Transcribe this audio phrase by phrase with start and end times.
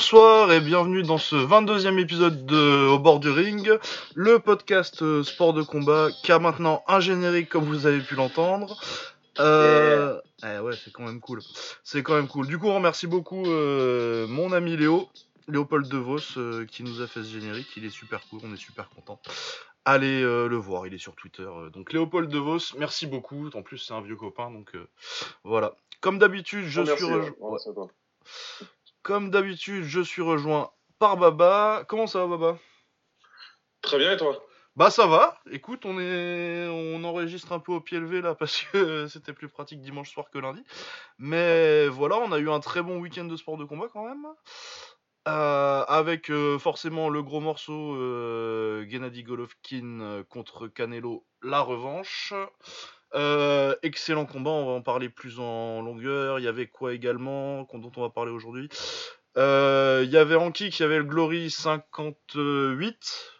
[0.00, 3.70] Bonsoir et bienvenue dans ce 22e épisode de Au bord du ring,
[4.14, 8.14] le podcast euh, sport de combat qui a maintenant un générique comme vous avez pu
[8.14, 8.80] l'entendre.
[9.40, 10.18] Euh...
[10.42, 11.42] eh ouais, c'est quand même cool.
[11.84, 12.46] C'est quand même cool.
[12.46, 15.06] Du coup, on remercie beaucoup euh, mon ami Léo,
[15.48, 17.68] Léopold De Vos, euh, qui nous a fait ce générique.
[17.76, 19.20] Il est super cool, on est super content.
[19.84, 21.46] Allez le voir, il est sur Twitter.
[21.74, 23.50] Donc Léopold De Vos, merci beaucoup.
[23.52, 24.72] En plus, c'est un vieux copain, donc
[25.44, 25.74] voilà.
[26.00, 27.18] Comme d'habitude, je Oh, merci, suis ouais.
[27.18, 27.50] rejoint.
[27.50, 27.88] Ouais, toi.
[29.02, 31.84] Comme d'habitude, je suis rejoint par Baba.
[31.88, 32.58] Comment ça va, Baba?
[33.82, 34.42] Très bien, et toi?
[34.76, 35.38] Bah ça va.
[35.50, 39.48] Écoute, on est, on enregistre un peu au pied levé là parce que c'était plus
[39.48, 40.62] pratique dimanche soir que lundi.
[41.18, 44.26] Mais voilà, on a eu un très bon week-end de sport de combat quand même.
[45.28, 52.32] Euh, avec euh, forcément le gros morceau euh, Gennady Golovkin contre Canelo, la revanche.
[53.14, 56.38] Euh, excellent combat, on va en parler plus en longueur.
[56.38, 58.68] Il y avait quoi également, dont on va parler aujourd'hui?
[59.36, 63.32] Euh, Il y avait il y avait le Glory 58.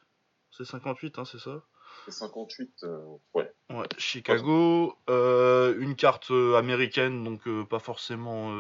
[0.51, 1.63] C'est 58, hein, c'est ça?
[2.07, 2.99] C'est 58, euh,
[3.35, 3.53] ouais.
[3.71, 8.53] Ouais, Chicago, euh, une carte américaine, donc pas forcément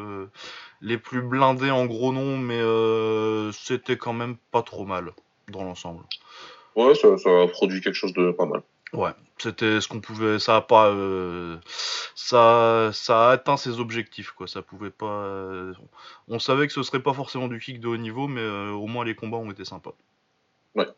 [0.80, 2.60] les plus blindés en gros nom, mais
[3.52, 5.12] c'était quand même pas trop mal
[5.48, 6.04] dans l'ensemble.
[6.76, 8.62] Ouais, ça, ça a produit quelque chose de pas mal.
[8.92, 11.58] Ouais, c'était ce qu'on pouvait, ça a pas, euh,
[12.16, 14.48] ça, ça a atteint ses objectifs quoi.
[14.48, 15.74] Ça pouvait pas, euh,
[16.26, 18.86] on savait que ce serait pas forcément du kick de haut niveau, mais euh, au
[18.86, 19.94] moins les combats ont été sympas.
[20.74, 20.88] Ouais.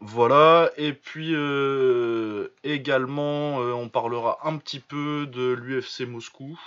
[0.00, 6.58] Voilà, et puis euh, également, euh, on parlera un petit peu de l'UFC Moscou,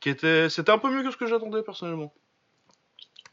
[0.00, 2.14] qui était, c'était un peu mieux que ce que j'attendais personnellement.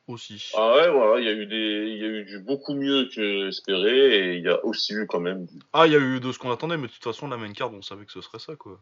[0.07, 0.51] Aussi.
[0.55, 3.07] Ah ouais, voilà, il y a eu des, il y a eu du beaucoup mieux
[3.13, 5.99] que espéré, et il y a aussi eu quand même, du- Ah, il y a
[5.99, 8.11] eu de ce qu'on attendait, mais de toute façon, la main card, on savait que
[8.11, 8.81] ce serait ça, quoi.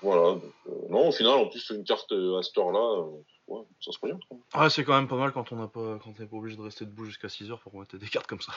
[0.00, 0.40] voilà.
[0.40, 3.62] donc, euh, non, au final, en plus, une carte euh, à cette heure-là, euh, ouais,
[3.82, 4.08] ça se quoi.
[4.54, 6.62] Ah, c'est quand même pas mal quand on n'a pas, quand n'est pas obligé de
[6.62, 8.52] rester debout jusqu'à 6 heures pour mettre des cartes comme ça.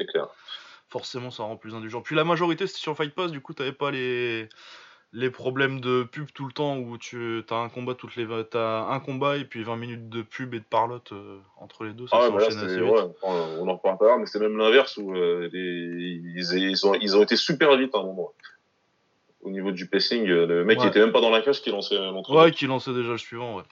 [0.00, 0.28] C'est clair.
[0.88, 2.00] Forcément, ça rend plus indulgent.
[2.00, 4.48] Puis la majorité, c'était sur Fight Pass, du coup, t'avais pas les,
[5.14, 8.44] les problèmes de pub tout le temps où tu as un combat toutes les, vingt-
[8.50, 11.92] t'as un combat et puis 20 minutes de pub et de parlotte euh, entre les
[11.92, 12.90] deux, ça Ah ouais, bah s'enchaîne assez vite.
[12.92, 16.94] ouais, on en reparle l'heure, mais c'est même l'inverse où euh, les- ils, ils ont,
[16.94, 18.32] ils ont été super vite à un moment.
[19.42, 20.84] Au niveau du pacing, euh, le mec Ouais.
[20.84, 22.42] qui était même pas dans la cage qui lançait l'entraînement.
[22.42, 23.62] Ouais, qui lançait déjà le suivant, ouais.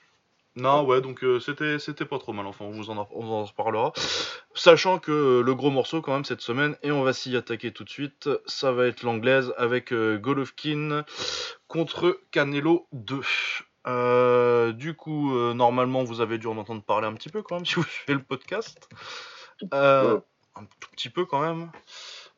[0.56, 3.92] Non, ouais, donc euh, c'était pas trop mal, enfin, on vous en, on reparlera.
[4.54, 7.72] Sachant que euh, le gros morceau, quand même, cette semaine, et on va s'y attaquer
[7.72, 11.04] tout de suite, ça va être l'anglaise avec euh, Golovkin
[11.68, 13.20] contre Canelo 2.
[13.86, 17.66] Euh, du coup, normalement, vous avez dû en entendre parler un petit peu quand même,
[17.66, 18.88] si vous suivez le podcast.
[19.70, 21.70] Un tout petit peu quand même.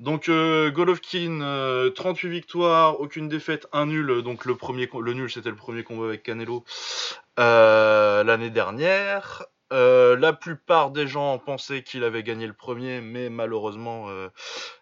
[0.01, 4.23] Donc Golovkin, euh, 38 victoires, aucune défaite, un nul.
[4.23, 4.57] Donc le
[5.01, 6.65] le nul, c'était le premier combat avec Canelo
[7.39, 9.45] euh, l'année dernière.
[9.71, 14.29] Euh, la plupart des gens pensaient qu'il avait gagné le premier, mais malheureusement, euh,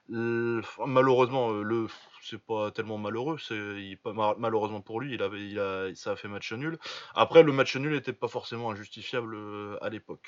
[0.08, 1.88] le- malheureusement, euh, le
[2.22, 3.36] c'est pas tellement malheureux.
[3.38, 3.98] C'est il-
[4.38, 6.78] malheureusement pour lui, il avait, il a, ça a fait match nul.
[7.14, 9.36] Après, le match nul n'était pas forcément injustifiable
[9.80, 10.26] à l'époque.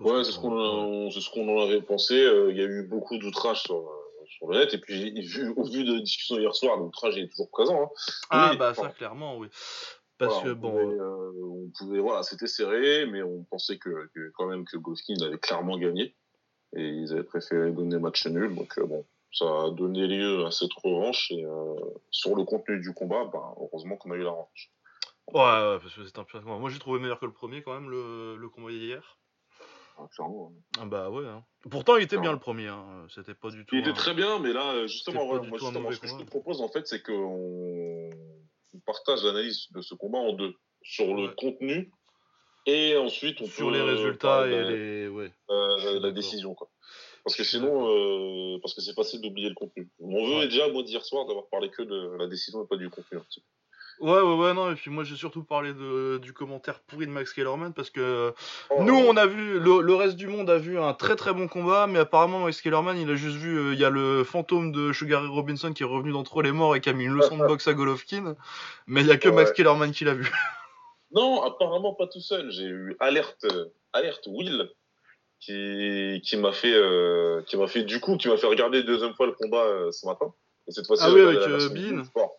[0.00, 2.14] Ouais, c'est ce qu'on en- ce avait pensé.
[2.50, 3.90] Il y a eu beaucoup d'outrages sur,
[4.26, 4.74] sur le net.
[4.74, 7.82] Et puis, vu, au vu de la discussion hier soir, l'outrage est toujours présent.
[7.82, 7.88] Hein.
[8.30, 9.48] Ah Oui, bah enfin, ça clairement oui.
[10.20, 13.42] Parce voilà, que on bon, pouvait, euh, euh, on pouvait, voilà, c'était serré, mais on
[13.42, 16.14] pensait que, que quand même que Golovkin avait clairement gagné.
[16.76, 18.54] Et ils avaient préféré donner match nul.
[18.54, 21.32] Donc, euh, bon, ça a donné lieu à cette revanche.
[21.32, 21.44] Et
[22.12, 24.70] sur le contenu du combat, bah, heureusement qu'on a eu la revanche.
[25.32, 26.58] ouais, ouais, parce que c'est un combat.
[26.58, 29.18] Moi j'ai trouvé meilleur que le premier quand même le, le combat d'hier.
[29.98, 30.52] Ah, clairement.
[30.80, 31.26] Ah bah ouais.
[31.26, 31.44] hein.
[31.70, 32.68] Pourtant il était bien le premier.
[32.68, 33.06] Hein.
[33.14, 33.74] C'était pas du tout.
[33.74, 36.68] Il était très bien, mais là, justement, moi, justement, ce que je te propose, en
[36.68, 38.10] fait, c'est qu'on on
[38.86, 40.54] partage l'analyse de ce combat en deux.
[40.82, 41.90] Sur le contenu,
[42.66, 45.08] et ensuite, on sur peut, les euh, résultats et la- les.
[45.08, 45.32] Ouais.
[45.50, 46.70] euh, la décision, quoi.
[47.24, 49.90] Parce que sinon, euh, parce que c'est facile d'oublier le contenu.
[49.98, 50.48] On veut Ouais.
[50.48, 53.18] déjà, moi, d'hier soir, d'avoir parlé que de la décision et pas du contenu.
[54.00, 57.12] Ouais, ouais, ouais, non, et puis moi j'ai surtout parlé de, du commentaire pourri de
[57.12, 58.32] Max Kellerman parce que
[58.70, 61.34] Oh, nous on a vu, le, le reste du monde a vu un très très
[61.34, 64.24] bon combat, mais apparemment Max Kellerman il a juste vu, euh, il y a le
[64.24, 67.04] fantôme de Sugar Ray Robinson qui est revenu d'entre les morts et qui a mis
[67.04, 68.36] une leçon de boxe à Golovkin,
[68.86, 69.52] mais il y a que Max.
[69.52, 70.30] Kellerman qui l'a vu.
[71.12, 72.52] Non, apparemment pas tout seul.
[72.52, 73.44] J'ai eu alerte,
[73.92, 74.70] alerte Will
[75.40, 79.14] qui qui m'a fait euh, qui m'a fait du coup qui m'a fait regarder deuxième
[79.14, 80.32] fois le combat euh, ce matin.
[80.68, 82.04] Et cette fois-ci Ah oui, avec, Bean.
[82.04, 82.36] Sport.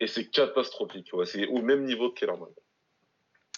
[0.00, 1.10] Et c'est catastrophique.
[1.12, 2.50] Ouais, c'est au même niveau que Kellerman.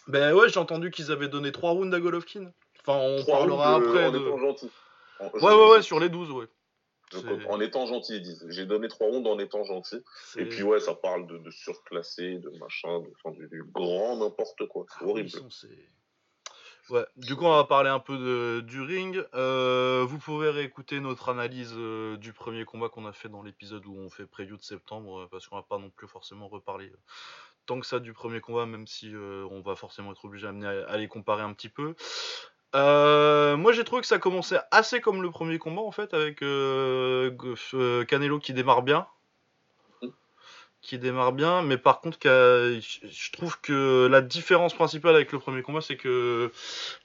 [0.08, 2.52] Ben ouais, j'ai entendu qu'ils avaient donné 3 rounds à Golovkin.
[2.80, 4.18] Enfin, on Trois parlera rounds, après en de...
[4.18, 4.70] étant gentil.
[5.18, 6.46] En- Ouais, ouais, ouais, sur les 12, ouais.
[7.48, 8.46] en étant gentil, ils disent.
[8.48, 10.02] J'ai donné trois rounds en étant gentil.
[10.36, 14.86] Et puis ouais, ça parle de, de surclassé, de machin, de, du, grand n'importe quoi.
[14.88, 15.30] C'est ah horrible.
[16.90, 19.24] Ouais, du coup, on va parler un peu de, du ring.
[19.34, 23.84] Euh, vous pouvez réécouter notre analyse euh, du premier combat qu'on a fait dans l'épisode
[23.86, 26.92] où on fait preview de septembre, euh, parce qu'on va pas non plus forcément reparler
[27.66, 29.12] tant que ça du premier combat, même si
[29.50, 30.50] on va forcément être obligé à,
[30.88, 31.96] à, les comparer un petit peu.
[32.72, 36.38] moi, j'ai trouvé que ça commençait assez comme le premier combat, en fait, avec
[38.06, 39.08] Canelo qui démarre bien
[40.86, 45.62] qui démarre bien, mais par contre, je trouve que la différence principale avec le premier
[45.62, 46.52] combat, c'est que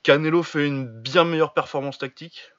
[0.03, 2.53] Canelo fait une bien meilleure performance tactique.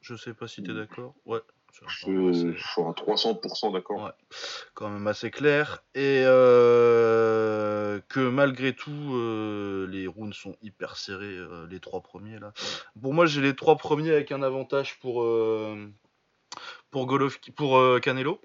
[0.00, 1.14] Je sais pas si tu es d'accord.
[1.24, 1.40] Ouais.
[1.86, 4.02] Je suis à 300% d'accord.
[4.02, 4.10] Ouais,
[4.74, 5.84] quand même assez clair.
[5.94, 12.38] Et euh, que malgré tout, euh, les rounds sont hyper serrés, euh, les trois premiers
[12.38, 12.52] là.
[13.00, 15.26] Pour moi, j'ai les trois premiers avec un avantage pour,
[16.90, 18.40] pour, Golovki, pour Canelo.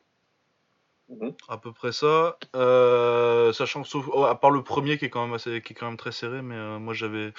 [1.12, 1.34] Mhm.
[1.50, 2.38] À peu près ça.
[2.56, 5.74] Euh, sachant que sauf, oh, à part le premier qui est quand même assez, qui
[5.74, 7.34] est quand même très serré, mais euh, moi j'avais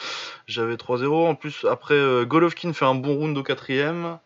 [0.47, 1.29] j'avais 3-0.
[1.29, 4.19] En plus après euh, Golovkin fait un bon round au quatrième.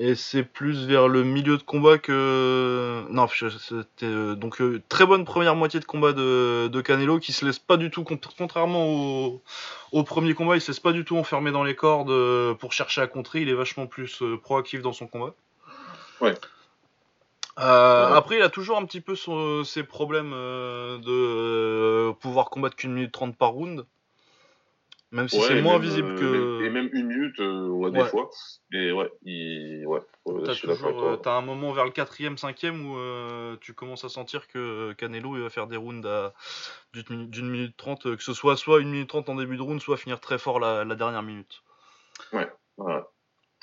[0.00, 3.04] Et c'est plus vers le milieu de combat que.
[3.10, 7.58] Non, c'était donc très bonne première moitié de combat de, de, Canelo qui se laisse
[7.58, 9.42] pas du tout, contrairement au,
[9.90, 12.14] au, premier combat, il se laisse pas du tout enfermer dans les cordes
[12.58, 13.40] pour chercher à contrer.
[13.40, 15.34] Il est vachement plus proactif dans son combat.
[16.20, 16.34] Ouais.
[17.58, 19.14] Euh, après, il a toujours un petit peu
[19.64, 23.84] ses problèmes euh, de euh, pouvoir combattre qu'une minute trente par round.
[25.10, 26.64] Même si c'est moins visible que.
[26.64, 28.28] Et même une minute, ouais, des fois.
[28.72, 29.86] Et ouais, il...
[29.86, 30.00] ouais
[31.22, 35.42] T'as un moment vers le quatrième, cinquième où tu commences à sentir que Canelo il
[35.42, 36.06] va faire des rounds
[36.92, 39.96] d'une minute trente, que ce soit soit une minute trente en début de round, soit
[39.96, 41.62] finir très fort la, la dernière minute.
[42.32, 43.00] Ouais, ouais.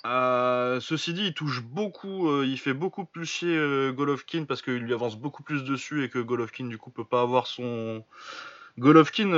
[0.06, 4.62] Euh, ceci dit, il touche beaucoup, euh, il fait beaucoup plus chier euh, Golovkin parce
[4.62, 8.04] qu'il lui avance beaucoup plus dessus et que Golovkin du coup peut pas avoir son.
[8.78, 9.30] Golovkin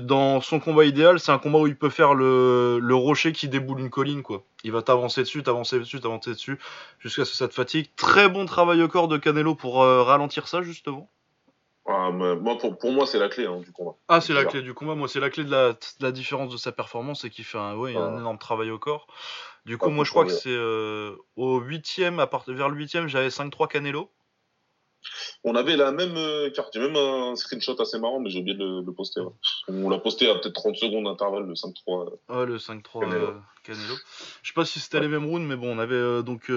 [0.00, 3.80] dans son combat idéal, c'est un combat où il peut faire le, rocher qui déboule
[3.80, 4.44] une colline quoi.
[4.64, 6.58] Il va t'avancer dessus, t'avancer dessus, t'avancer dessus
[6.98, 7.90] jusqu'à ce que ça te fatigue.
[7.96, 11.10] Très bon travail au corps de Canelo pour ralentir ça justement.
[11.90, 13.94] Ah, moi, pour, moi, c'est la clé hein, du combat.
[14.08, 14.94] Ah, c'est la clé du combat.
[14.94, 17.56] Moi, c'est la clé de la, de la, différence de sa performance et qui fait
[17.56, 19.06] un, ouais, un énorme travail au corps.
[19.64, 23.08] Du coup, moi, je crois que c'est euh, au huitième, à partir vers le huitième,
[23.08, 24.10] j'avais 5-3 Canelo.
[25.44, 26.70] On avait la même euh, carte.
[26.74, 29.22] J'ai même un screenshot assez marrant, mais j'ai oublié de le, poster.
[29.68, 32.18] On l'a posté à peut-être 30 secondes d'intervalle, le 5-3.
[32.30, 33.34] Euh, le 5-3 Canelo.
[33.62, 33.94] Canelo.
[34.42, 36.50] Je sais pas si c'était les mêmes rounds, mais bon, on avait donc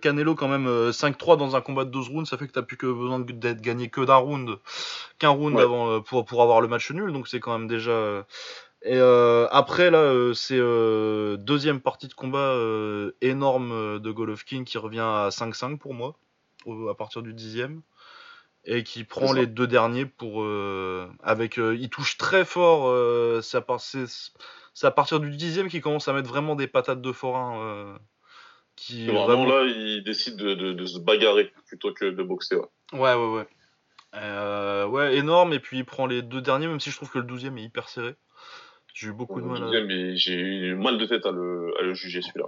[0.00, 2.28] Canelo quand même 5-3 dans un combat de 12 rounds.
[2.28, 4.58] Ça fait que t'as plus que besoin d'être gagné que d'un round,
[5.18, 7.12] qu'un round avant pour, pour avoir le match nul.
[7.12, 8.24] Donc c'est quand même déjà
[8.84, 12.56] et euh, après, là, euh, c'est euh, deuxième partie de combat
[13.20, 16.16] énorme de Golovkin qui revient à 5-5 pour moi,
[16.90, 17.82] à partir du dixième.
[18.64, 20.46] Et qui prend les deux derniers pour.
[21.22, 23.42] avec, il touche très fort.
[23.42, 27.98] c'est à, partir du dixième qu'il commence à mettre vraiment des patates de forain.
[28.76, 32.56] qui, vraiment, là, il décide de, se bagarrer plutôt que de boxer.
[32.92, 33.46] Ouais, ouais, ouais.
[34.12, 34.84] Ouais.
[34.84, 35.54] ouais, énorme.
[35.54, 37.64] Et puis il prend les deux derniers, même si je trouve que le douzième est
[37.64, 38.14] hyper serré.
[38.94, 39.62] J'ai eu beaucoup de mal.
[39.64, 39.84] À...
[39.84, 42.46] Mais j'ai eu mal de tête à le, à le juger celui-là.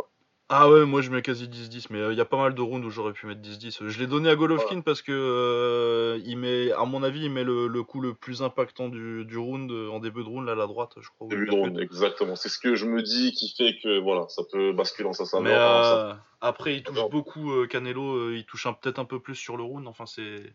[0.57, 2.63] Ah ouais, moi je mets quasi 10-10, mais il euh, y a pas mal de
[2.63, 3.89] rounds où j'aurais pu mettre 10-10.
[3.89, 7.45] Je l'ai donné à Golovkin parce que euh, il met, à mon avis, il met
[7.45, 10.55] le, le coup le plus impactant du, du, round en début de round, là à
[10.55, 11.29] la droite, je crois.
[11.29, 12.37] Début de round, exactement.
[12.37, 15.41] C'est ce que je me dis qui fait que voilà, ça peut basculer en sa
[15.41, 19.65] Mais euh, après, il touche beaucoup Canelo, il touche peut-être un peu plus sur le
[19.65, 19.89] round.
[19.89, 20.55] Enfin, c'est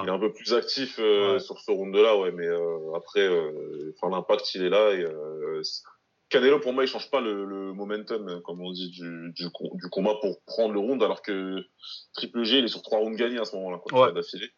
[0.00, 3.92] il est un peu plus actif euh, sur ce round-là, ouais, mais euh, après, euh,
[3.96, 4.92] enfin, l'impact, il est là.
[4.92, 5.06] Et,
[6.32, 9.88] Canelo, pour moi, il change pas le, le momentum, comme on dit, du, du, du,
[9.90, 11.56] combat pour prendre le round, alors que
[12.14, 14.12] Triple G, il est sur trois rounds gagnés à ce moment-là, ouais.
[14.12, 14.50] d'affilée.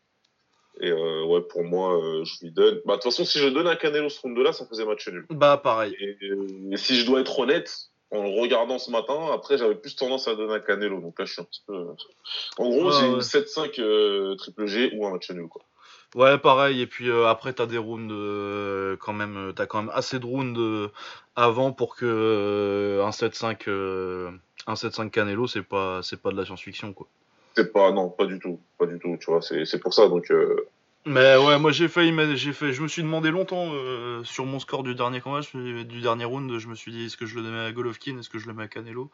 [0.81, 2.81] Et ouais, pour moi, je lui donne.
[2.85, 5.27] Bah, de toute façon, si je donne à Canelo ce round-là, ça faisait match nul.
[5.31, 5.95] Bah, pareil.
[6.01, 9.31] et, si je dois être honnête, en le regardant ce matin.
[9.33, 11.01] Après, j'avais plus tendance à donner un Canelo.
[11.01, 11.75] Donc là, je suis un petit peu.
[11.75, 11.95] Euh,
[12.59, 15.63] en gros, j'ai une 7-5 euh, triple G ou un match nul, quoi.
[16.15, 16.81] Ouais, pareil.
[16.81, 18.13] Et puis euh, après, t'as des rounds
[19.01, 19.53] quand même.
[19.55, 20.91] T'as quand même assez de rounds
[21.37, 23.69] avant pour que un 7-5,
[24.67, 27.09] un 7-5 Canelo, c'est pas, c'est pas de la science-fiction, quoi.
[27.57, 29.17] C'est pas, non, pas du tout, pas du tout.
[29.21, 30.09] Tu vois, c'est pour ça.
[30.09, 30.31] Donc
[31.07, 34.59] mais ouais, moi j'ai failli, j'ai fait, je me suis demandé longtemps euh, sur mon
[34.59, 37.43] score du dernier combat, du dernier round, je me suis dit est-ce que je le
[37.43, 39.11] donnais à Golovkin, est-ce que je le mets à Canelo?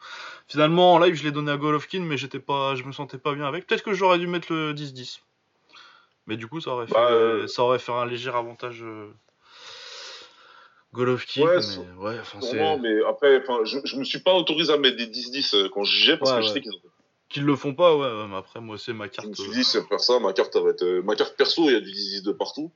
[0.47, 3.35] Finalement en live je l'ai donné à Golovkin, mais j'étais pas, je me sentais pas
[3.35, 3.67] bien avec.
[3.67, 5.19] Peut-être que j'aurais dû mettre le 10-10.
[6.27, 8.81] Mais du coup ça aurait fait, bah, euh, ça aurait fait un léger avantage.
[8.83, 9.11] Euh,
[10.93, 14.77] Golovkin, Ouais, mais ouais, enfin mais après, enfin, je, je me suis pas autorisé à
[14.77, 16.79] mettre des 10-10 euh, quand je jugeais parce Ouais, que je sais qu'ils ont.
[17.29, 18.27] qu'ils le font pas, ouais.
[18.27, 19.29] mais après moi c'est ma carte.
[19.29, 20.83] me suis euh, dit, c'est faire ça, ma carte, va être.
[20.83, 22.71] euh, ma carte perso, il y a du 10-10 de partout.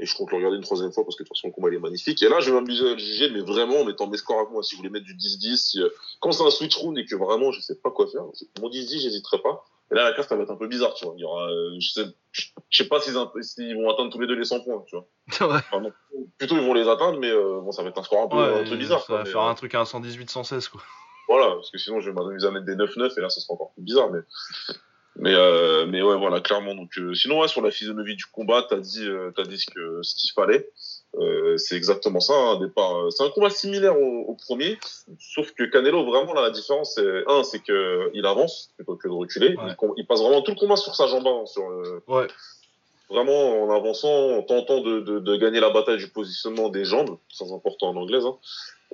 [0.00, 1.68] Et je compte le regarder une troisième fois parce que de toute façon, le combat
[1.70, 2.22] il est magnifique.
[2.22, 4.50] Et là, je vais m'amuser à le juger, mais vraiment en mettant mes scores avec
[4.52, 4.62] moi.
[4.62, 5.88] Si vous voulez mettre du 10-10, si, euh,
[6.20, 8.22] quand c'est un switch round et que vraiment je sais pas quoi faire,
[8.62, 9.64] mon 10-10, j'hésiterai pas.
[9.90, 11.14] Et là, la carte, elle va être un peu bizarre, tu vois.
[11.16, 14.34] Il y aura, euh, je sais, je sais pas s'ils vont atteindre tous les deux
[14.34, 15.06] les 100 points, tu vois.
[15.48, 15.92] ouais, Enfin, non,
[16.38, 18.36] plutôt, ils vont les atteindre, mais euh, bon, ça va être un score un peu,
[18.36, 19.02] ouais, un peu bizarre.
[19.02, 20.82] ça va faire euh, un truc à un 118, 116 quoi.
[21.28, 23.52] Voilà, parce que sinon je vais m'amuser à mettre des 9-9 et là ça sera
[23.54, 24.10] encore plus bizarre.
[24.10, 24.20] Mais,
[25.18, 26.74] mais, euh, mais ouais, voilà, clairement.
[26.74, 29.66] Donc, euh, sinon, ouais, sur la physionomie du combat, t'as dit, euh, t'as dit ce
[29.70, 30.70] que ce qu'il fallait.
[31.16, 32.34] Euh, c'est exactement ça.
[32.34, 34.78] Un départ, euh, c'est un combat similaire au, au premier,
[35.18, 39.08] sauf que Canelo vraiment là la différence, c'est un, c'est que il avance plutôt que
[39.08, 39.56] de reculer.
[39.56, 39.74] Ouais.
[39.96, 42.26] Il, passe vraiment tout le combat sur sa jambe avant, sur euh, Ouais,
[43.10, 47.16] vraiment en avançant, en tentant de, de, de gagner la bataille du positionnement des jambes,
[47.32, 48.26] c'est important en anglaise.
[48.26, 48.36] Hein.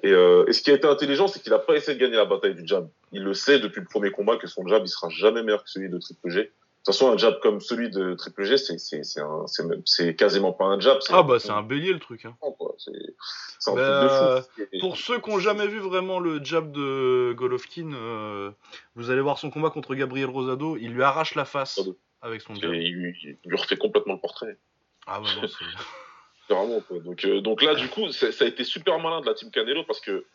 [0.02, 2.16] Et, euh, et ce qui a été intelligent, c'est qu'il n'a pas essayé de gagner
[2.16, 2.88] la bataille du jab.
[3.12, 5.70] Il le sait depuis le premier combat que son jab, il sera jamais meilleur que
[5.70, 6.52] celui de Triple G.
[6.86, 10.98] De toute façon, un jab comme celui de Triple G, c'est quasiment pas un jab.
[11.08, 12.26] ah bah c'est un bélier le truc.
[12.26, 12.36] Hein.
[12.78, 14.80] C'est un Bah, truc de fou.
[14.80, 18.50] Pour ceux qui ont jamais vu vraiment le jab de Golovkin, euh,
[18.96, 21.80] vous allez voir son combat contre Gabriel Rosado, il lui arrache la face
[22.20, 22.74] avec son jab.
[22.74, 24.58] il, lui- il lui refait complètement le portrait.
[25.06, 25.64] Ah ouais, non, c'est...
[26.54, 26.98] Vraiment, quoi.
[26.98, 29.50] Donc, euh, donc là, du coup, ça ça a été super malin de la team
[29.50, 30.26] Canelo parce que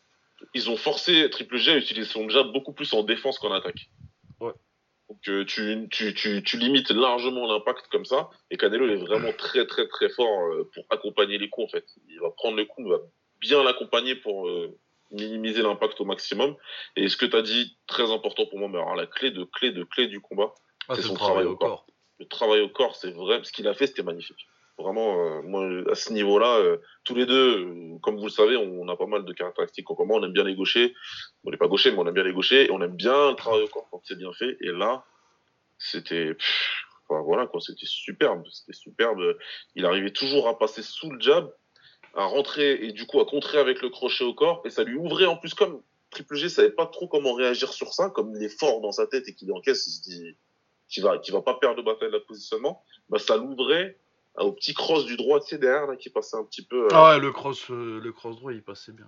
[0.55, 3.89] ils ont forcé Triple G à utiliser son jab beaucoup plus en défense qu'en attaque.
[5.09, 8.29] Donc euh, tu, tu, tu, tu limites largement l'impact comme ça.
[8.51, 11.69] Et Canelo il est vraiment très très très fort euh, pour accompagner les coups en
[11.69, 11.85] fait.
[12.09, 12.99] Il va prendre le coup, il va
[13.41, 14.77] bien l'accompagner pour euh,
[15.11, 16.55] minimiser l'impact au maximum.
[16.95, 19.43] Et ce que tu as dit, très important pour moi, mais alors la clé de
[19.45, 20.53] clé de clé du combat,
[20.87, 21.85] Ah, C'est son travail au corps.
[21.85, 21.87] corps.
[22.19, 23.39] le travail au corps, c'est vrai.
[23.43, 24.45] Ce qu'il a fait, c'était magnifique.
[24.79, 28.55] Vraiment, euh, moi, à ce niveau-là, euh, tous les deux, euh, comme vous le savez,
[28.55, 30.15] on, a pas mal de caractéristiques en commun.
[30.15, 30.95] On aime bien les gauchers.
[31.43, 32.67] On n'est pas gaucher, mais on aime bien les gauchers.
[32.67, 34.57] Et on aime bien le travail au corps quand c'est bien fait.
[34.61, 35.03] Et là,
[35.77, 36.37] c'était...
[37.09, 37.59] voilà, quoi.
[37.59, 38.43] C'était superbe.
[38.49, 39.37] C'était superbe.
[39.75, 41.53] Il arrivait toujours à passer sous le jab,
[42.15, 44.61] à rentrer et du coup à contrer avec le crochet au corps.
[44.63, 45.81] Et ça lui ouvrait en plus comme...
[46.09, 49.05] Triple G savait pas trop comment réagir sur ça, comme il est fort dans sa
[49.05, 50.35] tête et qu'il encaisse, il se dit
[50.87, 53.95] qu'il va, qu'il va pas perdre le bataille de positionnement, bah, ça l'ouvrait
[54.43, 56.85] au petit cross du droit, tu sais, derrière, là, qui passait un petit peu.
[56.85, 59.07] euh, Ah ouais, le cross, euh, le cross droit, il passait bien.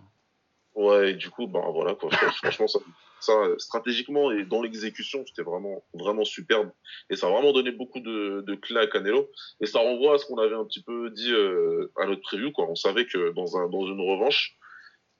[0.73, 2.09] Ouais, et du coup, bah voilà, quoi.
[2.11, 2.79] Franchement, ça,
[3.19, 6.71] ça, euh, stratégiquement et dans l'exécution, c'était vraiment, vraiment superbe.
[7.09, 9.29] Et ça a vraiment donné beaucoup de, de clés à Canelo.
[9.59, 12.53] Et ça renvoie à ce qu'on avait un petit peu dit euh, à notre preview,
[12.53, 12.67] quoi.
[12.69, 14.55] On savait que dans, un, dans une revanche,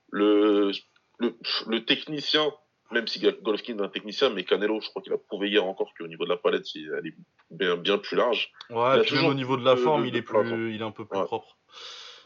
[0.10, 0.72] le,
[1.20, 1.36] le,
[1.68, 2.54] le technicien,
[2.92, 5.94] même si Golovkin est un technicien, mais Canelo, je crois qu'il a prouvé hier encore
[5.98, 7.16] qu'au niveau de la palette, il- elle est
[7.50, 8.52] bien, bien plus large.
[8.70, 10.74] Ouais, a puis même toujours au niveau de la forme, de- il est place, plus,
[10.76, 11.26] il est un peu plus Ouais.
[11.26, 11.58] propre.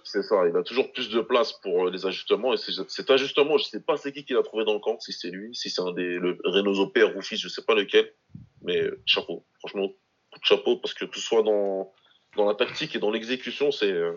[0.03, 2.53] C'est ça, il a toujours plus de place pour euh, les ajustements.
[2.53, 5.11] Et cet ajustement, je sais pas c'est qui qui l'a trouvé dans le camp, si
[5.13, 8.13] c'est lui, si c'est un des le Reynoso père ou fils, je sais pas lequel.
[8.61, 9.87] Mais euh, chapeau, franchement,
[10.31, 11.91] coup de chapeau, parce que que ce soit dans,
[12.37, 14.13] dans la tactique et dans l'exécution, c'est euh,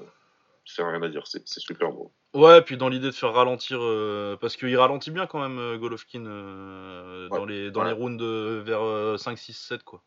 [0.70, 2.12] c'est rien à dire, c'est super beau.
[2.34, 5.78] Ouais, puis dans l'idée de faire ralentir, euh, parce qu'il ralentit bien quand même euh,
[5.78, 7.86] Golovkin euh, dans les dans ouais.
[7.88, 8.22] les rounds
[8.64, 10.02] vers euh, 5, 6, 7 quoi.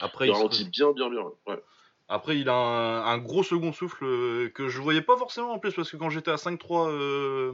[0.00, 1.22] Après, Il il se- ralentit bien, bien, bien.
[1.46, 1.62] Ouais.
[2.08, 5.72] Après, il a un, un gros second souffle que je voyais pas forcément en plus
[5.74, 7.52] parce que quand j'étais à 5-3, euh,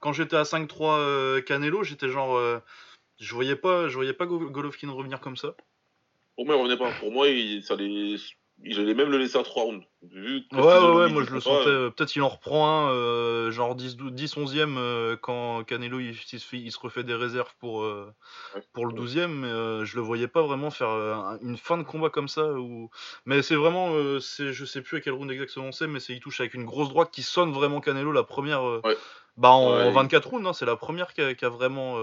[0.00, 2.38] quand j'étais à 5-3 euh, Canelo, j'étais genre,
[3.18, 5.54] je voyais pas, je voyais pas Go- Golovkin revenir comme ça.
[6.36, 6.90] Pour moi, il revenait pas.
[7.00, 8.16] Pour moi, il, ça les,
[8.62, 9.84] il allait même le laisser à 3 rounds.
[10.02, 11.68] Vu que Ouais, ouais, ouais, moi je le sentais.
[11.68, 15.98] euh, Peut-être qu'il en reprend un, euh, genre 10, 12, 10 11e, euh, quand Canelo
[15.98, 18.12] il, il se fait- il se refait des réserves pour, euh,
[18.54, 18.62] Ouais.
[18.72, 21.78] pour le 12e, mais euh, je le voyais pas vraiment faire euh, un- une fin
[21.78, 22.52] de combat comme ça.
[22.52, 22.90] Ou...
[23.24, 26.20] Mais c'est vraiment, euh, je sais plus à quel round exactement c'est, mais c'est il
[26.20, 28.66] touche avec une grosse droite qui sonne vraiment Canelo la première.
[28.68, 28.82] euh.
[29.36, 31.98] Bah en, Ouais, 24 rounds, hein, c'est la première qui a, qui a vraiment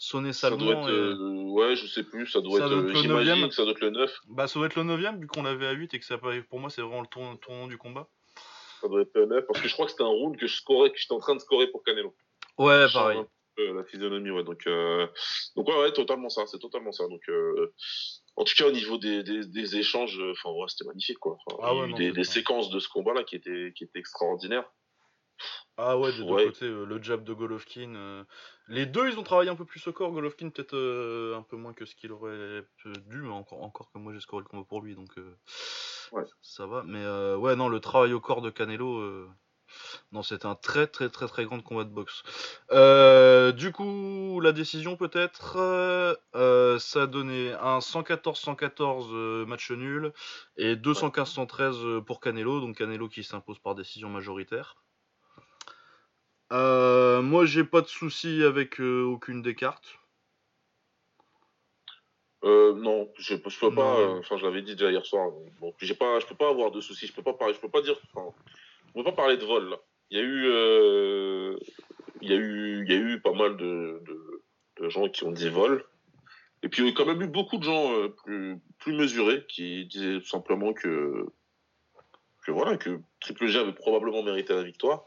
[0.00, 2.70] euh, sonné Ça doit être, et- euh, ouais, je sais plus, ça doit Ça être,
[2.70, 3.48] doit euh, être le j'imagine neuvième.
[3.48, 4.18] que ça doit être le 9.
[4.28, 6.58] Bah ça doit être le 9e vu qu'on l'avait à 8 et que ça, pour
[6.60, 8.08] moi c'est vraiment le tournant, tournant du combat.
[8.80, 10.56] Ça doit être le 9, parce que je crois que c'était un round que je
[10.56, 12.14] scorais, que j'étais en train de scorer pour Canelo.
[12.58, 13.20] Ouais, Je pareil.
[13.56, 14.42] peu La physionomie, ouais.
[14.44, 15.06] Donc, euh,
[15.56, 17.06] donc ouais, ouais, totalement ça, c'est totalement ça.
[17.08, 17.74] Donc, euh,
[18.36, 21.36] en tout cas, au niveau des, des, des échanges, euh, enfin, ouais, c'était magnifique, quoi.
[21.46, 23.72] Enfin, Ah il y a ouais, eu non, des, séquences de ce combat-là qui étaient,
[23.76, 24.64] qui étaient extraordinaires.
[25.76, 26.44] Ah ouais, des deux Ouais.
[26.46, 27.94] côtés, euh, le jab de Golovkin.
[27.94, 28.24] euh,
[28.70, 30.12] Les deux, ils ont travaillé un peu plus au corps.
[30.12, 33.98] Golovkin, peut-être euh, un peu moins que ce qu'il aurait dû, mais encore, encore que
[33.98, 35.36] moi j'ai scoré le combat pour lui, donc euh,
[36.12, 36.24] Ouais.
[36.40, 36.82] ça va.
[36.86, 39.28] Mais euh, ouais, non, le travail au corps de Canelo,
[40.12, 42.22] non, c'était un très très très très grand combat de boxe.
[43.56, 45.56] Du coup, la décision peut-être,
[46.78, 50.12] ça a donné un 114-114 euh, match nul
[50.56, 54.76] et 215-113 euh, pour Canelo, donc Canelo qui s'impose par décision majoritaire.
[56.52, 59.98] Euh, moi, j'ai pas de soucis avec euh, aucune des cartes.
[62.42, 64.00] Euh, non, je, je peux pas.
[64.00, 65.30] euh, Enfin, je l'avais dit déjà hier soir.
[65.60, 67.06] Donc, j'ai pas, je peux pas avoir de soucis.
[67.06, 67.54] Je peux pas parler.
[67.54, 67.96] Je peux pas dire.
[68.14, 68.34] Enfin,
[68.94, 69.76] on peut pas parler de vol.
[70.10, 71.56] Il y a eu,
[72.20, 74.42] il y a eu, il y a eu pas mal de, de,
[74.80, 75.84] de gens qui ont dit vol.
[76.62, 77.90] Et puis il y a quand même eu beaucoup de gens
[78.24, 81.26] plus, plus mesurés qui disaient tout simplement que,
[82.44, 85.04] que voilà, que Triple G avait probablement mérité la victoire,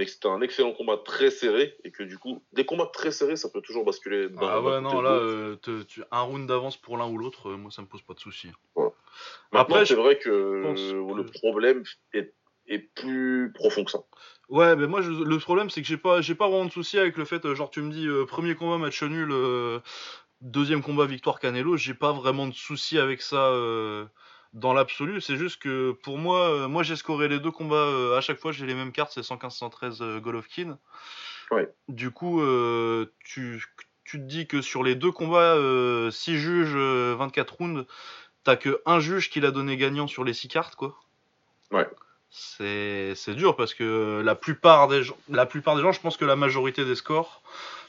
[0.00, 3.12] mais que c'était un excellent combat très serré et que du coup, des combats très
[3.12, 4.28] serrés, ça peut toujours basculer.
[4.38, 7.56] Ah ouais, non, là, euh, te- tu, un round d'avance pour l'un ou l'autre, euh,
[7.58, 8.50] moi, ça me pose pas de soucis.
[8.74, 11.82] Maintenant, Après, c'est vrai que le problème
[12.14, 12.32] est,
[12.66, 13.98] est plus profond que ça.
[14.48, 16.98] Ouais, mais moi, je- le problème, c'est que j'ai pas, j'ai pas vraiment de soucis
[16.98, 19.34] avec le fait, euh, genre, tu me dis, euh, premier combat, match nul,
[20.40, 23.52] deuxième combat, victoire Canelo, j'ai pas vraiment de soucis avec ça
[24.52, 25.20] dans l'absolu.
[25.20, 28.38] C'est juste que pour moi, euh, moi, j'ai scoré les deux combats, euh, à chaque
[28.38, 30.78] fois, j'ai les mêmes cartes, c'est 115-113 euh, Golovkin.
[31.50, 31.68] Ouais.
[31.88, 32.40] Du coup,
[33.24, 33.60] tu,
[34.04, 35.56] tu te dis que sur les deux combats,
[36.10, 37.86] 6 juges, euh, 24 rounds,
[38.44, 40.96] t'as que un juge qui l'a donné gagnant sur les 6 cartes, quoi.
[41.70, 41.88] Ouais.
[42.30, 46.16] C'est c'est dur parce que la plupart des gens, la plupart des gens, je pense
[46.16, 47.42] que la majorité des scores,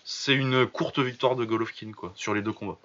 [0.03, 2.79] c'est une courte victoire de Golovkin quoi sur les deux combats.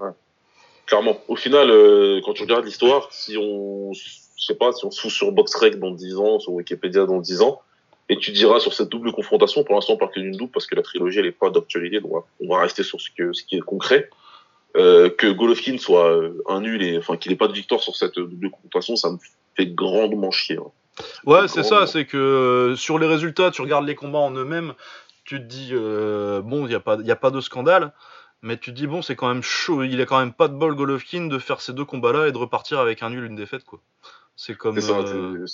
[0.86, 1.20] Clairement.
[1.28, 5.00] Au final, euh, quand tu regardes l'histoire, si on, je sais pas, si on se
[5.00, 7.60] fout sur BoxRec dans 10 ans, sur Wikipédia dans 10 ans,
[8.08, 10.66] et tu diras sur cette double confrontation, pour l'instant on parle que d'une double parce
[10.66, 13.42] que la trilogie elle est pas d'actualité, donc on va, rester sur ce, que, ce
[13.42, 14.08] qui est concret.
[14.76, 17.96] Euh, que Golovkin soit euh, un nul et enfin qu'il ait pas de victoire sur
[17.96, 19.16] cette double confrontation, ça me
[19.56, 20.58] fait grandement chier.
[20.58, 20.70] hein.
[21.24, 24.74] Ouais, c'est ça, c'est que euh, sur les résultats, tu regardes les combats en eux-mêmes,
[25.24, 27.92] tu te dis bon, il y a pas, il y a pas de scandale,
[28.46, 30.54] mais tu te dis bon, c'est quand même chaud, il a quand même pas de
[30.54, 33.64] bol Golovkin de faire ces deux combats-là et de repartir avec un nul, une défaite
[33.64, 33.80] quoi.
[34.36, 35.46] C'est comme, C'est ça, euh,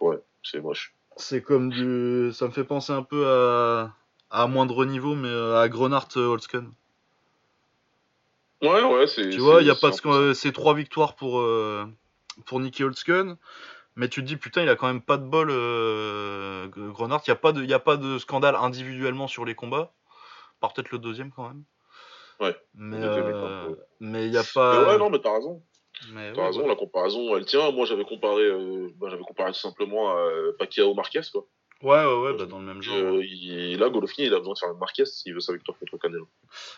[0.00, 0.94] ouais, c'est moche.
[1.16, 3.94] c'est comme du, ça me fait penser un peu à,
[4.30, 6.70] à moindre niveau, mais euh, à Grenard Holtzken.
[8.62, 9.30] Ouais, ouais, c'est.
[9.30, 11.86] Tu vois, il y a pas de c'est euh, trois victoires pour euh,
[12.44, 13.36] pour Nicky Holtzken,
[13.94, 17.30] mais tu te dis putain, il a quand même pas de bol euh, Grenard, il
[17.30, 19.92] y a pas de y a pas de scandale individuellement sur les combats,
[20.60, 21.64] par peut-être le deuxième quand même.
[22.40, 25.62] Ouais, Mais euh, il y a Mais pas ouais, non, mais t'as raison.
[26.12, 26.68] mais T'as ouais, raison, ouais.
[26.68, 27.70] la comparaison, elle tient.
[27.72, 31.46] Moi, j'avais comparé, euh, bah, j'avais comparé tout simplement à euh, Pacquiao Marquez, quoi.
[31.82, 32.96] Ouais ouais ouais, bah, dans le même genre.
[32.96, 33.26] Euh, ouais.
[33.28, 35.98] il- là, Golovkin, il a besoin de faire une Marquez s'il veut sa victoire contre
[35.98, 36.26] Canelo.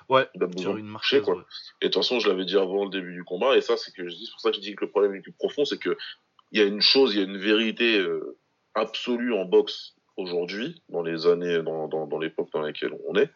[0.08, 1.36] Ouais, Il a besoin de marquise, quoi.
[1.36, 1.42] ouais.
[1.82, 3.92] Et de toute façon, je l'avais dit avant le début du combat, et ça, c'est
[3.94, 5.64] que je dis, c'est pour ça que je dis que le problème est plus profond,
[5.64, 5.96] c'est que
[6.50, 8.38] il y a une chose, il y a une vérité euh,
[8.74, 13.30] absolue en boxe aujourd'hui, dans les années, dans, dans, dans l'époque dans laquelle on est.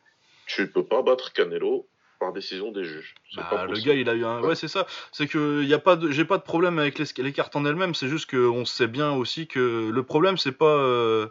[0.46, 1.88] Tu peux pas battre Canelo
[2.22, 3.14] par décision des juges.
[3.37, 4.40] Bah, le gars, il a eu un.
[4.42, 4.87] Ouais, c'est ça.
[5.11, 6.12] C'est que y a pas de...
[6.12, 7.96] j'ai pas de problème avec les, les cartes en elles-mêmes.
[7.96, 11.26] C'est juste qu'on sait bien aussi que le problème, c'est pas, euh,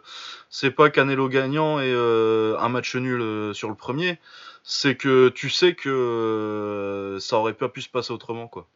[0.50, 4.18] c'est pas Canelo gagnant et euh, un match nul euh, sur le premier.
[4.64, 8.68] C'est que tu sais que ça aurait pas pu se passer autrement, quoi.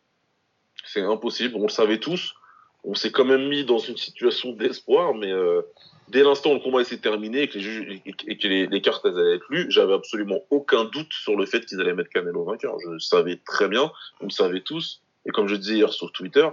[0.87, 1.55] C'est impossible.
[1.57, 2.35] On le savait tous.
[2.87, 5.61] On s'est quand même mis dans une situation d'espoir, mais euh,
[6.09, 8.67] dès l'instant où le combat s'est terminé et que les, juges, et et que les,
[8.69, 11.95] les cartes elles allaient être lues, j'avais absolument aucun doute sur le fait qu'ils allaient
[11.95, 12.79] mettre Canelo vainqueur.
[12.85, 15.03] Je le savais très bien, on le savait tous.
[15.27, 16.49] Et comme je disais hier sur Twitter,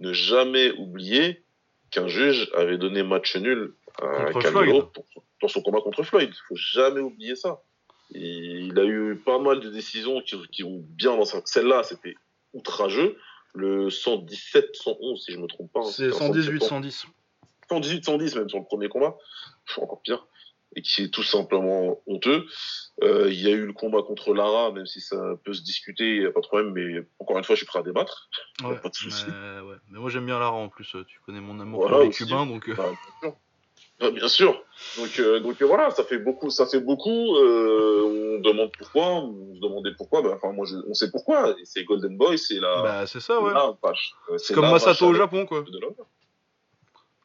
[0.00, 1.42] ne jamais oublier
[1.90, 5.04] qu'un juge avait donné match nul à Contre Canelo pour-
[5.42, 6.30] dans son combat contre Floyd.
[6.32, 7.60] Il faut jamais oublier ça.
[8.14, 11.40] Et il a eu pas mal de décisions qui, qui ont bien dans sa...
[11.44, 12.14] Celle-là, c'était
[12.52, 13.16] outrageux.
[13.54, 15.80] Le 117, 111, si je me trompe pas.
[15.80, 17.06] hein, C'est c'était un 118, 117, 110.
[17.68, 19.16] 118, 110 même sur le premier combat.
[19.76, 20.26] Encore pire.
[20.74, 22.46] Et qui est tout simplement honteux.
[23.02, 26.14] Euh, Il y a eu le combat contre Lara, même si ça peut se discuter,
[26.16, 28.30] il n'y a pas de problème, mais encore une fois, je suis prêt à débattre.
[28.64, 29.24] Ouais, pas de souci.
[29.28, 29.76] mais, ouais.
[29.90, 30.94] mais moi, j'aime bien Lara en plus.
[30.94, 32.24] euh, Tu connais mon amour Voilà, pour les aussi.
[32.24, 32.68] Cubains, donc.
[32.70, 33.34] euh, Bah,
[33.98, 34.10] bien sûr.
[34.10, 34.64] Bah, bien sûr.
[34.98, 37.36] Donc, euh, donc euh, voilà, ça fait beaucoup, ça fait beaucoup.
[37.36, 40.22] Euh, on demande pourquoi, on se demandait pourquoi.
[40.22, 41.54] Bah, enfin, moi, je, on sait pourquoi.
[41.64, 43.52] C'est Golden Boy, c'est la, Bah, c'est ça, ouais.
[44.38, 45.64] C'est comme Masato au Japon, quoi.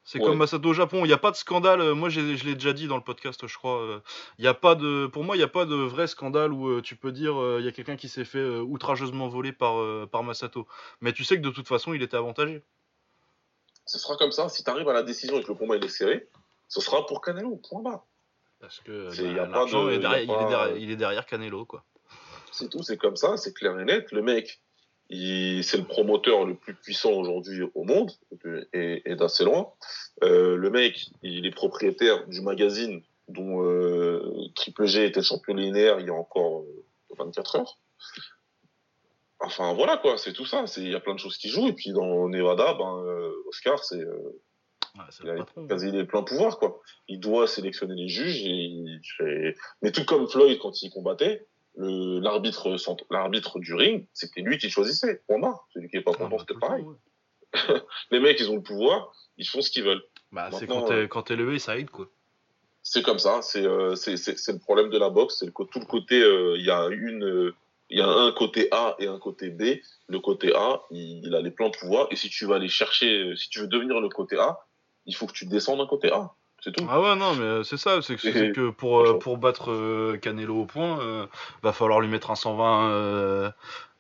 [0.03, 0.25] C'est Ouais.
[0.25, 1.93] comme Masato au Japon, il n'y a pas de scandale.
[1.93, 4.01] Moi, je l'ai déjà dit dans le podcast, je crois.
[4.38, 6.80] Il y a pas de, pour moi, il n'y a pas de vrai scandale où
[6.80, 9.75] tu peux dire il y a quelqu'un qui s'est fait outrageusement voler par,
[10.08, 10.65] par Masato.
[11.01, 12.63] Mais tu sais que de toute façon, il était avantagé.
[13.86, 14.47] Ce sera comme ça.
[14.47, 16.30] Si tu arrives à la décision et que le combat il est serré,
[16.67, 17.58] ce sera pour Canelo.
[17.69, 18.06] Point barre.
[18.60, 20.77] Parce que bah, y a pas l'argent de- est y a derrière, il, est derrière,
[20.77, 21.84] il est derrière Canelo, quoi.
[22.51, 22.82] C'est tout.
[22.82, 23.38] C'est comme ça.
[23.38, 24.12] C'est clair et net.
[24.12, 24.62] Le mec,
[25.10, 28.12] c'est le promoteur le plus puissant aujourd'hui au monde
[28.73, 29.71] et, et d'assez loin.
[30.23, 35.99] Euh, le mec, il est propriétaire du magazine dont euh, Triple G était champion linéaire
[35.99, 36.86] il y a encore euh,
[37.17, 37.77] 24 heures.
[39.39, 40.65] Enfin voilà quoi, c'est tout ça.
[40.77, 43.84] Il y a plein de choses qui jouent et puis dans Nevada, ben euh, Oscar
[43.84, 44.01] c'est
[44.99, 46.81] euh, il a quasi les pleins pouvoirs, quoi.
[47.07, 48.43] Il doit sélectionner les juges.
[48.45, 52.75] Et Mais tout comme Floyd, quand il combattait, l'arbitre
[53.10, 55.21] l'arbitre du ring, c'était lui qui choisissait.
[55.27, 55.67] Point barre.
[55.73, 56.86] Celui qui est pas ah, content, bah, c'était pareil.
[58.12, 60.03] les mecs, ils ont le pouvoir, ils font ce qu'ils veulent.
[60.31, 62.10] Bah, c'est quand t'es es levé, ça aide, quoi.
[62.83, 63.41] C'est comme ça.
[63.41, 65.38] C'est euh, le problème de la boxe.
[65.39, 66.21] C'est le, tout le côté.
[66.21, 67.53] Euh, il y a une.
[67.89, 69.79] il y a un côté A et un côté B.
[70.07, 72.07] Le côté A, il, il a les pleins pouvoirs.
[72.12, 74.60] Et si tu vas aller chercher, si tu veux devenir le côté A,
[75.08, 76.32] il faut que tu descendes d'un côté A.
[76.63, 76.86] C'est tout.
[76.89, 78.02] Ah ouais, non, mais euh, c'est ça.
[78.02, 81.28] C'est que, que pour, euh, pour battre euh, Canelo au point,
[81.63, 83.54] va falloir lui mettre un 120,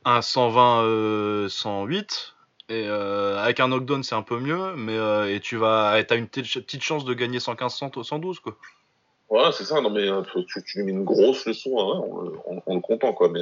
[0.05, 2.33] un 120 108.
[2.69, 4.75] Et avec un knockdown, c'est un peu mieux.
[4.75, 4.97] Mais
[5.33, 8.57] et tu vas, as une petite chance de gagner 115 112, quoi.
[9.29, 9.81] Ouais, c'est ça.
[9.81, 10.07] Non, mais
[10.47, 13.29] tu, lui mets une grosse leçon, hein, on, le content, quoi.
[13.29, 13.41] Mais,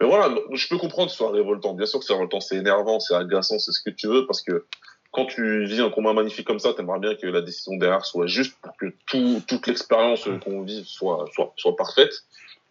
[0.00, 1.72] mais voilà, je peux comprendre que ce soit révoltant.
[1.72, 4.42] Bien sûr que c'est révoltant, c'est énervant, c'est agaçant, c'est ce que tu veux, parce
[4.42, 4.66] que
[5.14, 8.26] quand tu vis un combat magnifique comme ça, t'aimerais bien que la décision derrière soit
[8.26, 12.12] juste pour que tout, toute l'expérience qu'on vit soit, soit, soit parfaite.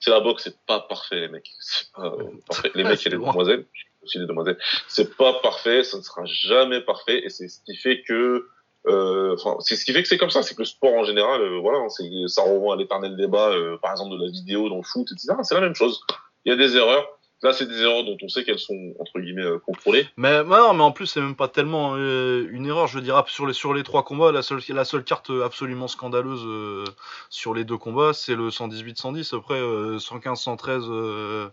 [0.01, 1.49] C'est la boxe, c'est pas parfait, les mecs.
[1.61, 2.13] C'est pas
[2.45, 2.71] parfait.
[2.75, 3.65] Les mecs et les demoiselles,
[4.03, 4.57] aussi les demoiselles,
[4.89, 8.49] c'est pas parfait, ça ne sera jamais parfait, et c'est ce qui fait que,
[8.87, 11.05] euh, enfin, c'est ce qui fait que c'est comme ça, c'est que le sport en
[11.05, 14.67] général, euh, voilà, c'est, ça renvoie à l'éternel débat, euh, par exemple de la vidéo
[14.67, 15.33] dans le foot, etc.
[15.43, 16.01] C'est la même chose.
[16.43, 17.07] Il y a des erreurs,
[17.43, 20.07] Là, c'est des erreurs dont on sait qu'elles sont entre guillemets euh, contrôlées.
[20.15, 22.87] Mais non, mais en plus, c'est même pas tellement euh, une erreur.
[22.87, 26.43] Je dirais sur les sur les trois combats, la seule la seule carte absolument scandaleuse
[26.45, 26.85] euh,
[27.29, 29.35] sur les deux combats, c'est le 118-110.
[29.35, 31.51] Après 115-113.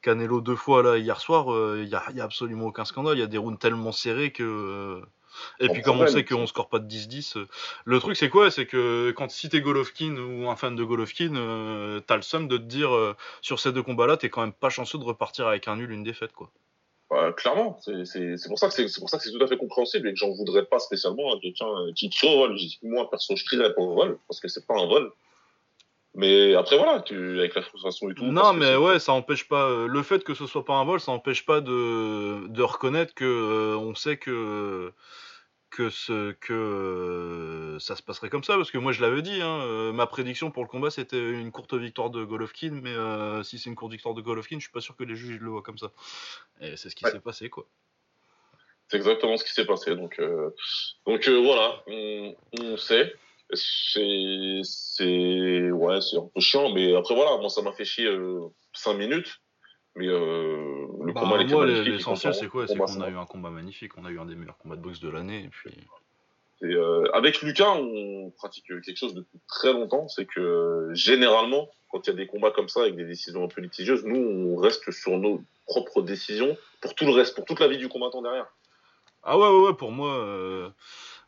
[0.00, 3.16] Canelo deux fois là hier soir, il y a, y, a, absolument aucun scandale.
[3.16, 5.00] Il y a des rounds tellement serrés que
[5.60, 7.46] et puis comme on sait qu'on score pas de 10-10, euh,
[7.84, 8.50] le truc c'est quoi?
[8.50, 12.48] C'est que quand si t'es Golovkin ou un fan de Golovkin, euh, t'as le seum
[12.48, 15.46] de te dire euh, sur ces deux combats-là, t'es quand même pas chanceux de repartir
[15.46, 16.50] avec un nul, une défaite quoi.
[17.32, 20.12] clairement, c'est pour ça que c'est pour ça que c'est tout à fait compréhensible et
[20.12, 21.38] que j'en voudrais pas spécialement.
[21.54, 24.74] Tiens, titre au vol, moi perso je crierais pas au vol parce que c'est pas
[24.78, 25.12] un vol.
[26.14, 28.24] Mais après voilà, tu, avec la frustration et tout.
[28.24, 29.86] Non, mais ouais, ça empêche pas.
[29.86, 33.74] le fait que ce soit pas un vol, ça empêche pas de, de reconnaître que
[33.76, 34.92] on sait que
[35.72, 39.40] que ce que euh, ça se passerait comme ça parce que moi je l'avais dit
[39.40, 43.42] hein, euh, ma prédiction pour le combat c'était une courte victoire de Golovkin mais euh,
[43.42, 45.48] si c'est une courte victoire de Golovkin je suis pas sûr que les juges le
[45.48, 45.90] voient comme ça.
[46.60, 47.66] Et c'est ce qui s'est passé quoi.
[48.88, 50.20] C'est exactement ce qui s'est passé donc
[51.06, 53.14] donc voilà on, on sait.
[53.54, 54.60] C'est
[55.70, 58.14] ouais un peu chiant mais après voilà moi ça m'a fait chier
[58.74, 59.40] 5 minutes
[59.96, 62.66] mais euh, le bah, combat moi, L'essentiel, c'est quoi?
[62.66, 63.92] C'est qu'on a eu un combat magnifique.
[63.98, 65.44] On a eu un des meilleurs combats de boxe de l'année.
[65.44, 65.70] Et puis.
[66.62, 70.08] Euh, avec Lucas, on pratique quelque chose depuis très longtemps.
[70.08, 73.48] C'est que généralement, quand il y a des combats comme ça avec des décisions un
[73.48, 77.60] peu litigieuses, nous, on reste sur nos propres décisions pour tout le reste, pour toute
[77.60, 78.46] la vie du combattant derrière.
[79.24, 80.14] Ah ouais, ouais, ouais pour moi.
[80.18, 80.70] Euh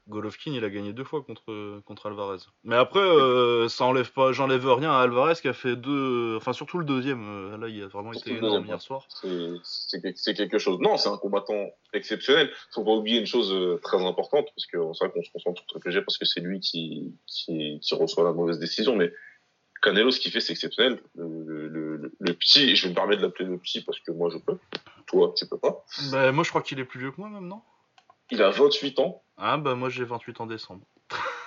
[0.06, 2.38] Golovkin, il a gagné deux fois contre, contre Alvarez.
[2.62, 6.52] Mais après, euh, ça enlève pas, j'enlève rien à Alvarez qui a fait deux, enfin
[6.52, 7.26] surtout le deuxième.
[7.26, 9.06] Euh, là, il a vraiment été énorme hier soir.
[9.62, 10.78] C'est quelque chose.
[10.80, 12.50] Non, c'est un combattant exceptionnel.
[12.72, 15.62] Faut pas oublier une chose euh, très importante parce que c'est vrai qu'on se concentre
[15.66, 19.10] sur le parce que c'est lui qui, qui, reçoit la mauvaise décision, mais
[19.80, 21.00] Canelo, ce qu'il fait, c'est exceptionnel.
[21.14, 24.38] Le, le, le, petit, je me permettre de l'appeler le petit parce que moi je
[24.38, 24.58] peux.
[25.06, 25.84] Toi, tu peux pas.
[26.10, 27.62] Bah, moi, je crois qu'il est plus vieux que moi, même, non?
[28.30, 29.23] Il a 28 ans.
[29.36, 30.82] Ah bah moi j'ai 28 ans décembre.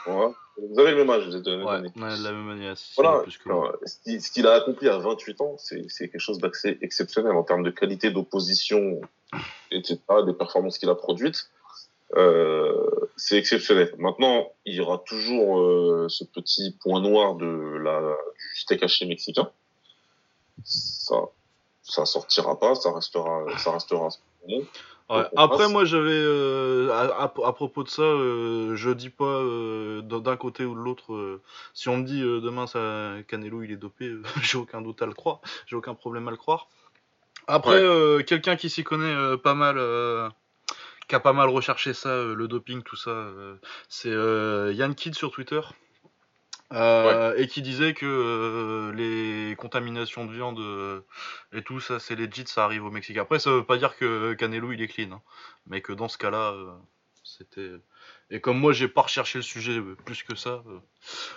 [0.08, 1.92] Vous avez le même âge, vous êtes de la même année.
[1.96, 2.74] Ouais, la même année.
[2.96, 3.24] Voilà.
[3.28, 7.70] ce qu'il a accompli à 28 ans, c'est quelque chose d'assez exceptionnel en termes de
[7.70, 9.02] qualité d'opposition,
[9.72, 11.50] etc., des performances qu'il a produites.
[12.16, 13.94] Euh, c'est exceptionnel.
[13.98, 19.06] Maintenant, il y aura toujours euh, ce petit point noir de la, du steak haché
[19.06, 19.50] mexicain.
[20.64, 21.16] Ça,
[21.84, 24.10] ça sortira pas, ça restera, ça restera
[25.10, 30.66] après, moi, j'avais euh, à, propos de ça, euh, je dis pas euh, d'un côté
[30.66, 31.40] ou de l'autre.
[31.74, 35.14] si on me dit demain, ça, Canelo, il est dopé, j'ai aucun doute à le
[35.14, 36.68] croire, j'ai aucun problème à le croire.
[37.48, 37.82] Après,
[38.26, 39.78] quelqu'un qui s'y connaît pas mal,
[41.08, 43.28] qui a pas mal recherché ça, le doping, tout ça,
[43.88, 45.62] c'est Yann Kidd sur Twitter.
[46.74, 51.00] Euh, et qui disait que euh, les contaminations de viande euh,
[51.54, 53.18] et tout ça c'est legit ça arrive au Mexique.
[53.18, 55.22] Après ça veut pas dire que Canelo il est clean hein,
[55.66, 56.54] mais que dans ce cas là
[57.24, 57.72] c'était
[58.32, 60.62] et comme moi j'ai pas recherché le sujet plus que ça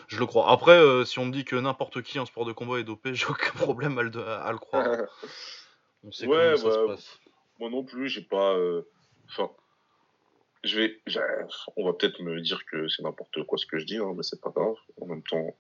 [0.09, 0.51] je le crois.
[0.51, 3.27] Après si on me dit que n'importe qui en sport de combat est dopé j'ai
[3.27, 4.85] aucun problème à le, à le croire.
[6.03, 7.21] On sait ouais, comment ça se bah, passe.
[7.61, 8.57] moi non plus j'ai pas
[9.29, 9.49] enfin
[10.64, 11.03] je vais,
[11.77, 14.23] on va peut-être me dire que c'est n'importe quoi ce que je dis, hein, mais
[14.23, 14.75] c'est pas grave.
[15.01, 15.57] En même temps,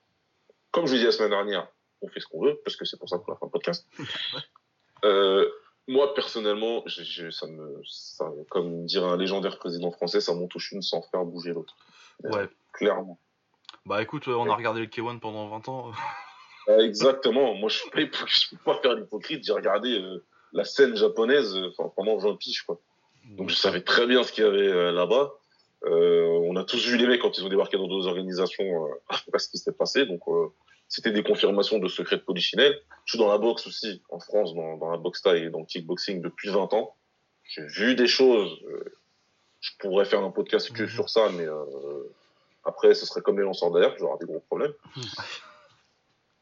[0.70, 1.68] comme je l'ai dit la semaine dernière,
[2.02, 3.86] on fait ce qu'on veut, parce que c'est pour ça qu'on a fait un podcast.
[5.04, 5.48] euh,
[5.88, 10.72] moi, personnellement, je, ça me, ça, comme dirait un légendaire président français, ça m'en touche
[10.72, 11.76] une sans faire bouger l'autre.
[12.22, 12.48] Ouais.
[12.72, 13.18] Clairement.
[13.86, 15.92] Bah écoute, on a regardé le K1 pendant 20 ans.
[16.78, 17.54] exactement.
[17.54, 19.44] Moi, je peux, je peux pas faire l'hypocrite.
[19.44, 19.98] J'ai regardé
[20.52, 21.56] la scène japonaise
[21.96, 22.78] pendant 20 piges, quoi.
[23.36, 25.34] Donc je savais très bien ce qu'il y avait là-bas.
[25.84, 28.94] Euh, on a tous vu les mecs quand ils ont débarqué dans d'autres organisations euh,
[29.08, 30.06] après ce qui s'était passé.
[30.06, 30.48] Donc euh,
[30.88, 32.78] c'était des confirmations de secrets de polichinelle.
[33.06, 35.60] Je suis dans la boxe aussi, en France, dans, dans la boxe taille et dans
[35.60, 36.94] le kickboxing depuis 20 ans.
[37.44, 38.60] J'ai vu des choses.
[39.60, 40.88] je pourrais faire un podcast que mhm.
[40.88, 41.46] sur ça, mais
[42.64, 44.74] après, ce serait comme les lanceurs d'air, j'aurais des gros problèmes.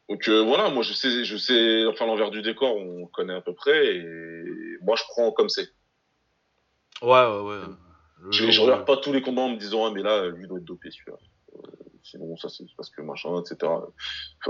[0.09, 3.53] Donc voilà, moi je sais, je sais, enfin l'envers du décor, on connaît à peu
[3.53, 4.43] près, et
[4.81, 5.69] moi je prends comme c'est.
[7.01, 7.61] Ouais, ouais, ouais.
[8.31, 10.59] Je, je regarde pas tous les combats en me disant, ah, mais là, lui doit
[10.59, 11.17] être dopé, celui-là.
[11.55, 11.59] Euh,
[12.03, 13.71] sinon, ça, c'est parce que machin, etc.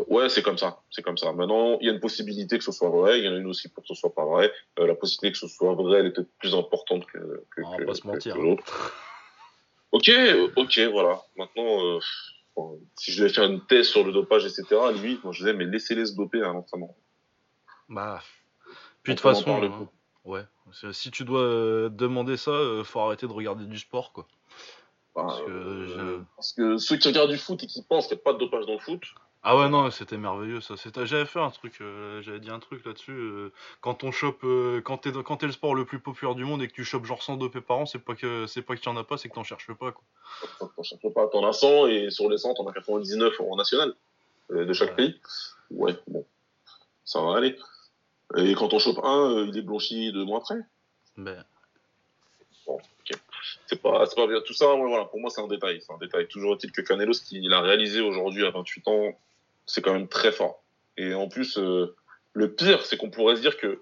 [0.07, 0.81] ouais, c'est comme ça.
[0.89, 1.31] C'est comme ça.
[1.33, 3.19] Maintenant, il y a une possibilité que ce soit vrai.
[3.19, 4.51] Il y en a une aussi pour que ce soit pas vrai.
[4.79, 7.77] Euh, la possibilité que ce soit vrai, elle est peut-être plus importante que, que, On
[7.77, 8.37] va pas se mentir.
[8.37, 8.63] l'autre.
[9.91, 10.11] Ok,
[10.55, 11.21] ok, voilà.
[11.37, 11.99] Maintenant, euh,
[12.95, 14.65] si je devais faire une thèse sur le dopage, etc.,
[15.01, 16.95] lui, moi, je disais, mais laissez-les se doper à l'entraînement.
[17.87, 18.21] Bah.
[19.03, 19.87] Puis de toute façon.
[20.25, 20.43] Ouais.
[20.93, 24.27] Si tu dois euh, demander ça, euh, faut arrêter de regarder du sport, quoi.
[25.13, 26.21] Parce, euh,
[26.55, 28.65] que, ceux qui regardent du foot et qui pensent qu'il n'y a pas de dopage
[28.65, 29.01] dans le foot.
[29.41, 30.75] Ah ouais, non, c'était merveilleux ça.
[31.03, 31.81] J'avais fait un truc,
[32.21, 33.51] j'avais dit un truc là-dessus.
[33.79, 34.45] quand on chope,
[34.83, 37.23] quand t'es es le sport le plus populaire du monde et que tu chopes genre
[37.23, 39.29] 100 dopés par an, c'est pas que c'est pas qu'il y en a pas, c'est
[39.29, 40.03] que t'en cherches pas quoi.
[40.59, 43.93] T'en cherches pas, t'en as 100 et sur les 100 t'en as 99 en national
[44.49, 45.17] de chaque pays.
[45.71, 46.25] Ouais, bon,
[47.05, 47.57] ça va aller.
[48.37, 50.59] Et quand on chope un, euh, il est blanchi deux mois après.
[51.17, 51.43] Ben.
[52.67, 53.17] Bon, ok.
[53.65, 54.41] C'est pas, pas bien.
[54.41, 55.81] Tout ça, voilà, pour moi, c'est un détail.
[55.81, 56.27] C'est un détail.
[56.27, 59.17] Toujours est-il que Canelo, ce qu'il a réalisé aujourd'hui à 28 ans,
[59.65, 60.61] c'est quand même très fort.
[60.97, 61.95] Et en plus, euh,
[62.33, 63.81] le pire, c'est qu'on pourrait se dire que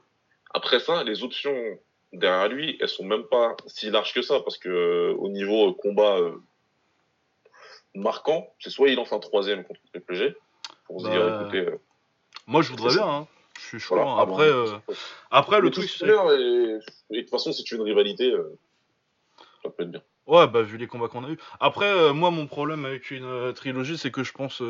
[0.54, 1.56] après ça, les options
[2.14, 5.74] derrière lui, elles sont même pas si larges que ça, parce que euh, au niveau
[5.74, 6.20] combat
[7.94, 10.36] marquant, c'est soit il lance un troisième contre PPG,
[10.86, 11.78] pour se dire, bah, écoutez.
[12.46, 13.08] moi, je voudrais bien.
[13.08, 13.28] Hein.
[13.58, 14.00] Je suis chaud.
[14.00, 14.78] Après, euh,
[15.32, 15.90] après le truc.
[15.90, 16.06] c'est...
[16.06, 16.10] Et...
[16.10, 18.58] de toute façon, si tu veux une rivalité, euh,
[19.64, 20.02] ça peut être bien.
[20.28, 21.38] Ouais, bah vu les combats qu'on a eu.
[21.60, 24.62] Après, euh, moi, mon problème avec une trilogie, c'est que je pense.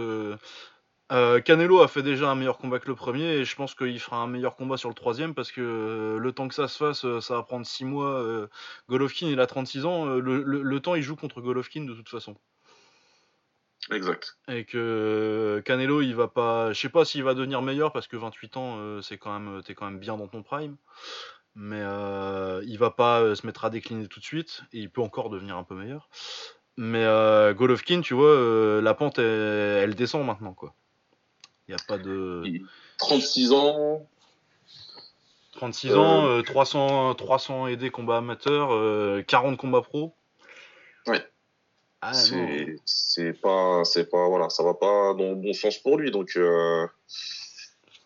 [1.10, 4.17] Canelo a fait déjà un meilleur combat que le premier et je pense qu'il fera
[4.17, 7.36] un meilleur combat sur le troisième parce que le temps que ça se fasse, ça
[7.36, 8.47] va prendre 6 mois.
[8.89, 10.06] Golovkin, il a 36 ans.
[10.06, 12.36] le, temps, il joue contre Golovkin de toute façon.
[13.92, 14.38] Exact.
[14.50, 16.74] Et que Canelo, il va pas.
[16.74, 19.62] Je sais pas s'il va devenir meilleur parce que 28 ans, euh, c'est quand même,
[19.63, 20.76] t'es quand même bien dans ton prime.
[21.56, 24.90] Mais euh, il va pas euh, se mettre à décliner tout de suite et il
[24.90, 26.10] peut encore devenir un peu meilleur.
[26.76, 27.06] Mais
[27.56, 30.76] Golovkin, tu vois, la pente, elle, descend maintenant, quoi.
[31.68, 32.44] Il n'y a pas de.
[33.00, 34.08] 36 ans.
[35.54, 40.13] 36 ans, 300, 300 aidés combats amateurs, 40 combats pro.
[41.08, 41.28] Ouais.
[42.01, 46.12] Ah, c'est pas c'est pas voilà ça va pas dans le bon sens pour lui
[46.12, 46.86] donc euh,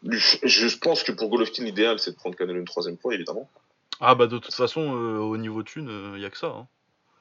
[0.03, 3.49] je pense que pour Golovkin l'idéal c'est de prendre Canelo une troisième fois évidemment.
[3.99, 6.47] Ah bah de toute façon euh, au niveau thune il euh, y a que ça
[6.47, 6.67] hein.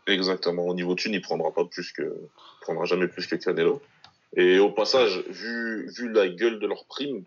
[0.07, 0.65] exactement.
[0.65, 2.17] Au niveau thune il prendra pas plus que
[2.61, 3.83] prendra jamais plus que Canelo.
[4.37, 7.25] Et au passage vu vu la gueule de leur prime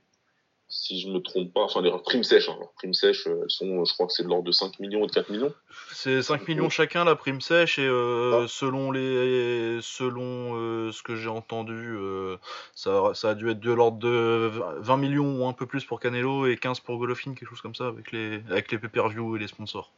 [0.70, 2.56] si je me trompe pas, enfin les primes sèches, hein.
[2.60, 5.08] leurs primes sèches, elles sont, je crois que c'est de l'ordre de 5 millions ou
[5.08, 5.54] de 4 millions.
[5.92, 8.46] C'est 5 millions chacun la prime sèche et euh, ah.
[8.48, 12.38] selon les, selon euh, ce que j'ai entendu, euh,
[12.76, 16.00] ça, ça, a dû être de l'ordre de 20 millions ou un peu plus pour
[16.00, 19.40] Canelo et 15 pour Golovkin, quelque chose comme ça avec les, avec les pay-per-view et
[19.40, 19.92] les sponsors.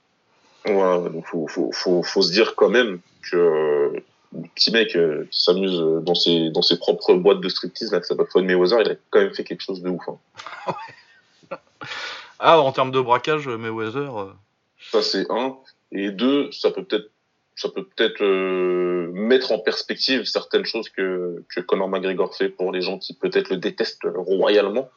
[0.65, 2.99] Voilà, donc faut, faut, faut, faut, se dire quand même
[3.31, 3.93] que
[4.55, 8.05] petit mec euh, qui s'amuse dans ses, dans ses propres boîtes de striptease, là, que
[8.05, 10.03] s'appelle Floyd Mayweather, il a quand même fait quelque chose de ouf.
[10.07, 10.75] Hein.
[12.39, 14.17] ah, en termes de braquage, Mayweather.
[14.17, 14.33] Euh,
[14.91, 15.57] ça, c'est un.
[15.91, 17.09] Et deux, ça peut peut-être
[17.57, 22.73] ça peut peut-être euh, mettre en perspective certaines choses que, que Conor McGregor fait pour
[22.73, 24.89] les gens qui peut-être le détestent royalement.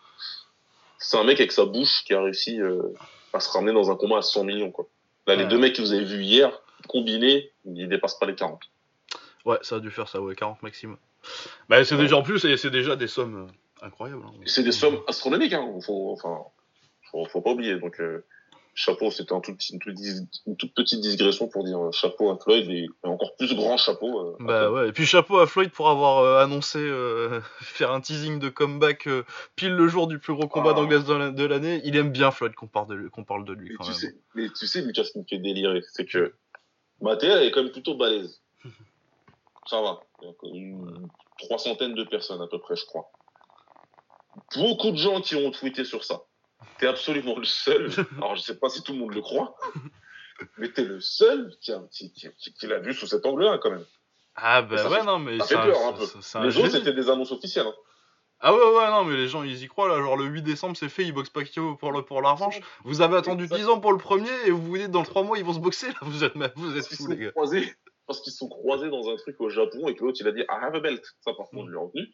[0.99, 2.59] C'est un mec avec sa bouche qui a réussi
[3.33, 4.73] à se ramener dans un combat à 100 millions.
[4.73, 4.89] Quoi.
[5.29, 6.51] Là, les deux mecs que vous avez vus hier,
[6.89, 8.61] combinés, ils dépassent pas les 40.
[9.45, 10.97] Ouais, ça a dû faire ça, ouais, 40 maximum.
[11.69, 13.49] Bah, c'est déjà en plus, c'est déjà des sommes
[13.83, 14.23] euh, incroyables.
[14.25, 14.33] Hein.
[14.47, 15.67] C'est des sommes astronomiques, hein.
[15.85, 16.39] Faut, enfin,
[17.31, 17.79] faut, pas oublier.
[17.79, 18.25] Donc, euh,
[18.75, 22.89] chapeau, c'était un tout une, toute petite digression pour dire euh, chapeau à Floyd et,
[23.03, 24.37] encore plus grand chapeau.
[24.41, 26.79] bah ouais, et puis chapeau à Floyd pour avoir annoncé
[27.61, 29.09] faire un teasing de comeback
[29.57, 30.75] pile le jour du plus gros combat ah.
[30.75, 31.81] d'anglaise de l'année.
[31.85, 33.75] Il aime bien Floyd qu'on parle de, qu'on parle de lui.
[33.75, 33.99] quand tu même.
[33.99, 36.35] Sais, mais tu sais, Lucas, ce qui me fait délirer, c'est que
[37.01, 38.41] Mathéa est quand même plutôt balèze
[39.69, 40.01] ça va.
[40.45, 43.11] Une, trois centaines de personnes à peu près, je crois.
[44.57, 46.23] Beaucoup de gens qui ont tweeté sur ça.
[46.79, 47.91] T'es absolument le seul.
[48.17, 49.57] Alors je sais pas si tout le monde le croit,
[50.57, 51.73] mais t'es le seul qui,
[52.67, 53.85] l'a vu sous cet angle-là quand même.
[54.37, 56.05] Ah bah ouais, non, mais ça fait peur un peu.
[56.45, 57.67] Les autres, c'était des annonces officielles.
[57.67, 57.75] Hein.
[58.41, 59.97] Ah ouais, ouais, non, mais les gens, ils y croient, là.
[60.01, 62.61] Genre, le 8 décembre, c'est fait, ils boxent Pacquiao pour, le, pour la revanche.
[62.85, 65.39] Vous avez attendu 10 ans pour le premier, et vous vous dites, dans 3 mois,
[65.39, 65.95] ils vont se boxer, là.
[66.03, 67.31] Vous êtes, vous êtes fous, les gars.
[67.33, 67.75] Croisés,
[68.09, 70.41] parce qu'ils sont croisés dans un truc au Japon, et que l'autre, il a dit,
[70.41, 71.05] I have a belt.
[71.21, 71.67] Ça, par contre, mm.
[71.67, 72.09] je l'ai retenu.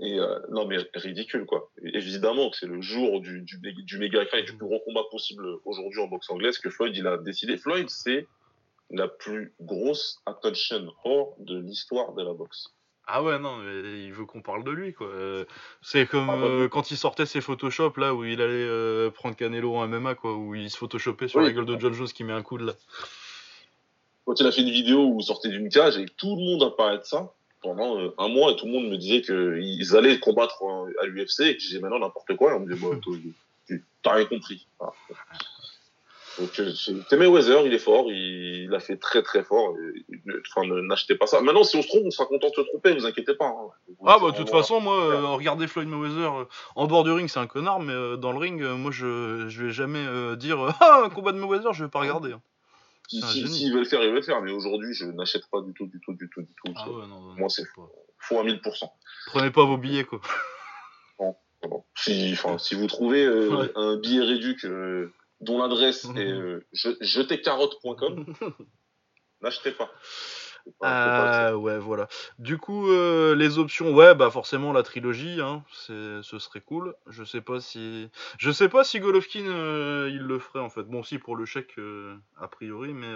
[0.00, 1.70] Et euh, non, mais ridicule, quoi.
[1.82, 5.46] évidemment que c'est le jour du, du, du méga fight, du plus gros combat possible
[5.64, 7.56] aujourd'hui en boxe anglaise que Floyd, il a décidé.
[7.56, 8.26] Floyd, c'est
[8.90, 12.74] la plus grosse attention whore de l'histoire de la boxe.
[13.06, 15.08] Ah ouais, non, mais il veut qu'on parle de lui, quoi.
[15.08, 15.44] Euh,
[15.82, 19.10] c'est comme ah, bah, euh, quand il sortait ses Photoshop, là, où il allait euh,
[19.10, 22.08] prendre Canelo en MMA, quoi, où il se photoshopait sur la gueule de John Jones
[22.08, 22.72] qui met un coup de là.
[24.26, 26.62] Quand il a fait une vidéo où il sortait d'une cage et tout le monde
[26.62, 27.32] a parlé de ça
[27.62, 30.62] pendant un mois et tout le monde me disait qu'ils allaient combattre
[31.02, 32.52] à l'UFC et que j'ai maintenant n'importe quoi.
[32.52, 34.66] Et on me disait, bah, t'as rien compris.
[36.38, 39.74] Donc, euh, c'est Mayweather, il est fort, il, il, a fait très très fort.
[40.50, 41.40] Enfin, n'achetez pas ça.
[41.40, 43.46] Maintenant, si on se trompe, on sera content de se tromper, ne vous inquiétez pas.
[43.46, 43.94] Hein.
[44.04, 47.28] ah, bah, de toute façon, moi, euh, regardez Floyd Mayweather, euh, en dehors du ring,
[47.28, 50.04] c'est un connard, mais euh, dans le ring, moi, je, je vais jamais
[50.36, 52.32] dire Ah, un combat de Mayweather, je vais pas regarder.
[52.32, 52.40] Hein.
[53.08, 55.60] Si, si, si, veut le faire, il veut le faire, mais aujourd'hui, je n'achète pas
[55.60, 56.72] du tout, du tout, du tout, du tout.
[56.74, 57.90] Ah, ouais, non, non, moi, c'est faux.
[58.18, 58.90] Faux à 1000%.
[59.26, 60.20] Prenez pas vos billets, quoi.
[61.20, 61.84] Non, non.
[61.94, 63.26] Si, enfin, si vous trouvez
[63.74, 66.66] un billet réduit que dont l'adresse est euh,
[67.00, 68.34] jetecarotte.com.
[69.42, 69.90] N'achetez pas.
[70.82, 72.08] Ah ouais voilà.
[72.38, 76.94] Du coup euh, les options ouais bah forcément la trilogie hein, ce serait cool.
[77.06, 80.84] Je sais pas si je sais pas si Golovkin euh, il le ferait en fait.
[80.84, 81.76] Bon si pour le chèque
[82.38, 83.12] a priori mais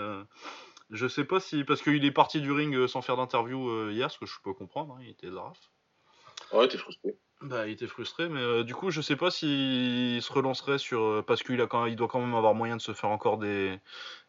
[0.91, 4.19] je sais pas si parce qu'il est parti du ring sans faire d'interview hier ce
[4.19, 5.59] que je peux comprendre hein, il était zaraf.
[6.53, 7.17] Ouais t'es frustré.
[7.41, 11.01] Bah, il était frustré, mais euh, du coup, je sais pas s'il se relancerait sur.
[11.03, 13.39] Euh, parce qu'il a quand il doit quand même avoir moyen de se faire encore
[13.39, 13.79] des,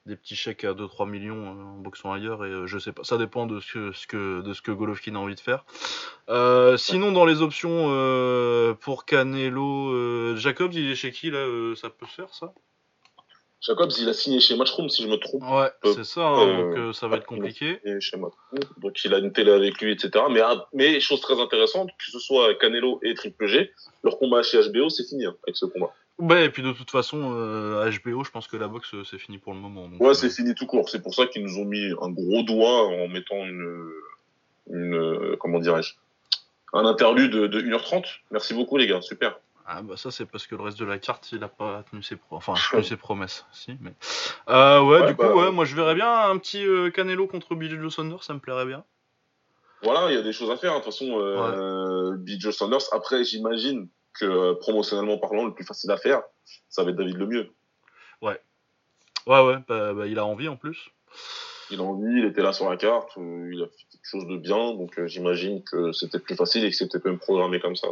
[0.05, 3.03] des petits chèques à 2-3 millions euh, en boxant ailleurs, et je sais pas.
[3.03, 5.65] Ça dépend de ce que, ce que, de ce que Golovkin a envie de faire.
[6.77, 7.85] sinon, dans les options
[8.79, 11.45] pour Canelo, Jacobs, il est chez qui là
[11.75, 12.53] Ça peut se faire ça?
[13.61, 15.43] Jacobs, il a signé chez Matchroom, si je me trompe.
[15.43, 17.79] Ouais, c'est ça, hein, donc euh, ça va être compliqué.
[17.99, 18.17] Chez
[18.77, 20.25] donc il a une télé avec lui, etc.
[20.31, 23.71] Mais, ah, mais chose très intéressante, que ce soit Canelo et Triple G,
[24.03, 25.93] leur combat chez HBO, c'est fini hein, avec ce combat.
[26.19, 29.37] Ouais, et puis de toute façon, euh, HBO, je pense que la boxe, c'est fini
[29.37, 29.89] pour le moment.
[29.99, 30.87] ouais, c'est fini tout court.
[30.89, 33.89] C'est pour ça qu'ils nous ont mis un gros doigt en mettant une,
[34.69, 35.95] une comment dirais-je,
[36.73, 38.05] un interlude de 1h30.
[38.31, 39.37] Merci beaucoup les gars, super.
[39.71, 42.01] Ah bah ça c'est parce que le reste de la carte il a pas tenu
[42.01, 43.45] ses, enfin, tenu ses promesses.
[43.51, 43.93] Si, mais...
[44.49, 47.53] Euh, ouais, du coup bah, ouais, moi je verrais bien un petit euh, Canelo contre
[47.53, 48.83] Billy Joe Saunders, ça me plairait bien.
[49.83, 50.71] Voilà, il y a des choses à faire.
[50.71, 52.81] De toute façon, euh, Billy Joe Saunders.
[52.91, 53.87] Après, j'imagine
[54.19, 56.23] que euh, promotionnellement parlant, le plus facile à faire,
[56.67, 57.51] ça va être David Lemieux.
[58.23, 58.41] Ouais.
[59.27, 60.89] Ouais, ouais, bah, bah, il a envie en plus.
[61.69, 64.37] Il a envie, il était là sur la carte, il a fait quelque chose de
[64.37, 67.87] bien, donc j'imagine que c'était plus facile et que c'était quand même programmé comme ça.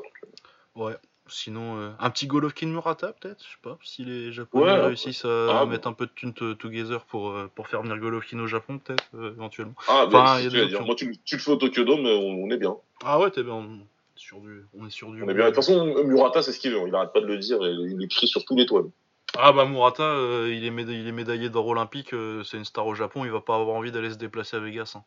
[0.76, 0.96] Ouais,
[1.30, 3.78] Sinon, euh, un petit Golovkin Murata, peut-être Je sais pas.
[3.84, 7.68] Si les Japonais réussissent à ah, mettre un peu de thune together pour, euh, pour
[7.68, 9.76] faire venir Golovkin au Japon, peut-être, euh, éventuellement.
[9.88, 12.58] Ah, enfin, y a Moi, tu, tu, le fais au Tokyo Dome, on, on est
[12.58, 12.76] bien.
[13.04, 13.54] Ah ouais, t'es bien.
[13.54, 13.80] On,
[14.16, 15.24] sur du, on est sur du.
[15.24, 15.46] On est bien.
[15.46, 16.88] De toute façon, Murata, c'est ce qu'il veut.
[16.88, 18.86] Il arrête pas de le dire il écrit sur tous les toits.
[19.38, 20.16] Ah bah Murata,
[20.48, 23.42] il, est médaillé, il est médaillé d'or olympique, c'est une star au Japon, il va
[23.42, 24.94] pas avoir envie d'aller se déplacer à Vegas.
[24.96, 25.04] Hein.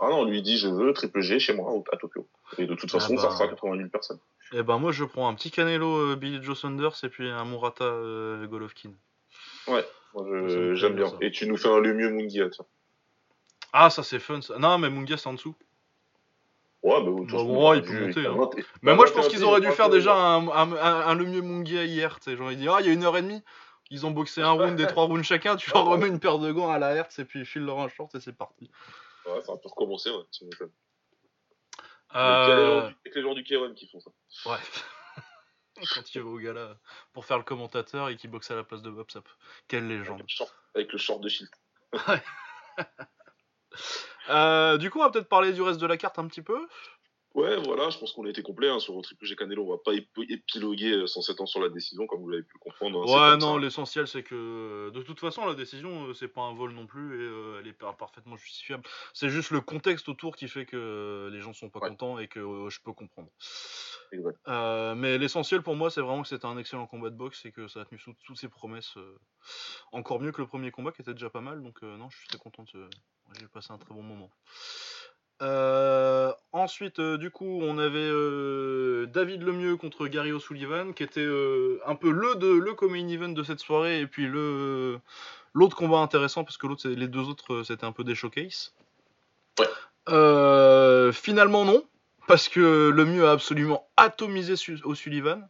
[0.00, 2.26] Ah non, on lui dit je veux triple G chez moi à Tokyo.
[2.58, 3.34] Et de toute façon, ah ça bah.
[3.34, 4.18] fera 80 000 personnes.
[4.52, 7.44] Eh ben moi je prends un petit Canelo euh, Billy Joe Saunders et puis un
[7.44, 8.90] Murata euh, Golovkin.
[9.68, 9.86] Ouais,
[10.74, 11.12] j'aime bien.
[11.20, 12.64] Et tu nous fais un le mieux Mungia, tiens.
[13.72, 14.58] Ah ça c'est fun ça.
[14.58, 15.54] Non mais Mungia c'est en dessous.
[16.82, 18.26] Ouais, bah, bah il peut monter.
[18.26, 18.62] Hein.
[18.80, 22.18] Mais moi je pense qu'ils auraient dû faire déjà un, un, le mieux Mungia hier.
[22.26, 23.42] J'en ai dit, ah il y a une heure et demie.
[23.90, 26.50] Ils ont boxé un round des trois rounds chacun, tu leur remets une paire de
[26.52, 28.70] gants à la Hertz et puis file leur un short et c'est parti.
[29.34, 30.44] Ouais, ça va recommencer, ouais, tu
[32.14, 32.80] euh...
[32.80, 34.10] Avec les gens du K1 qui font ça.
[34.46, 34.58] Ouais.
[35.94, 36.78] Quand il va au gala
[37.12, 39.28] pour faire le commentateur et qui boxe à la place de Bob Sap.
[39.68, 40.22] Quelle légende.
[40.74, 41.50] Avec le short, de Shield.
[41.92, 42.22] ouais.
[44.30, 46.68] euh, du coup, on va peut-être parler du reste de la carte un petit peu.
[47.34, 49.64] Ouais, voilà, je pense qu'on a été complet hein, sur Triple G Canelo.
[49.64, 52.58] On va pas épiloguer 107 euh, ans sur la décision, comme vous l'avez pu le
[52.58, 53.02] comprendre.
[53.02, 56.40] Hein, ouais, non, l'essentiel c'est que euh, de toute façon, la décision, euh, c'est pas
[56.40, 58.82] un vol non plus et elle est parfaitement justifiable.
[59.14, 62.40] C'est juste le contexte autour qui fait que les gens sont pas contents et que
[62.68, 63.30] je peux comprendre.
[64.96, 67.68] mais l'essentiel pour moi, c'est vraiment que c'était un excellent combat de boxe et que
[67.68, 68.94] ça a tenu sous toutes ses promesses.
[69.92, 72.26] encore mieux que le premier combat qui était déjà pas mal, donc non, je suis
[72.26, 72.64] très content.
[73.38, 74.30] J'ai passé un très bon moment.
[75.42, 81.26] Euh, ensuite, euh, du coup, on avait euh, David Lemieux contre Gary O'Sullivan, qui était
[81.86, 84.98] un peu le de le main event de cette soirée, et puis le
[85.54, 88.74] l'autre combat intéressant parce que l'autre, les deux autres, c'était un peu des showcases.
[90.06, 91.84] Finalement non,
[92.26, 95.48] parce que le mieux a absolument atomisé au Sullivan.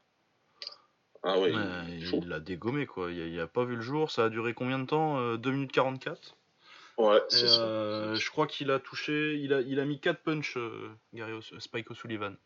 [1.23, 1.53] Ah ouais,
[1.89, 4.79] il l'a dégommé quoi, il a, a, pas vu le jour, ça a duré combien
[4.79, 6.35] de temps 2 minutes 44
[7.01, 8.15] Ouais, c'est ça.
[8.15, 10.59] Je crois qu'il a touché, il a, il a mis 4 punch,
[11.15, 12.37] Gary Spike O'Sullivan.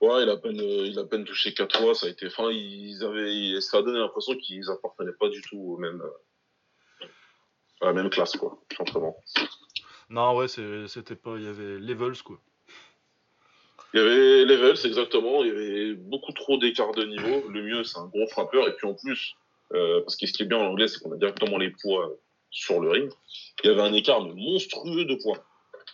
[0.00, 3.02] Ouais, il a peine, il a peine touché 4 fois, ça a été, enfin, ils
[3.04, 6.02] avaient, ça a donné l'impression qu'ils appartenaient pas du tout au même,
[7.80, 9.16] à la même classe, quoi, simplement.
[10.10, 11.36] Non, ouais, c'était pas.
[11.36, 12.38] Il y avait Levels, quoi.
[13.94, 15.42] Il y avait Levels, exactement.
[15.42, 17.48] Il y avait beaucoup trop d'écart de niveau.
[17.48, 18.68] Le mieux, c'est un gros frappeur.
[18.68, 19.34] Et puis en plus,
[19.72, 22.14] euh, parce que ce qui est bien en anglais, c'est qu'on a directement les poids
[22.52, 23.10] sur le ring.
[23.64, 25.38] Il y avait un écart monstrueux de poids.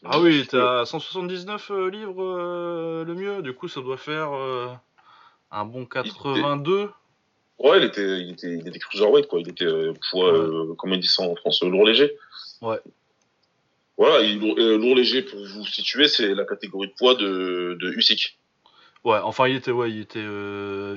[0.04, 3.42] Ah oui, t'es à 179 euh, livres euh, le mieux.
[3.42, 4.30] Du coup, ça doit faire
[5.50, 6.90] un bon 82.
[7.58, 9.40] Ouais, il était, il était, il était cruiserweight, quoi.
[9.40, 12.14] Il était euh, poids, euh, comment on dit ça en France, lourd léger.
[12.62, 12.78] Ouais.
[13.96, 17.92] Voilà, il, euh, lourd léger, pour vous situer, c'est la catégorie de poids de, de
[17.92, 18.38] Usyk.
[19.02, 20.24] Ouais, enfin, il était, ouais, il était,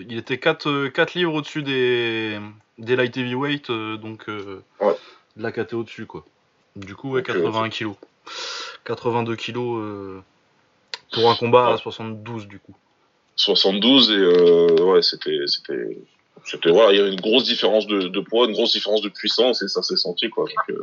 [0.08, 2.40] il était 4, 4 livres au-dessus des,
[2.78, 4.96] des light heavyweight, donc ouais.
[5.38, 6.26] De la catégorie au-dessus, quoi.
[6.76, 7.94] Du coup, ouais, 81 kg.
[8.86, 9.54] 82 kg
[11.12, 12.76] pour un combat à 72, du coup.
[13.36, 15.98] 72 et ouais, c'était, c'était,
[16.46, 19.10] c'était voilà, il y avait une grosse différence de, de, poids, une grosse différence de
[19.10, 20.46] puissance et ça s'est senti quoi.
[20.46, 20.80] Donc, euh,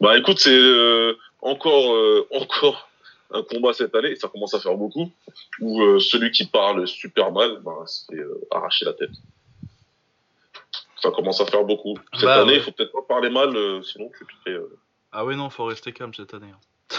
[0.00, 2.88] bah écoute, c'est euh, encore euh, encore
[3.30, 5.10] un combat cette année, ça commence à faire beaucoup,
[5.60, 8.16] où celui qui parle super mal, bah, c'est
[8.50, 9.10] arracher la tête.
[11.00, 11.94] Ça commence à faire beaucoup.
[12.14, 13.50] Cette bah, année, il faut peut-être pas parler mal,
[13.84, 14.60] sinon tu te
[15.12, 16.52] Ah oui non, faut rester calme cette année.
[16.52, 16.98] Hein.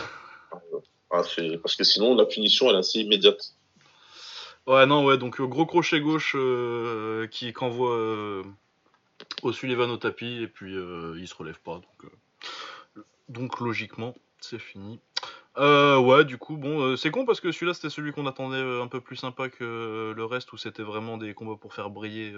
[1.12, 1.22] ah,
[1.62, 3.54] parce que sinon la punition elle est assez immédiate.
[4.70, 8.43] Ouais, non, ouais, donc euh, gros crochet gauche euh, qui envoie euh,
[9.41, 11.76] au Sullivan au tapis et puis il se relève pas.
[11.76, 15.00] Donc, donc logiquement, c'est fini.
[15.60, 19.01] Ouais, du coup, bon, c'est con parce que celui-là c'était celui qu'on attendait un peu
[19.01, 22.34] plus sympa que le reste où c'était vraiment des combats pour faire briller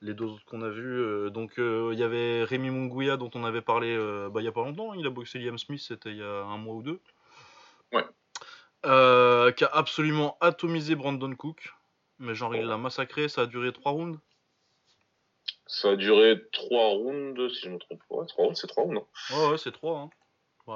[0.00, 1.30] les deux autres qu'on a vus.
[1.30, 3.96] donc il y avait Rémi Munguia dont on avait parlé
[4.30, 4.94] bah, il y a pas longtemps.
[4.94, 7.00] Il a boxé Liam Smith, c'était il y a un mois ou deux.
[7.92, 8.04] Ouais.
[8.86, 11.74] Euh, qui a absolument atomisé Brandon Cook.
[12.18, 14.18] Mais genre, il l'a massacré, ça a duré 3 rounds.
[15.66, 18.24] Ça a duré 3 rounds, si je me trompe pas.
[18.26, 19.06] 3 rounds, c'est 3 rounds, non?
[19.36, 19.98] Ouais, ouais, c'est 3.
[19.98, 20.10] Hein.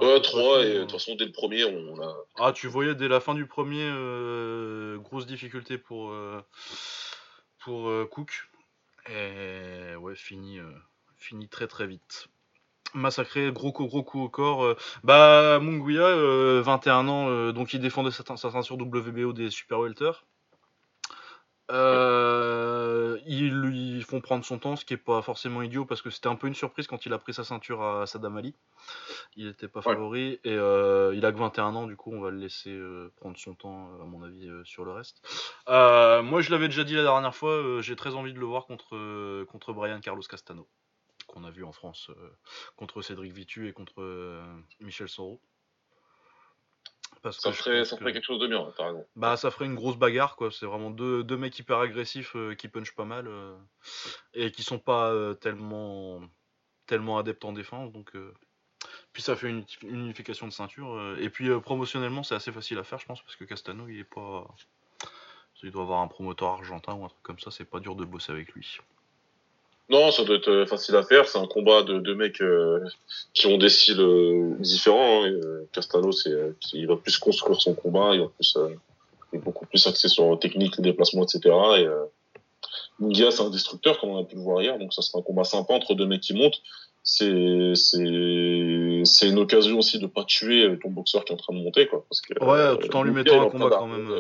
[0.00, 2.16] Ouais, 3, et de toute façon, dès le premier, on a.
[2.38, 6.40] Ah, tu voyais dès la fin du premier, euh, grosse difficulté pour, euh,
[7.58, 8.48] pour Cook.
[9.08, 10.58] Et ouais, fini,
[11.16, 12.28] fini très très vite
[12.94, 14.64] massacré, gros coup, gros coup au corps.
[14.64, 16.14] Euh, bah, Munguia,
[16.62, 20.12] 21 euh, ans, euh, donc il défendait sa, sa ceinture WBO des Super Welter.
[21.70, 26.28] Ils lui font prendre son temps, ce qui est pas forcément idiot parce que c'était
[26.28, 28.54] un peu une surprise quand il a pris sa ceinture à Sadam Ali.
[29.36, 32.38] Il n'était pas favori et il a que 21 ans, du coup on va le
[32.38, 32.78] laisser
[33.16, 35.22] prendre son temps, à mon avis, sur le reste.
[35.66, 39.44] moi je l'avais déjà dit la dernière fois, j'ai très envie de le voir contre,
[39.44, 40.68] contre Brian Carlos Castano
[41.32, 42.30] qu'on a vu en France euh,
[42.76, 44.44] contre Cédric Vitu et contre euh,
[44.80, 45.40] Michel Soro.
[47.22, 49.06] Parce ça, ferait, ça ferait quelque chose de bien, t'as raison.
[49.14, 50.50] Bah, ça ferait une grosse bagarre, quoi.
[50.50, 53.30] C'est vraiment deux, deux, mecs hyper agressifs euh, qui punchent pas mal
[54.34, 56.20] et qui sont pas tellement,
[56.86, 57.92] tellement adeptes en défense.
[57.92, 58.12] Donc,
[59.12, 61.16] puis ça fait une, unification de ceinture.
[61.18, 64.04] et puis promotionnellement, c'est assez facile à faire, je pense, parce que Castano, il est
[64.04, 64.46] pas.
[65.62, 68.04] Il doit avoir un promoteur argentin ou un truc comme ça, c'est pas dur de
[68.04, 68.80] bosser avec lui.
[69.88, 71.26] Non, ça doit être euh, facile à faire.
[71.26, 72.80] C'est un combat de deux mecs euh,
[73.34, 75.24] qui ont des styles euh, différents.
[75.24, 75.32] Hein.
[75.72, 76.30] Castano, c'est,
[76.72, 78.56] il va plus construire son combat, il va plus,
[79.32, 81.54] il est beaucoup plus axé sur la technique, les déplacements, etc.
[81.78, 81.86] Et
[83.00, 84.78] Mungia, c'est un destructeur, comme on a pu le voir hier.
[84.78, 86.62] Donc ça sera un combat sympa entre deux mecs qui montent.
[87.04, 91.54] C'est, c'est, c'est une occasion aussi de pas tuer ton boxeur qui est en train
[91.54, 92.04] de monter, quoi.
[92.08, 94.14] Parce que, ouais, tout en lui mettant un combat quand même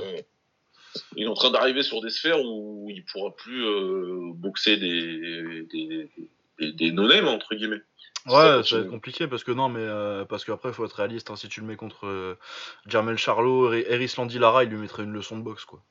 [1.16, 5.66] il est en train d'arriver sur des sphères où il pourra plus euh, boxer des
[5.70, 6.10] des,
[6.58, 7.82] des, des no entre guillemets.
[8.26, 10.92] Ouais, ça va être compliqué parce que non, mais euh, parce qu'après il faut être
[10.92, 11.30] réaliste.
[11.30, 12.38] Hein, si tu le mets contre euh,
[12.86, 15.82] Jamel Charlot, Eris Landilara, il lui mettrait une leçon de boxe quoi.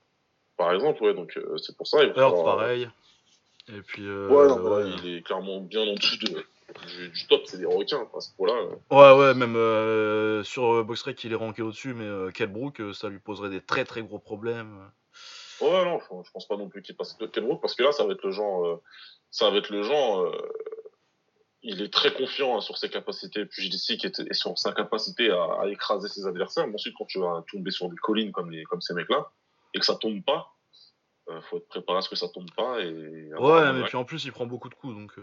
[0.58, 2.04] Par exemple, ouais, donc c'est pour ça.
[2.04, 2.88] Il pareil.
[3.68, 4.04] Et puis.
[4.04, 6.45] ouais, non, il est clairement bien en dessous de,
[6.88, 8.53] du, top, c'est des requins à ce point-là.
[8.89, 13.61] Ouais, ouais, même sur BoxRec, il est ranké au-dessus, mais Kelbrook, ça lui poserait des
[13.61, 14.91] très très gros problèmes.
[15.61, 18.03] Ouais, non, je, pense pas non plus qu'il passe de Kenbrook parce que là, ça
[18.05, 18.82] va être le genre, euh,
[19.30, 20.51] ça va être le genre, euh,
[21.61, 25.67] il est très confiant hein, sur ses capacités pugilistiques et, et, sur sa capacité à,
[25.67, 26.65] écraser ses adversaires.
[26.67, 29.32] Mais ensuite, quand tu vas tomber sur des collines comme, les, comme ces mecs-là
[29.76, 30.51] et que ça tombe pas,
[31.30, 32.82] euh, faut être préparé à ce que ça tombe pas.
[32.82, 35.13] Et, ouais, mais puis en plus, il prend beaucoup de coups donc.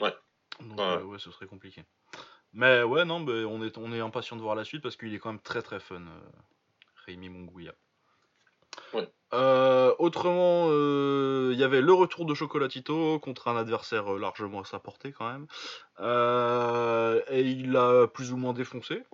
[0.00, 0.14] Ouais.
[0.60, 1.18] Donc, ouais.
[1.18, 1.84] ce serait compliqué.
[2.52, 5.18] Mais ouais, non, on est, on est impatient de voir la suite parce qu'il est
[5.18, 6.20] quand même très très fun, euh,
[7.06, 7.72] Rémi Munguia.
[8.92, 9.08] Ouais.
[9.32, 14.60] Euh, autrement, euh, il y avait le retour de Chocolatito contre un adversaire euh, largement
[14.60, 15.46] à sa portée quand même.
[16.00, 19.04] Euh, et il a plus ou moins défoncé.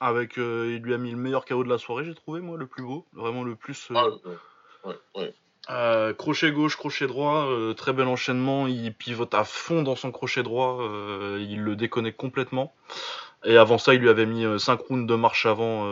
[0.00, 2.58] Avec, euh, il lui a mis le meilleur KO de la soirée, j'ai trouvé moi,
[2.58, 3.90] le plus beau, vraiment le plus.
[3.92, 4.36] euh, Ah, ouais,
[4.84, 5.34] ouais, ouais.
[5.70, 8.66] Euh, crochet gauche, crochet droit, euh, très bel enchaînement.
[8.66, 12.74] Il pivote à fond dans son crochet droit, euh, il le déconnecte complètement.
[13.44, 15.84] Et avant ça, il lui avait mis 5 rounds de marche avant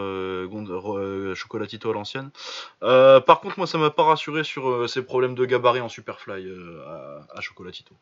[1.34, 2.30] Chocolatito à l'ancienne.
[2.80, 6.46] Par contre, moi, ça m'a pas rassuré sur ses problèmes de gabarit en Superfly
[6.86, 7.92] à, à Chocolatito.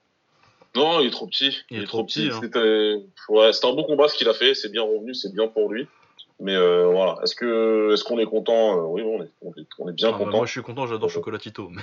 [0.77, 1.57] Non, il est trop petit.
[1.71, 2.39] Il est trop petit, hein.
[2.43, 4.55] C'était ouais, c'était un bon combat ce qu'il a fait.
[4.55, 5.89] C'est bien revenu, c'est bien pour lui.
[6.41, 9.67] Mais euh, voilà, est-ce que est-ce qu'on est content Euh, Oui, on est, on est,
[9.79, 10.37] on est bien Ah, bah, content.
[10.39, 11.69] moi, je suis content, j'adore Chocolatito.
[11.69, 11.83] mais-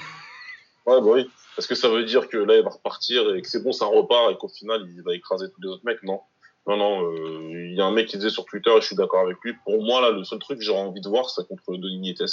[0.85, 1.29] Ouais, bah oui.
[1.55, 3.85] Parce que ça veut dire que là, il va repartir et que c'est bon, ça
[3.85, 6.03] repart et qu'au final, il va écraser tous les autres mecs?
[6.03, 6.21] Non.
[6.67, 7.11] Non, non.
[7.11, 9.37] euh, Il y a un mec qui disait sur Twitter, et je suis d'accord avec
[9.43, 9.53] lui.
[9.65, 12.23] Pour moi, là, le seul truc que j'aurais envie de voir, c'est contre Denis Nietes.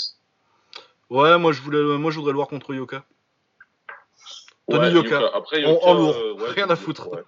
[1.11, 3.05] Ouais, moi, je voulais, moi, je voudrais le voir contre Yoka.
[4.71, 5.31] Tony Ouais, Yoka.
[5.35, 6.15] Après, Yoka, en lourd.
[6.17, 7.09] euh, ouais, Rien à foutre.
[7.11, 7.23] Ouais,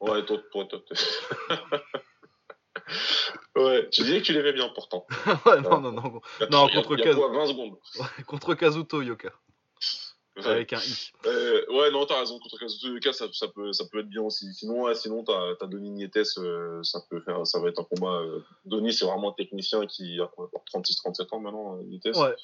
[0.00, 0.80] ouais toi, toi, toi.
[3.56, 5.06] ouais, tu disais que tu l'aimais bien pourtant.
[5.46, 6.20] ouais, non, non, non.
[6.50, 7.16] Non, il y a- contre il y a Kaz.
[7.16, 7.78] quoi, 20 secondes.
[8.26, 9.32] contre Kazuto Yoka.
[10.36, 10.46] Ouais.
[10.46, 11.10] Avec un I.
[11.24, 12.38] Euh, ouais, non, t'as raison.
[12.38, 14.52] Contre Kazuto Yoka, ça, ça, peut, ça peut être bien aussi.
[14.52, 17.84] Sinon, ouais, sinon t'as as Denis Nietes, euh, ça peut faire, ça va être un
[17.84, 18.20] combat.
[18.20, 20.30] Euh, Denis, c'est vraiment un technicien qui a
[20.74, 22.14] 36-37 ans maintenant, euh, Nietes.
[22.16, 22.34] Ouais.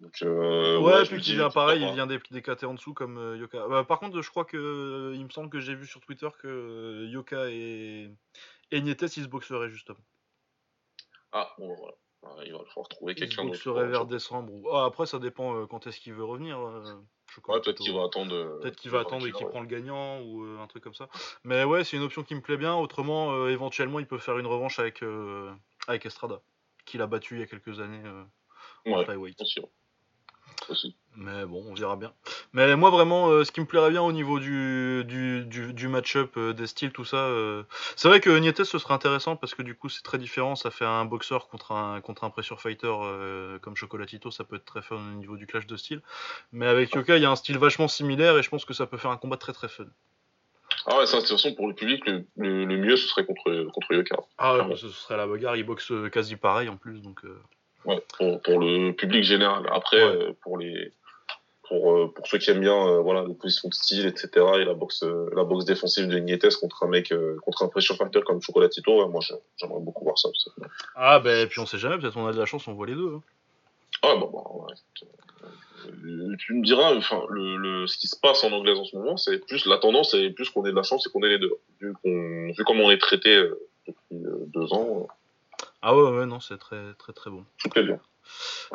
[0.00, 2.94] Donc, euh, Ouais, je puis qui vient pareil, il vient des, des KT en dessous
[2.94, 3.66] comme euh, Yoka.
[3.68, 7.06] Bah, par contre, je crois que il me semble que j'ai vu sur Twitter que
[7.06, 8.10] Yoka et,
[8.70, 9.98] et Nietes ils se boxeraient justement.
[11.32, 11.94] Ah, bon, voilà.
[12.22, 13.54] Ouais, Il va falloir trouver se quelqu'un d'autre.
[13.54, 14.52] boxeraient vers décembre.
[14.52, 14.68] Ou...
[14.70, 16.58] Ah, après, ça dépend euh, quand est-ce qu'il veut revenir.
[16.58, 16.82] euh,
[17.46, 18.34] Ouais, peut-être qu'il va attendre.
[18.34, 20.94] euh, Peut-être qu'il va attendre et qu'il prend le gagnant ou euh, un truc comme
[20.94, 21.08] ça.
[21.44, 22.74] Mais ouais, c'est une option qui me plaît bien.
[22.74, 25.52] Autrement, euh, éventuellement, il peut faire une revanche avec, euh,
[25.86, 26.42] avec Estrada,
[26.84, 28.02] qu'il a battu il y a quelques années
[28.86, 29.04] en Ouais.
[31.16, 32.12] Mais bon, on verra bien.
[32.52, 35.86] Mais moi, vraiment, euh, ce qui me plairait bien au niveau du, du, du, du
[35.88, 37.62] match-up, euh, des styles, tout ça, euh,
[37.94, 40.56] c'est vrai que Nietes, ce serait intéressant parce que du coup, c'est très différent.
[40.56, 44.56] Ça fait un boxeur contre un, contre un pressure fighter euh, comme Chocolatito, ça peut
[44.56, 46.02] être très fun au niveau du clash de style.
[46.50, 48.86] Mais avec Yoka, il y a un style vachement similaire et je pense que ça
[48.86, 49.86] peut faire un combat très très fun.
[50.86, 53.24] Ah ouais, ça, de toute façon, pour le public, le, le, le mieux, ce serait
[53.26, 54.16] contre, contre Yoka.
[54.38, 57.24] Ah ouais, ce serait la bagarre, il boxe euh, quasi pareil en plus, donc.
[57.24, 57.40] euh,
[57.86, 59.66] Ouais, pour, pour le public général.
[59.72, 60.16] Après, Ouais.
[60.16, 60.92] euh, pour les
[61.70, 64.64] pour, euh, pour ceux qui aiment bien euh, voilà les positions de style etc et
[64.64, 68.20] la boxe euh, la boxe défensive de Nietes contre un mec contre un pressure fighter
[68.26, 69.20] comme Chocolatito ouais, moi
[69.56, 70.28] j'aimerais beaucoup voir ça.
[70.96, 72.94] Ah, ben, puis on sait jamais, peut-être on a de la chance, on voit les
[72.96, 73.14] deux.
[73.14, 73.22] hein.
[74.02, 74.74] ah bon bah, ouais.
[76.40, 79.16] Tu me diras enfin le, le ce qui se passe en anglaise en ce moment
[79.16, 81.38] c'est plus la tendance c'est plus qu'on ait de la chance et qu'on ait les
[81.38, 83.48] deux vu qu'on vu comment on est traité
[83.86, 84.16] depuis
[84.54, 85.06] deux ans
[85.82, 87.44] Ah ouais, ouais, non, c'est très très très bon.
[87.58, 88.00] tout est bien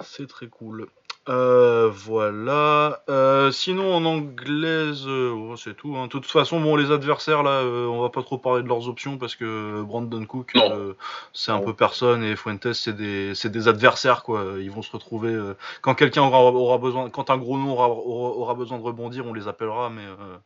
[0.02, 0.88] C'est très cool.
[1.28, 3.04] Euh, voilà.
[3.10, 5.96] Euh, sinon, en anglaise, euh, c'est tout.
[5.98, 6.04] hein.
[6.06, 8.88] De toute façon, bon, les adversaires, là, euh, on va pas trop parler de leurs
[8.88, 10.94] options parce que Brandon Cook, euh,
[11.34, 14.44] c'est un peu personne et Fuentes, c'est des, des adversaires, quoi.
[14.60, 15.32] Ils vont se retrouver.
[15.34, 18.84] euh, quand quelqu'un aura, aura besoin, quand un gros nom aura, aura, aura besoin de
[18.84, 20.38] rebondir, on les appellera, mais euh,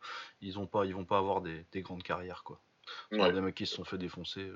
[0.42, 2.58] ils, ont pas, ils vont pas avoir des, des grandes carrières, quoi.
[3.12, 3.32] Ouais.
[3.32, 4.42] Des mecs qui se sont fait défoncer.
[4.42, 4.56] euh.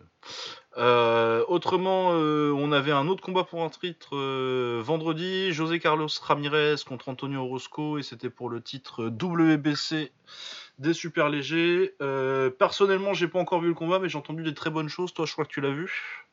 [0.77, 5.51] Euh, autrement, euh, on avait un autre combat pour un titre euh, vendredi.
[5.51, 10.11] José Carlos Ramirez contre Antonio Orozco et c'était pour le titre WBC
[10.79, 11.95] des super légers.
[12.59, 15.13] Personnellement, j'ai pas encore vu le combat, mais j'ai entendu des très bonnes choses.
[15.13, 16.29] Toi, je crois que tu l'as vu.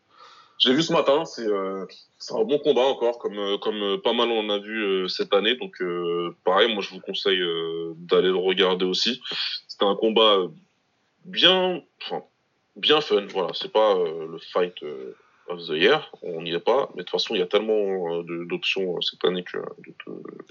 [0.59, 4.51] J'ai vu ce matin, c'est un bon combat encore, comme comme pas mal on en
[4.51, 5.57] a vu cette année.
[5.57, 5.83] Donc
[6.45, 7.43] pareil, moi je vous conseille
[7.97, 9.23] d'aller le regarder aussi.
[9.69, 10.37] C'était un combat
[11.25, 12.25] bien, enfin
[12.77, 13.27] bien fun.
[13.31, 15.17] Voilà, c'est pas euh, le fight euh,
[15.49, 16.91] of the year, on n'y est pas.
[16.95, 19.59] Mais de toute façon, il y a tellement euh, d'options cette année que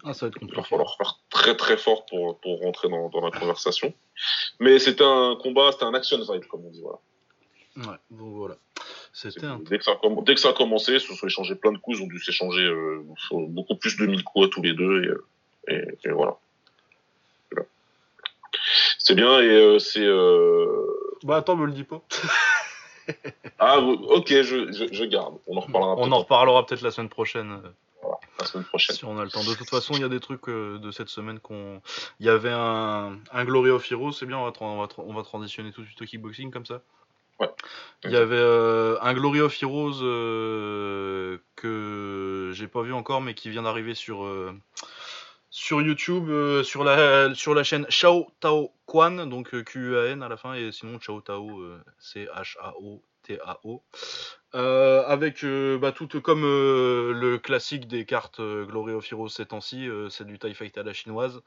[0.03, 3.09] Ah, ça va être il va falloir faire très très fort pour pour rentrer dans,
[3.09, 3.93] dans la conversation.
[4.59, 6.81] Mais c'était un combat, c'était un action fight comme on dit.
[6.81, 6.99] Voilà.
[7.77, 8.55] Ouais, donc voilà.
[9.13, 9.59] C'était un.
[9.59, 11.77] Dès que, ça a dès que ça a commencé, ils se sont échangés plein de
[11.77, 12.69] coups, ils ont dû s'échanger
[13.31, 15.21] beaucoup plus de 1000 coups à tous les deux,
[15.67, 16.37] et, et, et voilà.
[16.37, 16.39] Voilà.
[19.09, 20.05] C'est bien, et euh, c'est...
[20.05, 20.67] Euh...
[21.23, 22.01] Bah attends, me le dis pas.
[23.57, 25.33] Ah, ok, je, je, je garde.
[25.47, 27.53] On en reparlera On peut-être en reparlera peut-être la semaine prochaine.
[27.53, 28.07] euh,
[28.39, 28.95] la semaine prochaine.
[28.95, 29.43] Si on a le temps.
[29.43, 31.81] De toute façon, il y a des trucs euh, de cette semaine qu'on.
[32.19, 35.13] Il y avait un, un Glory of Heroes, c'est bien, on va, on, va on
[35.15, 36.83] va transitionner tout de suite au kickboxing comme ça.
[37.39, 37.49] Ouais.
[38.03, 43.33] Il y avait euh, un Glory of Heroes euh, que j'ai pas vu encore, mais
[43.33, 44.53] qui vient d'arriver sur, euh,
[45.49, 46.29] sur YouTube,
[46.63, 50.99] sur, la, sur la chaîne Chao Tao Quan, donc Q-U-A-N à la fin, et sinon
[50.99, 51.63] Chao Tao,
[51.97, 53.01] c'est H-A-O.
[53.21, 53.83] T-A-O.
[54.53, 60.39] avec bah, tout comme le classique des cartes Glory of Heroes ces temps-ci, c'est du
[60.39, 61.41] TIE Fight à la chinoise.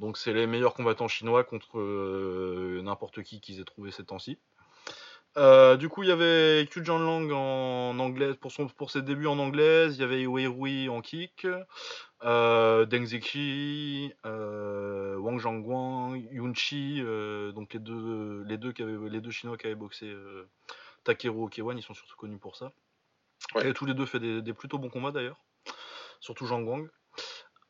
[0.00, 1.78] Donc c'est les meilleurs combattants chinois contre
[2.82, 4.38] n'importe qui qu'ils aient trouvé ces temps-ci.
[5.38, 9.28] Euh, du coup, il y avait Kujan Lang en anglais pour, son, pour ses débuts
[9.28, 11.46] en anglaise, il y avait Wei Rui en kick,
[12.24, 19.08] euh, Deng Zeki, euh, Wang Zhangguang, Yunchi, euh, donc les deux, les, deux qui avaient,
[19.08, 20.12] les deux Chinois qui avaient boxé
[21.04, 22.72] Takeru Okewan, ils sont surtout connus pour ça.
[23.62, 25.38] Et tous les deux fait des, des plutôt bons combats d'ailleurs,
[26.18, 26.88] surtout Zhang Guang.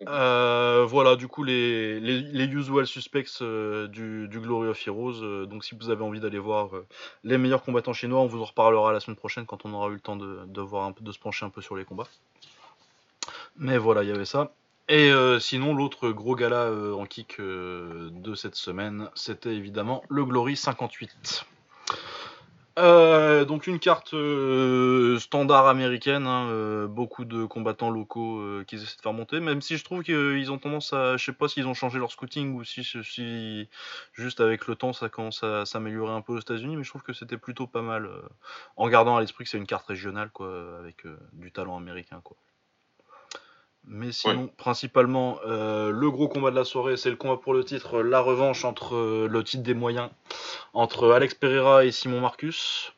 [0.06, 5.22] Euh, voilà, du coup, les, les, usual suspects euh, du, Glory of Heroes.
[5.22, 6.70] Euh, donc, si vous avez envie d'aller voir
[7.24, 9.94] les meilleurs combattants chinois, on vous en reparlera la semaine prochaine quand on aura eu
[9.94, 12.08] le temps de, de se pencher un peu sur les combats.
[13.56, 14.52] Mais voilà, il y avait ça.
[14.88, 21.44] Et sinon, l'autre gros gala en kick de cette semaine, c'était évidemment le Glory 58.
[22.78, 28.96] Euh, donc une carte euh, standard américaine, hein, euh, beaucoup de combattants locaux qui essaient
[28.96, 31.66] de faire monter, même si je trouve qu'ils ont tendance à, je sais pas s'ils
[31.66, 33.68] ont changé leur scouting ou si, si
[34.12, 37.02] juste avec le temps ça commence à s'améliorer un peu aux États-Unis, mais je trouve
[37.02, 38.08] que c'était plutôt pas mal
[38.76, 42.36] en gardant à l'esprit que c'est une carte régionale quoi, avec du talent américain quoi.
[43.90, 47.64] Mais sinon, principalement, euh, le gros combat de la soirée, c'est le combat pour le
[47.64, 50.10] titre, la revanche entre euh, le titre des moyens,
[50.74, 52.92] entre Alex Pereira et Simon Marcus.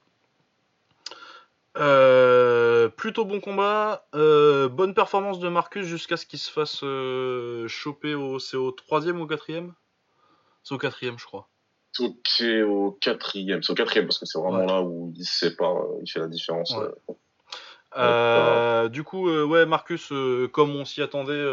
[1.77, 6.81] Euh, plutôt bon combat, bonne performance de Marcus jusqu'à ce qu'il se fasse
[7.69, 9.73] choper au, c'est au troisième ou au quatrième?
[10.65, 11.49] C'est au quatrième, je crois.
[11.93, 15.85] C'est au quatrième, c'est au quatrième parce que c'est vraiment là où il se sépare,
[16.03, 16.75] il fait la différence.
[17.97, 21.45] Euh, du coup, euh, ouais, Marcus, euh, comme on s'y attendait,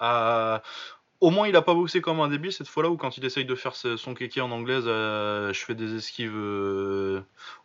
[0.00, 0.62] a...
[1.20, 3.44] au moins il a pas boxé comme un débile cette fois-là, où quand il essaye
[3.44, 6.36] de faire son kéké en anglaise, je fais des esquives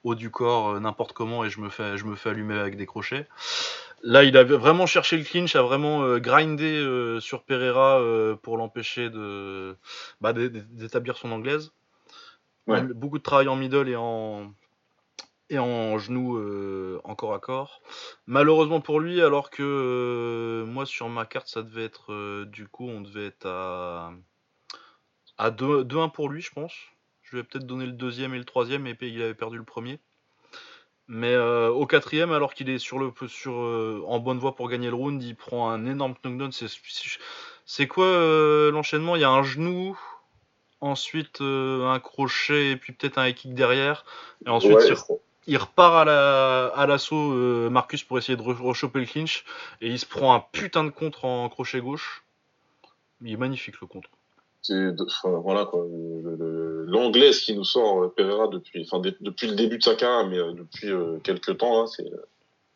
[0.04, 2.86] haut du corps, n'importe comment, et je me, fais, je me fais allumer avec des
[2.86, 3.28] crochets.
[4.04, 8.00] Là, il a vraiment cherché le clinch, a vraiment grindé sur Pereira
[8.44, 9.76] pour l'empêcher de
[10.22, 11.72] bah, d'établir son anglaise.
[12.68, 14.54] Beaucoup de travail en middle et en
[15.50, 17.82] et en genou euh, encore à corps.
[18.26, 22.68] Malheureusement pour lui, alors que euh, moi sur ma carte ça devait être euh, du
[22.68, 24.12] coup on devait être à,
[25.38, 26.74] à 2-1 pour lui je pense.
[27.24, 29.64] Je vais peut-être donner le deuxième et le troisième et puis il avait perdu le
[29.64, 30.00] premier.
[31.10, 34.96] Mais au quatrième, alors qu'il est sur le sur en bonne voie pour gagner le
[34.96, 36.52] round, il prend un énorme knockdown.
[37.66, 39.16] C'est quoi l'enchaînement?
[39.16, 39.98] Il y a un genou,
[40.82, 44.04] ensuite un crochet et puis peut-être un kick derrière,
[44.46, 44.98] et ensuite il
[45.56, 49.46] repart à la à l'assaut euh, Marcus pour essayer de rechoper le clinch
[49.80, 52.26] et il se prend un putain de contre en crochet gauche.
[53.22, 54.10] Il est magnifique le contre.
[54.62, 54.94] C'est
[55.24, 55.86] voilà quoi,
[56.86, 60.38] l'anglaise qui nous sort euh, Pereira depuis enfin depuis le début de sa carrière mais
[60.38, 60.92] euh, depuis
[61.24, 62.12] quelques temps là, c'est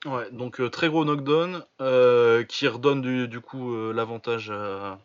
[0.03, 1.63] Ouais, donc très gros knockdown
[2.47, 4.97] qui redonne du, du coup l'avantage à,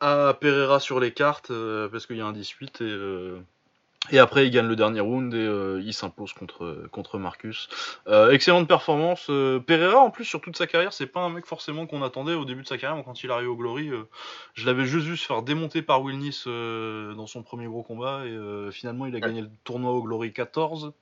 [0.00, 1.52] à Pereira sur les cartes
[1.92, 2.94] parce qu'il y a un 18 et
[4.10, 7.68] et après, il gagne le dernier round et euh, il s'impose contre, contre Marcus.
[8.06, 9.26] Euh, excellente performance.
[9.30, 12.34] Euh, Pereira, en plus, sur toute sa carrière, c'est pas un mec forcément qu'on attendait
[12.34, 13.02] au début de sa carrière.
[13.04, 13.90] Quand il arrive au Glory,
[14.54, 16.18] je l'avais juste vu se faire démonter par Will
[17.16, 18.24] dans son premier gros combat.
[18.26, 20.92] Et finalement, il a gagné le tournoi au Glory 14.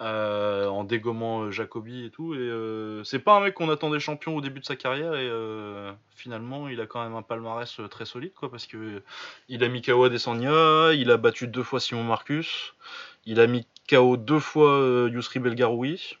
[0.00, 2.34] Euh, en dégommant euh, Jacobi et tout.
[2.34, 5.30] Et euh, c'est pas un mec qu'on attendait champion au début de sa carrière et
[6.16, 9.02] finalement il a quand même un palmarès très solide quoi parce que
[9.48, 12.74] il a mis KO Adesanya, il a battu deux fois Simon Marcus,
[13.24, 16.16] il a mis KO deux fois Yusri Belgaroui.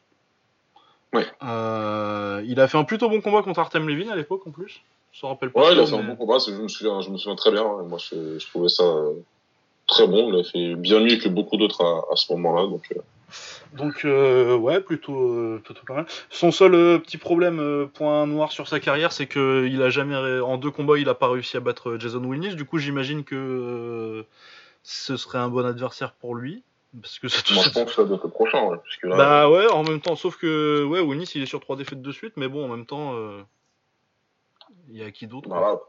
[1.12, 1.26] Ouais.
[1.42, 4.82] il a fait un plutôt bon combat contre Artem Levin à l'époque en plus.
[5.10, 5.62] Je rappelle pas.
[5.62, 7.64] Ouais, il a fait un bon combat, je me souviens, je me souviens très bien.
[7.64, 8.84] Moi je, trouvais ça
[9.88, 12.88] très bon, il a fait bien mieux que beaucoup d'autres à, à, ce moment-là donc.
[13.72, 16.06] Donc euh, ouais, plutôt, euh, plutôt pas mal.
[16.30, 20.16] Son seul euh, petit problème, point noir sur sa carrière, c'est que il a jamais,
[20.40, 22.54] en deux combats, il a pas réussi à battre Jason Wilnis.
[22.54, 24.24] Du coup, j'imagine que
[24.82, 26.62] ce serait un bon adversaire pour lui.
[27.00, 27.54] Parce que c'est tout.
[27.54, 28.70] Moi, je pense que ça doit être prochain.
[29.02, 32.12] Bah ouais, en même temps, sauf que ouais, Wilnis, il est sur trois défaites de
[32.12, 33.14] suite, mais bon, en même temps,
[34.90, 35.80] il y a qui d'autre bah,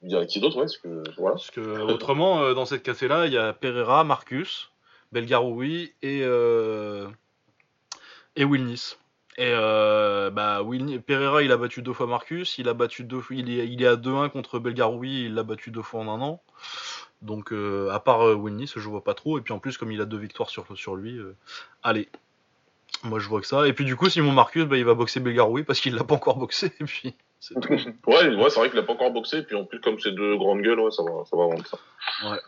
[0.00, 1.36] Il y a qui d'autre, ouais, parce que voilà.
[1.36, 4.70] Parce que autrement, dans cette cassée-là, il y a Pereira, Marcus.
[5.14, 7.08] Belgaroui et, euh,
[8.34, 8.96] et Wilnis.
[9.36, 10.60] Et euh, bah,
[11.06, 13.86] Pereira, il a battu deux fois Marcus, il a battu deux il est, il est
[13.86, 16.42] à 2-1 contre Belgaroui, il l'a battu deux fois en un an.
[17.22, 19.38] Donc, euh, à part euh, Wilnis, je vois pas trop.
[19.38, 21.18] Et puis en plus, comme il a deux victoires sur, sur lui,
[21.82, 22.08] allez.
[23.02, 23.66] Moi, je vois que ça.
[23.66, 26.14] Et puis du coup, Simon Marcus, bah, il va boxer Belgaroui parce qu'il l'a pas
[26.14, 26.72] encore boxé.
[26.80, 27.14] Et puis,
[28.06, 30.12] ouais, ouais c'est vrai qu'il a pas encore boxé, et puis en plus, comme c'est
[30.12, 31.78] deux grandes gueules, ouais, ça va, ça va rendre ça.
[32.30, 32.38] Ouais.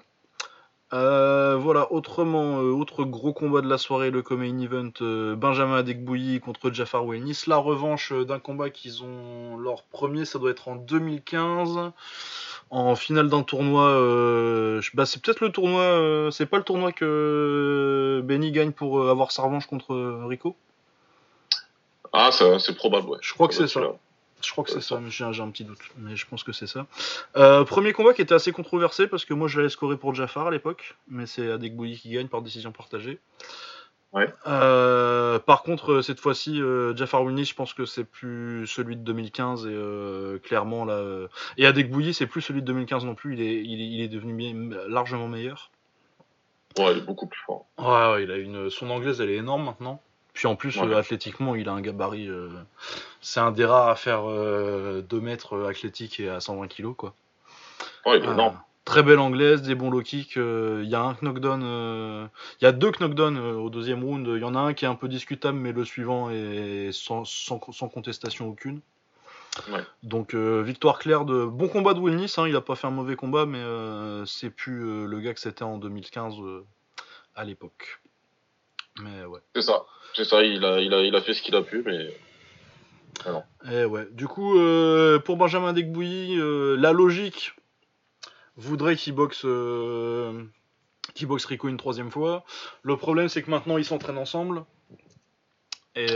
[0.93, 5.77] Euh, voilà, autrement, euh, autre gros combat de la soirée, le Comain Event, euh, Benjamin
[5.77, 7.45] Adekbouyi contre Jafar Wenis.
[7.49, 11.91] La revanche d'un combat qu'ils ont leur premier, ça doit être en 2015,
[12.71, 14.81] en finale d'un tournoi.
[14.95, 19.43] bah, c'est peut-être le tournoi, c'est pas le tournoi que Benny gagne pour avoir sa
[19.43, 20.55] revanche contre Rico?
[22.13, 23.19] Ah, c'est probable, ouais.
[23.21, 23.81] Je crois que c'est ça.
[24.43, 25.81] Je crois que c'est ça, j'ai un, petit doute.
[25.99, 26.87] Mais je pense que c'est ça.
[27.37, 30.49] Euh, premier combat qui était assez controversé parce que moi je l'avais scoré pour Jafar
[30.49, 33.19] à l'époque, mais c'est Adekbouyi qui gagne par décision partagée.
[34.13, 34.33] Ouais.
[34.47, 36.61] Euh, par contre, euh, cette fois-ci,
[36.95, 41.27] Jafar Winnie, je pense que c'est plus celui de 2015 et clairement là.
[41.57, 43.35] et Adekbouyi, c'est plus celui de 2015 non plus.
[43.35, 44.55] Il est, il est, devenu bien,
[44.89, 45.71] largement meilleur.
[46.79, 47.65] Ouais, il est beaucoup plus fort.
[47.79, 48.69] Ouais, ouais il a une.
[48.69, 50.03] Son anglaise, elle est énorme maintenant.
[50.37, 52.29] Puis en plus, euh, athlétiquement, il a un gabarit.
[52.29, 52.51] Euh,
[53.23, 57.15] c'est un des rares à faire 2 euh, mètres athlétique et à 120 kg, quoi.
[58.05, 58.61] Ouais, il est énorme.
[58.85, 60.37] Très belle anglaise, des bons low kicks.
[60.37, 62.29] Il y a un knockdown.
[62.61, 64.29] Il y a deux knockdowns au deuxième round.
[64.29, 67.25] Il y en a un qui est un peu discutable, mais le suivant est sans,
[67.25, 68.83] sans, contestation aucune.
[69.73, 69.81] Ouais.
[70.03, 72.35] Donc victoire claire de bon combat de Wilnis.
[72.37, 73.65] Hein, il a pas fait un mauvais combat, mais
[74.27, 76.35] c'est plus le gars que c'était en 2015
[77.35, 78.01] à l'époque.
[79.01, 79.41] Mais ouais.
[79.55, 79.85] C'est ça.
[80.15, 82.15] C'est ça, il a, il, a, il a fait ce qu'il a pu, mais.
[83.25, 84.07] Et eh ouais.
[84.13, 87.55] Du coup, euh, pour Benjamin Degbouilly, euh, la logique
[88.57, 90.45] voudrait qu'il boxe, euh,
[91.23, 92.45] boxe Rico une troisième fois.
[92.83, 94.65] Le problème, c'est que maintenant, ils s'entraînent ensemble.
[95.95, 96.13] Et,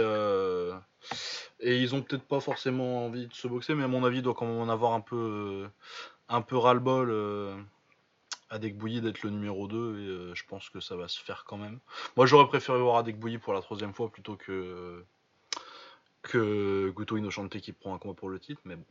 [1.60, 4.22] et ils ont peut-être pas forcément envie de se boxer, mais à mon avis, il
[4.22, 5.66] doit quand même en avoir un peu,
[6.28, 7.10] un peu ras-le-bol
[8.50, 11.44] Adek Bouilly d'être le numéro 2 et euh, je pense que ça va se faire
[11.46, 11.78] quand même.
[12.16, 15.02] Moi j'aurais préféré voir Adek Bouilly pour la troisième fois plutôt que
[16.22, 18.84] que Guto Inochante qui prend un combat pour le titre, mais bon.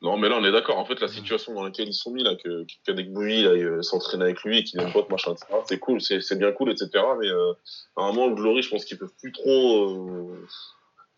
[0.00, 0.78] Non, mais là on est d'accord.
[0.78, 4.22] En fait, la situation dans laquelle ils sont mis, là, que qu'Adek Bouilly euh, s'entraîne
[4.22, 5.46] avec lui et qu'il ait pote, machin, etc.
[5.66, 6.90] C'est cool, c'est bien cool, etc.
[7.20, 7.52] Mais euh,
[7.96, 10.34] à un moment, le Glory, je pense qu'ils peuvent plus trop.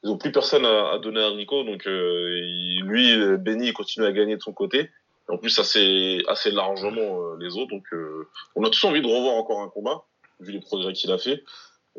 [0.03, 4.37] ils ont plus personne à, donner à Rico, donc lui, Benny, il continue à gagner
[4.37, 4.91] de son côté.
[5.29, 7.71] En plus, assez, assez largement euh, les autres.
[7.71, 10.05] Donc, euh, on a tous envie de revoir encore un combat,
[10.41, 11.43] vu les progrès qu'il a fait.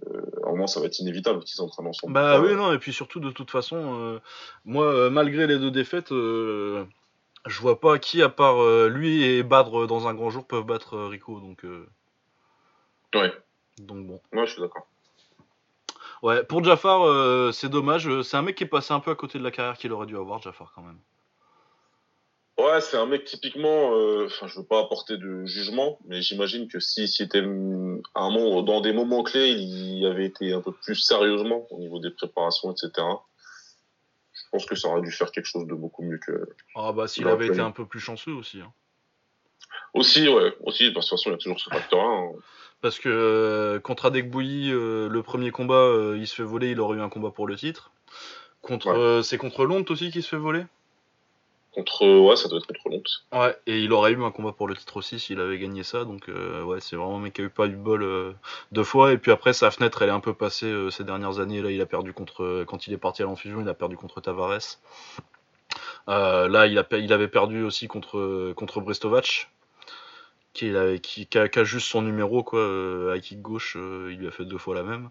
[0.06, 2.14] Euh, à un moment, ça va être inévitable qu'ils s'entraînent ensemble.
[2.14, 4.20] Bah oui, non, et puis surtout, de toute façon,
[4.64, 10.08] moi, malgré les deux défaites, je vois pas qui, à part lui et Badre dans
[10.08, 11.40] un grand jour, peuvent battre Rico.
[11.40, 11.66] Donc,
[13.16, 13.34] ouais.
[13.80, 14.22] Donc bon.
[14.34, 14.88] Ouais, je suis d'accord.
[16.22, 18.22] Ouais, pour Jafar, c'est dommage.
[18.22, 20.06] C'est un mec qui est passé un peu à côté de la carrière qu'il aurait
[20.06, 21.00] dû avoir, Jafar, quand même.
[22.58, 23.94] Ouais, c'est un mec typiquement.
[23.96, 28.30] Euh, enfin, je veux pas apporter de jugement, mais j'imagine que si c'était à un
[28.30, 32.12] moment, dans des moments clés, il avait été un peu plus sérieusement au niveau des
[32.12, 32.92] préparations, etc.
[34.32, 36.48] Je pense que ça aurait dû faire quelque chose de beaucoup mieux que.
[36.76, 38.62] Ah bah s'il avait été un peu plus chanceux aussi.
[38.62, 38.72] Hein.
[39.94, 40.92] Aussi, ouais, aussi.
[40.92, 42.10] Parce que de toute façon, il y a toujours ce facteur-là.
[42.10, 42.32] Hein.
[42.80, 46.80] Parce que euh, contre Adek Bouilly, euh, le premier combat, il se fait voler, il
[46.80, 47.92] aurait eu un combat pour le titre.
[48.62, 50.64] Contre, c'est contre Londres aussi qui se fait voler?
[51.76, 53.26] Contre, ouais, ça doit être contre.
[53.34, 56.06] Ouais, et il aurait eu un combat pour le titre aussi s'il avait gagné ça.
[56.06, 58.32] Donc, euh, ouais, c'est vraiment un mec qui a eu pas bol euh,
[58.72, 59.12] deux fois.
[59.12, 61.62] Et puis après, sa fenêtre, elle est un peu passée euh, ces dernières années.
[61.62, 62.64] Là, il a perdu contre.
[62.66, 64.80] Quand il est parti à l'enfusion, il a perdu contre Tavares.
[66.08, 66.78] là, il,
[67.14, 69.50] avait perdu aussi contre, contre Brestovac.
[70.54, 73.12] Qui, a, juste son numéro, quoi.
[73.12, 75.10] à kick gauche, il lui a fait deux fois la même.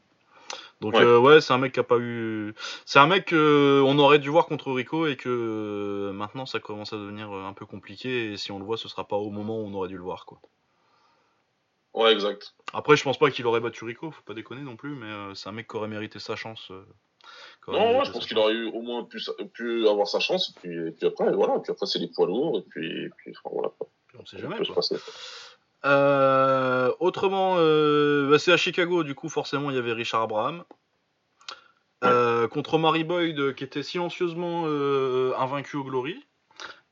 [0.80, 2.54] Donc ouais, euh, c'est un mec qui a pas eu.
[2.84, 6.92] C'est un mec qu'on aurait dû voir contre Rico et que euh, maintenant ça commence
[6.92, 9.30] à devenir euh, un peu compliqué et si on le voit, ce sera pas au
[9.30, 10.40] moment où on aurait dû le voir quoi.
[11.94, 12.54] Ouais, exact.
[12.72, 15.48] Après, je pense pas qu'il aurait battu Rico, faut pas déconner non plus, mais c'est
[15.48, 16.72] un mec qui aurait mérité sa chance.
[17.68, 19.20] non, je pense qu'il aurait eu au moins pu,
[19.52, 22.26] pu avoir sa chance, et puis, et puis après, voilà, puis après c'est les poids
[22.26, 23.72] lourds, et puis, puis enfin, voilà.
[24.18, 24.56] on sait jamais.
[24.56, 24.82] Quoi.
[25.84, 30.64] Euh, autrement, euh, bah, c'est à Chicago, du coup, forcément, il y avait Richard Abraham.
[32.02, 34.66] Euh, contre Mary Boyd, qui était silencieusement
[35.38, 36.24] invaincu au Glory.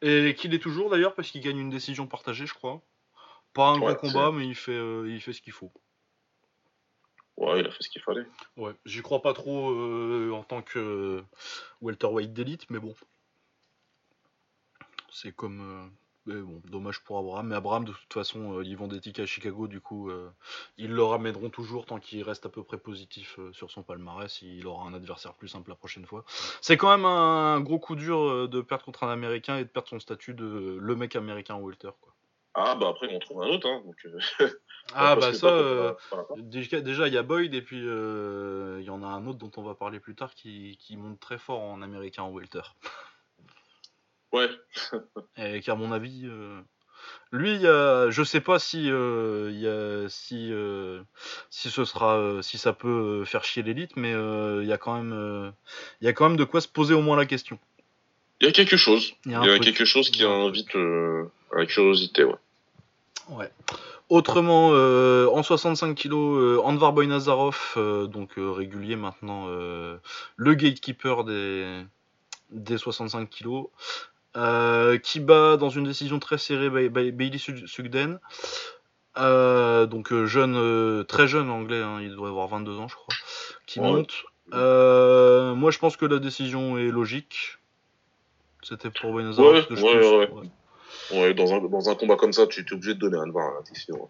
[0.01, 2.80] Et qu'il est toujours d'ailleurs, parce qu'il gagne une décision partagée, je crois.
[3.53, 5.70] Pas un gros combat, mais il fait, il fait ce qu'il faut.
[7.36, 8.26] Ouais, il a fait ce qu'il fallait.
[8.57, 9.70] Ouais, j'y crois pas trop
[10.32, 11.22] en tant que
[11.80, 12.95] welterweight d'élite, mais bon.
[15.11, 15.93] C'est comme
[16.27, 17.49] mais bon, dommage pour Abraham.
[17.49, 20.31] Mais Abraham, de toute façon, euh, ils vont des tickets à Chicago, du coup, euh,
[20.79, 24.41] ils le ramèneront toujours tant qu'il reste à peu près positif euh, sur son palmarès.
[24.43, 26.25] Il aura un adversaire plus simple la prochaine fois.
[26.61, 29.89] C'est quand même un, gros coup dur de perdre contre un Américain et de perdre
[29.89, 31.91] son statut de le mec américain Walter.
[32.01, 32.14] Quoi.
[32.55, 33.66] Ah, bah après, on trouve un autre.
[33.66, 33.83] Hein,
[34.95, 35.97] ah, bah ça,
[36.37, 39.62] déjà, il y a Boyd et puis il y en a un autre dont on
[39.62, 42.62] va parler plus tard qui, qui monte très fort en américain en Walter.
[44.33, 44.49] Ouais.
[45.37, 46.61] et qu'à mon avis, euh,
[47.33, 51.03] lui, je sais pas si, euh, si, euh,
[51.51, 55.53] si ce sera, si ça peut faire chier l'élite, mais il y a quand même,
[56.01, 57.59] il y a quand même de quoi se poser au moins la question.
[58.41, 59.14] Il y a quelque chose.
[59.24, 62.35] Il y a, quelque chose qui invite à la curiosité, ouais.
[63.28, 63.51] Ouais.
[64.09, 66.12] Autrement, en 65 kg,
[66.64, 67.74] Anvar Boynazarov,
[68.09, 71.85] donc régulier maintenant, le gatekeeper des,
[72.53, 73.64] des 65 kg.
[74.35, 78.18] Euh, qui bat dans une décision très serrée Bailey Sugden.
[79.18, 83.14] Euh, donc euh, jeune, très jeune anglais, hein, il devrait avoir 22 ans je crois,
[83.66, 84.24] qui monte.
[84.51, 87.59] moi je pense que la décision est logique.
[88.62, 90.30] C'était pour Buenos Ouais, ouais,
[91.11, 93.49] ouais, dans, un, dans un combat comme ça, tu es obligé de donner un VAR
[93.49, 94.09] à la décision.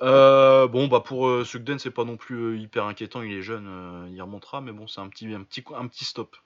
[0.00, 4.60] Bon bah pour Sugden c'est pas non plus hyper inquiétant, il est jeune, il remontera,
[4.60, 6.36] mais bon c'est un petit, un petit, un petit stop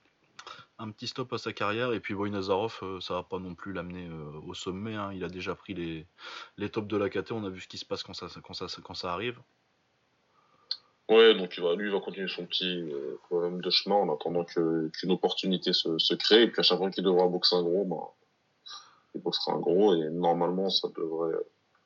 [0.79, 1.93] un petit stop à sa carrière.
[1.93, 4.95] Et puis Boy Nazarov, euh, ça va pas non plus l'amener euh, au sommet.
[4.95, 5.13] Hein.
[5.15, 6.07] Il a déjà pris les,
[6.59, 7.33] les tops de la KT.
[7.33, 9.39] On a vu ce qui se passe quand ça, quand ça, quand ça arrive.
[11.09, 14.13] Ouais, donc il va, lui, il va continuer son petit euh, problème de chemin en
[14.13, 16.43] attendant qu'une opportunité se, se, crée.
[16.43, 18.13] Et puis à chaque fois qu'il devra boxer un gros, bah,
[19.15, 19.95] il boxera un gros.
[19.95, 21.37] Et normalement, ça devrait.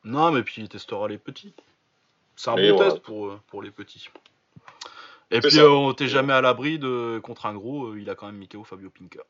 [0.04, 1.52] Non, mais puis il testera les petits.
[2.34, 4.08] C'est un bon test pour, pour les petits.
[5.30, 8.14] Et puis, euh, on t'est jamais à l'abri de contre un gros, euh, il a
[8.14, 9.22] quand même Mikao Fabio Pinker.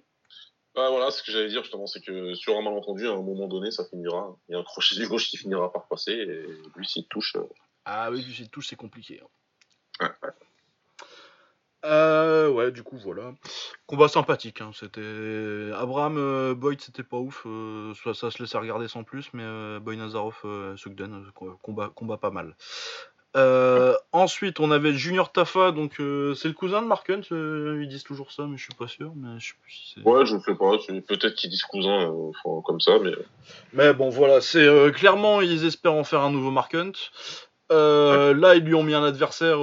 [0.74, 3.48] Bah voilà, ce que j'allais dire justement, c'est que sur un malentendu, à un moment
[3.48, 4.36] donné, ça finira.
[4.48, 6.46] Il y a un crochet du gauche qui finira par passer, et
[6.76, 7.36] lui, s'il touche.
[7.36, 7.42] Euh,
[7.84, 9.20] ah oui, s'il touche, c'est compliqué.
[10.00, 10.10] Hein.
[11.82, 12.72] Ouais, ouais.
[12.72, 13.34] du coup, voilà.
[13.86, 14.60] Combat sympathique.
[14.60, 14.70] Hein.
[14.74, 17.46] C'était Abraham Boyd, c'était pas ouf.
[18.04, 21.26] ça, ça, se laissait regarder sans plus, mais Boy Nazarov, Sugden,
[21.62, 22.54] combat, combat pas mal.
[23.36, 27.22] Euh, ensuite, on avait Junior Tafa, donc euh, c'est le cousin de Mark Hunt.
[27.30, 29.12] Euh, ils disent toujours ça, mais je suis pas sûr.
[29.14, 30.08] Mais je sais plus si c'est.
[30.08, 30.70] Ouais, je sais pas.
[31.06, 32.12] Peut-être qu'ils disent cousin
[32.64, 33.12] comme ça, mais.
[33.72, 34.40] Mais bon, voilà.
[34.40, 36.92] C'est clairement, ils espèrent en faire un nouveau Mark Hunt.
[37.70, 39.58] Là, ils lui ont mis un adversaire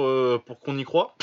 [0.46, 1.14] pour qu'on y croit.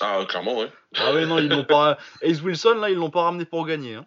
[0.00, 0.70] ah, clairement, ouais.
[0.98, 1.96] Ah ouais, non, ils l'ont pas.
[2.20, 3.94] Ace Wilson, là, ils l'ont pas ramené pour gagner.
[3.94, 4.06] Hein.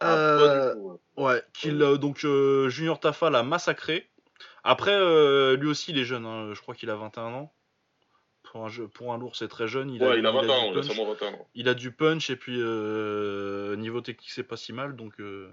[0.00, 0.72] Ah,
[1.16, 1.42] ouais.
[1.64, 1.98] ouais.
[1.98, 2.24] donc
[2.68, 4.08] Junior Tafa l'a massacré.
[4.64, 6.26] Après, euh, lui aussi, il est jeune.
[6.26, 6.52] Hein.
[6.54, 7.52] Je crois qu'il a 21 ans.
[8.42, 9.90] Pour un, jeu, pour un lourd, c'est très jeune.
[9.90, 11.48] Il a, il a 21 ans, il a 21 ans.
[11.54, 14.96] Il a du punch et puis euh, niveau technique, c'est pas si mal.
[14.96, 15.52] Donc euh,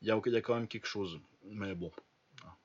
[0.00, 1.20] il, y a, il y a quand même quelque chose.
[1.44, 1.92] Mais bon,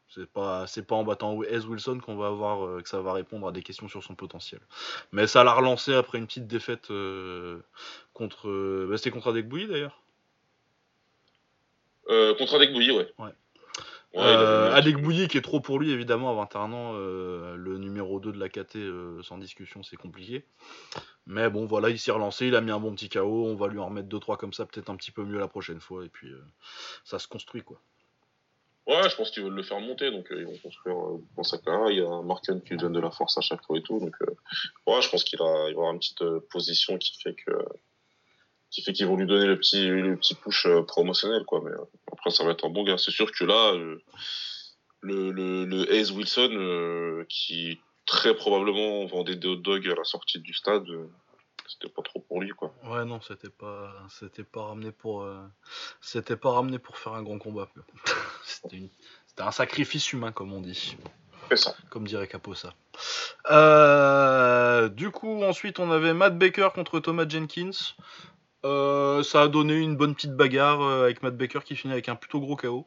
[0.07, 3.47] c'est pas, c'est pas en battant Ez Wilson qu'on va avoir que ça va répondre
[3.47, 4.61] à des questions sur son potentiel.
[5.11, 6.91] Mais ça l'a relancé après une petite défaite
[8.13, 8.87] contre.
[8.89, 10.01] Bah, c'était contre Adek d'ailleurs.
[12.07, 13.13] contre Adek ouais.
[13.19, 13.31] ouais.
[14.15, 18.19] Euh, Adek Bouilly qui est trop pour lui évidemment à 21 ans, euh, le numéro
[18.19, 20.45] 2 de la KT euh, sans discussion c'est compliqué.
[21.25, 23.67] Mais bon voilà il s'est relancé, il a mis un bon petit KO, on va
[23.67, 26.09] lui en remettre 2-3 comme ça peut-être un petit peu mieux la prochaine fois et
[26.09, 26.31] puis
[27.03, 27.79] ça se construit quoi.
[28.87, 30.95] Ouais je pense qu'ils veulent le faire monter donc ils vont construire
[31.35, 33.41] dans sa carrière, il y a un Marken qui lui donne de la force à
[33.41, 34.15] chaque fois et tout donc
[34.87, 37.51] ouais je pense qu'il va avoir une petite position qui fait que
[38.69, 41.61] qui fait qu'ils vont lui donner le petit, le petit push euh, promotionnel, quoi.
[41.63, 42.97] Mais euh, après, ça va être un bon gars.
[42.97, 44.01] C'est sûr que là, euh,
[45.01, 50.39] le, le, le Ace Wilson, qui très probablement vendait des hot dogs à la sortie
[50.39, 50.85] du stade,
[51.67, 52.73] c'était pas trop pour lui, quoi.
[52.85, 55.27] Ouais, non, c'était pas, c'était pas ramené pour,
[56.01, 57.69] c'était pas ramené pour faire un grand combat.
[58.43, 58.89] c'était,
[59.27, 60.97] c'était un sacrifice humain, comme on dit.
[61.55, 61.75] Ça.
[61.89, 62.73] Comme dirait Caposa.
[63.49, 67.95] Euh, du coup, ensuite, on avait Matt Baker contre Thomas Jenkins.
[68.67, 72.09] Euh, ça a donné une bonne petite bagarre euh, avec Matt Baker qui finit avec
[72.09, 72.85] un plutôt gros KO.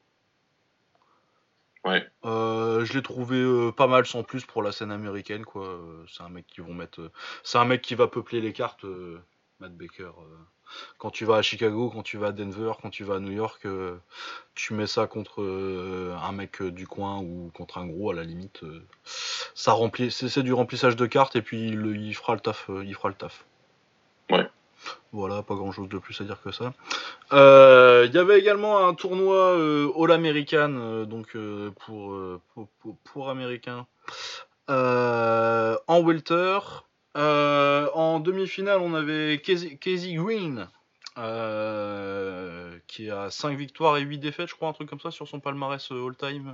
[1.85, 2.07] Ouais.
[2.27, 5.81] Euh, je l'ai trouvé pas mal sans plus pour la scène américaine quoi.
[6.09, 7.11] C'est un mec qui vont mettre,
[7.43, 8.85] c'est un mec qui va peupler les cartes.
[9.61, 10.13] Matt Baker.
[10.99, 13.33] Quand tu vas à Chicago, quand tu vas à Denver, quand tu vas à New
[13.33, 13.67] York,
[14.55, 18.61] tu mets ça contre un mec du coin ou contre un gros à la limite.
[19.55, 22.71] ça remplit, c'est du remplissage de cartes et puis il, il fera le taf.
[22.85, 23.45] il fera le taf.
[24.31, 24.47] Ouais.
[25.13, 26.73] Voilà, pas grand chose de plus à dire que ça.
[27.33, 31.37] Euh, il y avait également un tournoi euh, All-American, euh, donc
[31.85, 32.17] pour,
[32.55, 33.87] pour, pour, Américains,
[34.69, 36.59] en Welter.
[37.15, 39.79] en demi-finale, on avait Casey,
[40.15, 40.69] Green,
[42.87, 45.41] qui a 5 victoires et 8 défaites, je crois, un truc comme ça, sur son
[45.41, 46.53] palmarès all-time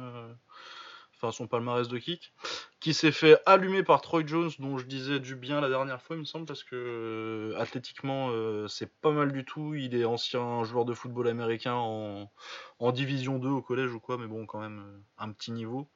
[1.16, 2.32] enfin son palmarès de kick,
[2.80, 6.16] qui s'est fait allumer par Troy Jones, dont je disais du bien la dernière fois,
[6.16, 9.74] il me semble, parce que euh, athlétiquement, euh, c'est pas mal du tout.
[9.74, 12.30] Il est ancien joueur de football américain en,
[12.78, 15.88] en, Division 2 au collège ou quoi, mais bon, quand même euh, un petit niveau.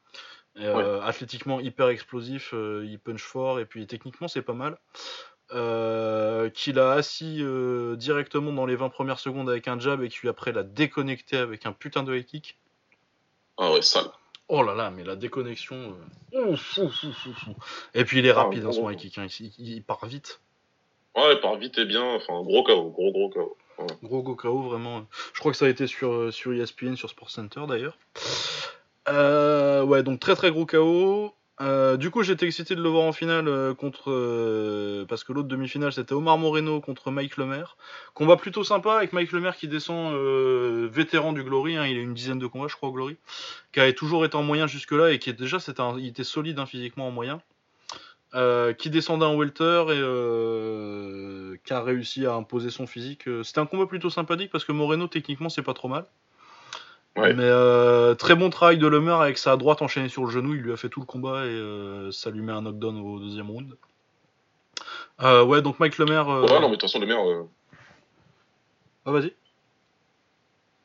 [0.56, 4.78] Athlétiquement hyper explosif, il punch fort, et puis techniquement, c'est pas mal.
[6.52, 7.42] qu'il a assis
[7.96, 11.66] directement dans les 20 premières secondes avec un jab et qui après l'a déconnecté avec
[11.66, 12.58] un putain de high kick.
[13.56, 14.10] Ah ouais, sale.
[14.52, 15.94] Oh là là, mais la déconnexion.
[17.94, 19.16] et puis il est ah, rapide, hein, son high kick.
[19.16, 19.28] Hein,
[19.58, 20.40] il, part vite.
[21.16, 22.02] Ouais, il part vite et bien.
[22.16, 23.56] Enfin, gros KO, gros gros KO.
[24.02, 25.06] Gros gros KO, vraiment.
[25.34, 27.96] Je crois que ça a été sur, sur ESPN, sur Sports Center d'ailleurs.
[29.08, 31.32] Euh, ouais, donc très très gros KO.
[31.60, 34.10] Euh, du coup, j'étais excité de le voir en finale euh, contre.
[34.10, 37.76] Euh, parce que l'autre demi-finale, c'était Omar Moreno contre Mike Lemaire.
[38.14, 40.14] Combat plutôt sympa avec Mike Lemaire qui descend
[40.90, 41.76] vétéran du Glory.
[41.76, 43.16] Hein, il a une dizaine de combats, je crois, au Glory.
[43.72, 47.08] Qui avait toujours été en moyen jusque-là et qui est déjà était solide hein, physiquement
[47.08, 47.42] en moyen.
[48.78, 53.24] qui descendait en welter et qui a réussi à imposer son physique.
[53.42, 56.06] C'était un combat plutôt sympathique parce que Moreno, techniquement, c'est pas trop mal.
[57.16, 60.54] Mais euh, très bon travail de Lemaire avec sa droite enchaînée sur le genou.
[60.54, 63.18] Il lui a fait tout le combat et euh, ça lui met un knockdown au
[63.18, 63.76] deuxième round.
[65.22, 66.28] Euh, ouais, donc Mike Lemaire.
[66.28, 67.20] Ouais, non, mais de toute façon, Lemaire.
[69.04, 69.34] Ah, vas-y.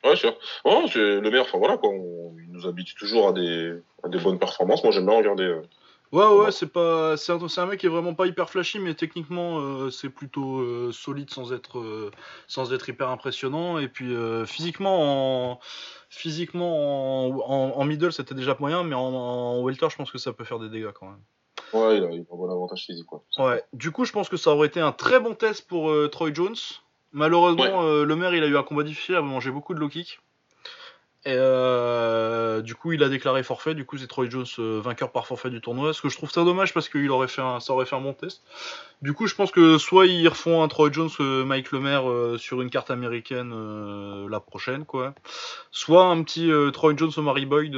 [0.04, 0.36] Ouais, sûr.
[0.64, 3.74] Ouais, le maire, enfin voilà, quoi, il nous habitue toujours à des,
[4.04, 4.84] à des bonnes performances.
[4.84, 5.60] Moi, j'aime bien regarder.
[6.12, 9.90] Ouais, ouais, c'est pas, c'est un, mec qui est vraiment pas hyper flashy, mais techniquement,
[9.90, 12.10] c'est plutôt solide sans être,
[12.46, 13.78] sans être hyper impressionnant.
[13.78, 14.14] Et puis
[14.46, 15.60] physiquement, en,
[16.08, 20.58] Physiquement, en, middle, c'était déjà moyen, mais en, welter, je pense que ça peut faire
[20.58, 21.20] des dégâts quand même.
[21.72, 23.06] Ouais, il a, un bon avantage physique.
[23.06, 23.24] Quoi.
[23.38, 26.08] Ouais, du coup, je pense que ça aurait été un très bon test pour euh,
[26.08, 26.56] Troy Jones.
[27.12, 29.80] Malheureusement, euh, le maire, il a eu un combat difficile, il a mangé beaucoup de
[29.80, 30.20] low kick.
[31.26, 33.74] Et euh, du coup, il a déclaré forfait.
[33.74, 35.92] Du coup, c'est Troy Jones euh, vainqueur par forfait du tournoi.
[35.92, 38.44] Ce que je trouve ça dommage parce qu'il ça aurait fait un bon test.
[39.02, 42.04] Du coup, je pense que soit ils refont un Troy Jones, euh, Mike Lemaire
[42.38, 43.50] sur une carte américaine
[44.28, 45.16] la prochaine, quoi.
[45.72, 47.72] Soit un petit Troy Jones au Mary Boyd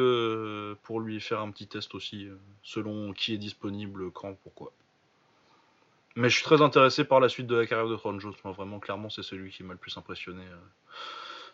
[0.82, 2.28] pour lui faire un petit test aussi,
[2.62, 4.72] selon qui est disponible, quand, pourquoi.
[6.16, 8.34] Mais je suis très intéressé par la suite de la carrière de Troy Jones.
[8.44, 10.42] Moi, vraiment, clairement, c'est celui qui m'a le plus impressionné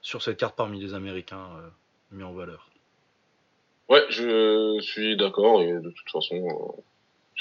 [0.02, 1.50] sur cette carte parmi les Américains
[2.14, 2.68] mis en valeur.
[3.88, 6.74] Ouais, je suis d'accord et de toute façon,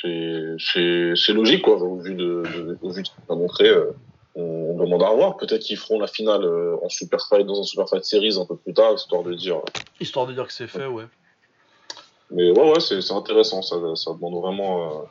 [0.06, 1.76] euh, c'est logique quoi.
[1.76, 2.44] Au vu de,
[2.82, 3.92] au vu de ce qu'on a montré, euh,
[4.36, 5.38] on, demande à revoir.
[5.38, 8.46] Peut-être qu'ils feront la finale euh, en super fight dans un super fight series un
[8.46, 9.62] peu plus tard, histoire de dire.
[10.00, 11.06] Histoire de dire que c'est fait, ouais.
[12.32, 13.62] Mais ouais, ouais, c'est intéressant.
[13.62, 15.06] Ça, ça demande vraiment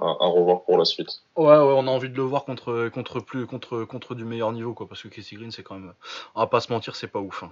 [0.00, 1.22] à, revoir pour la suite.
[1.36, 4.52] Ouais, ouais, on a envie de le voir contre contre plus contre contre du meilleur
[4.52, 5.92] niveau quoi, parce que Casey Green c'est quand même,
[6.34, 7.42] on va pas se mentir, c'est pas ouf.
[7.42, 7.50] Hein.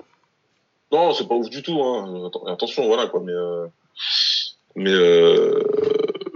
[0.93, 1.83] Non, c'est pas ouf du tout.
[1.83, 2.31] Hein.
[2.47, 3.21] Attention, voilà quoi.
[3.21, 3.67] Mais euh,
[4.77, 5.61] mais euh,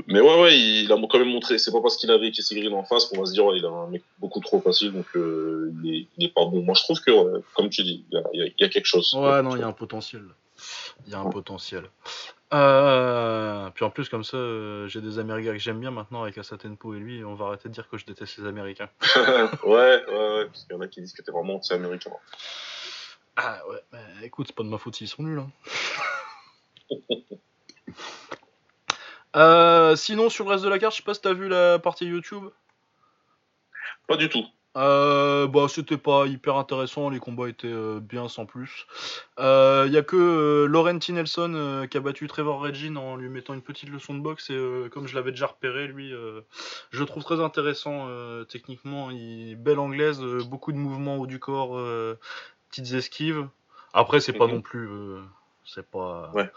[0.09, 1.59] mais ouais, ouais, il a quand même montré.
[1.59, 3.68] C'est pas parce qu'il avait Casey Green en face qu'on va se dire il a
[3.68, 6.62] un mec beaucoup trop facile, donc euh, il, est, pas bon.
[6.62, 9.14] Moi, je trouve que, comme tu dis, il y, a, quelque chose.
[9.14, 10.24] Ouais, non, il y a un potentiel.
[11.07, 11.84] Il y a un potentiel.
[12.51, 14.36] puis en plus, comme ça,
[14.88, 17.24] j'ai des Américains que j'aime bien maintenant avec Asatenpo et lui.
[17.24, 18.88] On va arrêter de dire que je déteste les Américains.
[19.16, 22.11] ouais, ouais, ouais, parce qu'il y en a qui disent que t'es vraiment anti-américain.
[23.37, 25.41] Ah ouais, bah, écoute, c'est pas de ma faute s'ils sont nuls.
[25.41, 25.51] Hein.
[29.37, 31.78] Euh, sinon, sur le reste de la carte, je sais pas si t'as vu la
[31.78, 32.51] partie YouTube.
[34.09, 34.45] Pas du tout.
[34.76, 38.87] Euh, bah, c'était pas hyper intéressant, les combats étaient euh, bien sans plus.
[39.39, 43.55] Il euh, y a que Laurenti Nelson qui a battu Trevor Regin en lui mettant
[43.55, 47.24] une petite leçon de boxe et comme je l'avais déjà repéré, lui, je le trouve
[47.24, 48.09] très intéressant
[48.49, 49.11] techniquement.
[49.11, 51.76] Il belle anglaise, beaucoup de mouvements haut du corps,
[52.71, 53.49] petites esquives.
[53.93, 54.55] Après, c'est pas mhm.
[54.55, 54.89] non plus.
[54.89, 55.21] Euh,
[55.64, 56.31] c'est pas.
[56.35, 56.51] Ouais.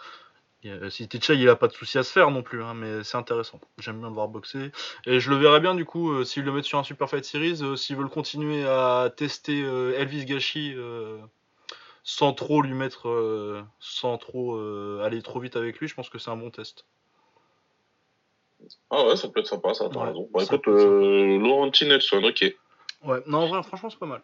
[0.89, 3.17] Si Ticha, il a pas de souci à se faire non plus, hein, mais c'est
[3.17, 3.59] intéressant.
[3.79, 4.71] J'aime bien le voir boxer.
[5.05, 7.25] Et je le verrais bien, du coup, euh, s'ils le mettent sur un Super Fight
[7.25, 10.75] Series, euh, s'ils veulent continuer à tester Elvis Gachi
[12.05, 13.65] sans trop lui mettre.
[13.79, 14.57] sans trop
[15.01, 16.85] aller trop vite avec lui, je pense que c'est un bon test.
[18.89, 20.29] Ah ouais, ça peut être sympa, ça, t'as raison.
[20.31, 22.55] Bon, écoute, Laurent Nelson, ok.
[23.03, 24.21] Ouais, non, vrai, franchement, c'est pas mal.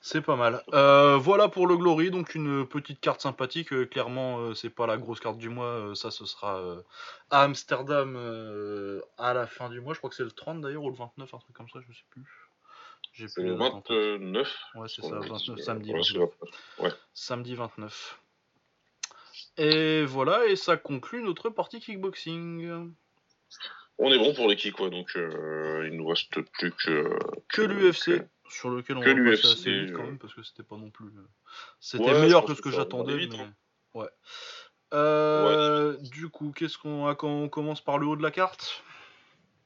[0.00, 0.62] C'est pas mal.
[0.72, 3.72] Euh, voilà pour le Glory, donc une petite carte sympathique.
[3.72, 5.94] Euh, clairement, euh, c'est pas la grosse carte du mois.
[5.94, 6.62] ça, ce sera
[7.30, 8.16] à Amsterdam
[9.18, 9.94] à la fin du mois.
[9.94, 11.92] Je crois que c'est le 30 d'ailleurs, ou le 29, un truc comme ça, je
[11.92, 12.24] sais plus.
[13.12, 14.56] J'ai plus le 29.
[14.76, 15.92] Ouais, c'est ça, 29, samedi.
[15.92, 16.30] 29.
[16.78, 16.90] Ouais.
[17.12, 18.20] Samedi 29.
[19.56, 22.92] Et voilà, et ça conclut notre partie kickboxing.
[24.00, 27.18] On est bon pour les kicks, quoi, donc il nous reste plus que.
[27.48, 30.76] Que l'UFC sur lequel on va passer assez vite quand même parce que c'était pas
[30.76, 31.06] non plus.
[31.06, 31.26] Euh,
[31.80, 33.26] c'était meilleur que ce que j'attendais.
[33.26, 33.40] Mais...
[33.40, 33.54] Hein.
[33.94, 34.08] Ouais.
[34.94, 38.82] Euh, du coup, qu'est-ce qu'on a quand on commence par le haut de la carte?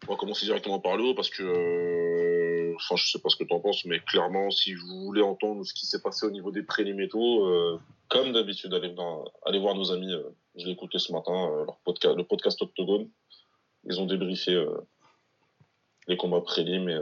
[0.08, 1.42] On va commencer directement par le haut parce que.
[1.42, 5.22] Euh, enfin, je sais pas ce que tu en penses, mais clairement, si vous voulez
[5.22, 8.94] entendre ce qui s'est passé au niveau des prélimétaux, comme d'habitude, allez,
[9.46, 10.12] allez, voir nos amis.
[10.56, 13.08] je l'ai écouté ce matin, leur podcast, le podcast Octogone.
[13.84, 14.64] Ils ont débriefé
[16.06, 16.88] les combats prélims.
[16.88, 17.00] Et,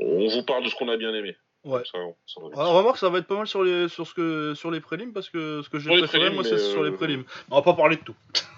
[0.00, 1.36] on vous parle de ce qu'on a bien aimé.
[1.64, 1.82] Ouais.
[1.90, 1.98] Ça,
[2.54, 5.12] Alors, remarque, ça va être pas mal sur les, sur ce que, sur les prélims
[5.12, 7.24] parce que ce que j'ai préféré, moi, c'est sur les prélims.
[7.50, 8.16] On va pas parler de tout.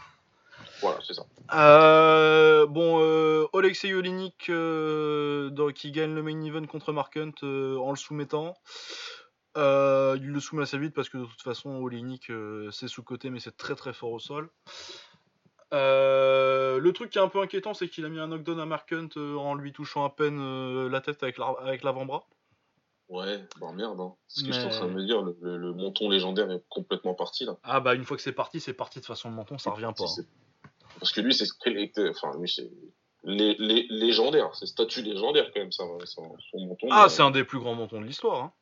[0.81, 1.25] Voilà, c'est ça.
[1.55, 7.79] Euh, bon, euh, Alexei Olinik euh, qui gagne le main event contre Mark Hunt euh,
[7.79, 8.55] en le soumettant.
[9.57, 12.31] il le soumet assez vite parce que de toute façon, Olinik
[12.71, 14.51] c'est sous-côté, mais c'est très très fort au sol.
[15.75, 18.93] Le truc qui est un peu inquiétant, c'est qu'il a mis un knockdown à Mark
[18.93, 21.39] Hunt en lui touchant à peine la tête avec
[21.83, 22.27] l'avant-bras.
[23.09, 24.14] Ouais, bah merde, hein.
[24.29, 27.45] Ce que je suis en train de me dire, le, menton légendaire est complètement parti
[27.45, 27.57] là.
[27.62, 29.93] Ah bah une fois que c'est parti, c'est parti de façon le menton, ça revient
[29.97, 30.05] pas.
[30.05, 30.25] Hein.
[30.99, 31.47] Parce que lui, c'est
[32.09, 32.70] enfin lui c'est
[33.25, 36.89] les, les, légendaire, c'est statut légendaire quand même ça, son, menton.
[36.91, 38.43] Ah, c'est un des plus grands mentons de l'histoire.
[38.43, 38.53] Hein.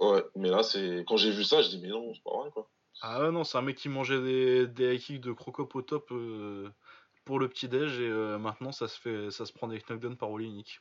[0.00, 2.50] Ouais, mais là c'est quand j'ai vu ça, je dis mais non, c'est pas vrai
[2.50, 2.68] quoi.
[3.02, 6.68] Ah non, c'est un mec qui mangeait des, des high de crocop au top euh,
[7.24, 10.16] pour le petit déj et euh, maintenant ça se fait ça se prend des knockdowns
[10.16, 10.80] par Olinik.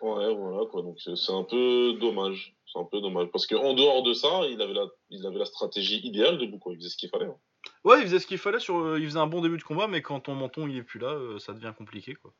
[0.00, 0.82] Ouais, voilà, quoi.
[0.82, 2.56] Donc, c'est un peu dommage.
[2.66, 3.28] C'est un peu dommage.
[3.32, 6.72] Parce qu'en dehors de ça, il avait, la, il avait la stratégie idéale de quoi.
[6.72, 7.26] Il faisait ce qu'il fallait.
[7.26, 7.36] Hein.
[7.84, 8.58] Ouais, il faisait ce qu'il fallait.
[8.58, 10.82] Sur, euh, il faisait un bon début de combat, mais quand ton menton il est
[10.82, 12.32] plus là, ça devient compliqué, quoi.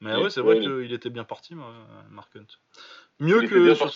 [0.00, 1.54] Mais ouais, c'est vrai qu'il était bien parti,
[2.10, 2.46] Mark Hunt.
[3.20, 3.74] Mieux que.
[3.74, 3.92] Sur...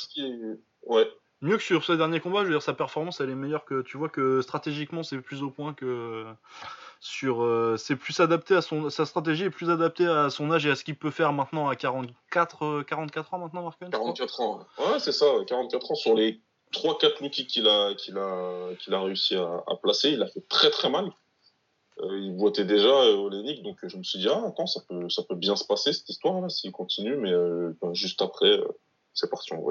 [0.82, 1.08] Ouais.
[1.42, 3.82] Mieux que sur ce dernier combat, je veux dire, sa performance elle est meilleure que.
[3.82, 6.26] Tu vois que stratégiquement c'est plus au point que
[7.00, 10.66] sur euh, c'est plus adapté à son sa stratégie est plus adaptée à son âge
[10.66, 14.40] et à ce qu'il peut faire maintenant à 44 44 euh, ans maintenant Mark 44
[14.42, 14.66] ans.
[14.78, 16.40] Ouais, c'est ça, 44 ans sur les
[16.72, 20.90] 3 4 lookies qu'il a a a réussi à, placer, il a fait très très
[20.90, 21.10] mal.
[22.02, 22.90] Euh, il boitait déjà
[23.30, 25.94] Lénic, donc je me suis dit ah attends ça peut ça peut bien se passer
[25.94, 27.32] cette histoire là s'il continue mais
[27.80, 28.60] ben, juste après
[29.20, 29.62] c'est parti en.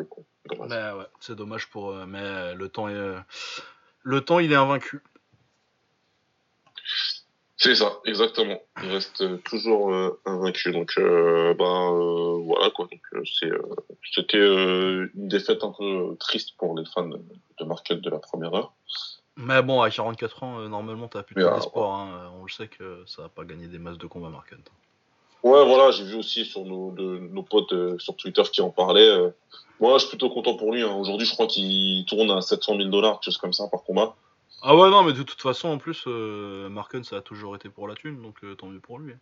[0.68, 3.16] Ben ouais, c'est dommage pour mais le temps est
[4.04, 5.02] le temps il est invaincu.
[7.62, 8.62] C'est ça, exactement.
[8.82, 10.72] Il reste euh, toujours euh, invaincu.
[10.72, 11.92] Donc, euh, ben
[12.46, 12.88] voilà quoi.
[12.90, 13.52] Donc, c'est,
[14.14, 18.74] c'était une défaite un peu triste pour les fans de, Marquette de la première heure.
[19.36, 22.00] Mais bon, à 44 ans, normalement, t'as plutôt d'espoir.
[22.00, 22.32] Hein.
[22.40, 24.72] On le sait que ça va pas gagner des masses de combat Marquette.
[25.44, 29.32] Ouais, voilà, j'ai vu aussi sur nos, nos potes sur Twitter qui en parlaient.
[29.80, 30.82] moi, je suis plutôt content pour lui.
[30.82, 30.94] Hein.
[30.96, 34.16] Aujourd'hui, je crois qu'il tourne à 700 000 dollars, quelque chose comme ça, par combat.
[34.62, 37.70] Ah ouais, non, mais de toute façon, en plus, euh, Marken, ça a toujours été
[37.70, 39.14] pour la thune, donc euh, tant mieux pour lui.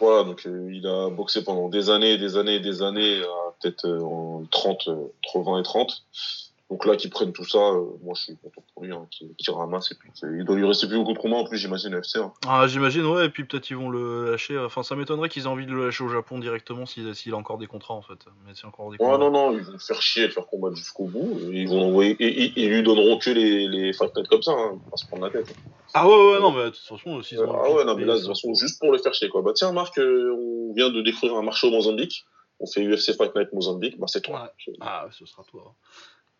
[0.00, 3.20] Voilà, donc euh, il a boxé pendant des années, des années, des années,
[3.60, 6.04] peut-être en 30, entre 20 et 30.
[6.70, 9.54] Donc là, qu'ils prennent tout ça, euh, moi je suis content pour lui, hein, qu'il
[9.54, 9.90] ramasse.
[9.90, 12.20] Et puis, il doit lui rester plus beaucoup de combats en plus, j'imagine, FC.
[12.20, 12.32] Hein.
[12.46, 14.56] Ah, j'imagine, ouais, et puis peut-être ils vont le lâcher.
[14.56, 17.58] Enfin, ça m'étonnerait qu'ils aient envie de le lâcher au Japon directement s'il a encore
[17.58, 18.24] des contrats en fait.
[18.46, 19.14] Mais c'est encore des contrats.
[19.14, 21.40] Ouais, non, non, ils vont le faire chier et le faire combattre jusqu'au bout.
[21.52, 24.78] Et ils vont envoyer, et, ils lui donneront que les, les fight comme ça, hein,
[24.88, 25.52] pas se prendre la tête.
[25.92, 27.34] Ah ouais, ouais, non, mais de toute façon, aussi.
[27.36, 29.42] Ah ouais, non, mais là, de toute façon, juste pour le faire chier, quoi.
[29.42, 32.26] Bah tiens, Marc, euh, on vient de découvrir un marché au Mozambique.
[32.60, 34.52] On fait UFC Fight Night Mozambique, bah c'est toi.
[34.80, 35.74] Ah, ce sera toi.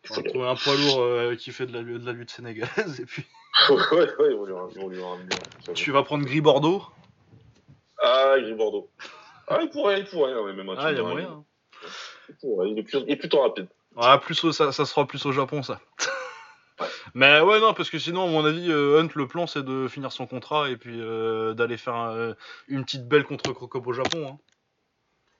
[0.08, 3.00] On va trouver un poids lourd euh, qui fait de la, de la lutte sénégalaise
[3.00, 3.24] et puis.
[3.68, 5.28] ouais, ouais, ils vont lui, ramener.
[5.74, 6.82] Tu vas prendre Gris Bordeaux?
[8.02, 8.88] Ah, Gris Bordeaux.
[9.48, 11.44] Ah, il pourrait, il pourrait, hein, même Ah, il y a moyen.
[12.28, 13.68] Il, pourrait, il, est plus, il est plutôt rapide.
[13.96, 15.80] Ah, plus, ça, ça sera plus au Japon, ça.
[17.14, 19.88] Mais ouais, non, parce que sinon, à mon avis, euh, Hunt, le plan, c'est de
[19.88, 22.34] finir son contrat et puis euh, d'aller faire
[22.68, 24.28] une petite belle contre Crocop au Japon.
[24.28, 24.38] Hein.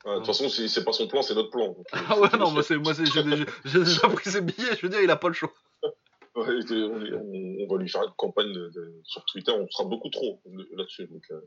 [0.06, 1.76] De toute façon, c'est pas son plan, c'est notre plan.
[1.94, 3.22] Euh, ah ouais, non, moi, moi j'ai déjà,
[3.64, 5.52] déjà, pris ses billets, je veux dire, il a pas le choix.
[6.36, 10.40] Ouais, on, va lui faire une campagne de, sur Twitter, on sera beaucoup trop
[10.76, 11.40] là-dessus, donc euh,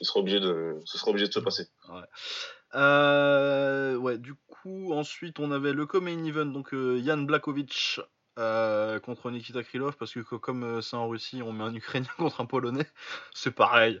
[0.00, 1.66] il sera obligé de, ce sera obligé de se passer.
[1.88, 2.02] Ouais.
[2.76, 8.00] Euh, ouais, du coup, ensuite, on avait le co-main event, donc euh, Jan Blakovic
[8.36, 12.46] contre Nikita Krylov, parce que comme c'est en Russie, on met un Ukrainien contre un
[12.46, 12.86] Polonais,
[13.34, 14.00] c'est pareil.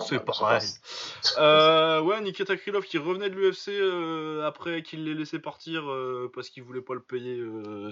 [0.00, 0.62] C'est pareil.
[1.38, 6.30] Euh, ouais, Nikita Krylov qui revenait de l'UFC euh, après qu'il l'ait laissé partir euh,
[6.34, 7.36] parce qu'il voulait pas le payer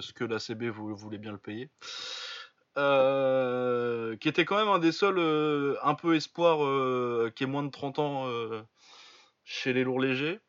[0.01, 1.69] ce que la CB voulait bien le payer.
[4.19, 5.19] qui était quand même un des seuls
[5.81, 6.57] un peu espoir
[7.33, 8.29] qui est moins de 30 ans
[9.43, 10.39] chez les lourds légers.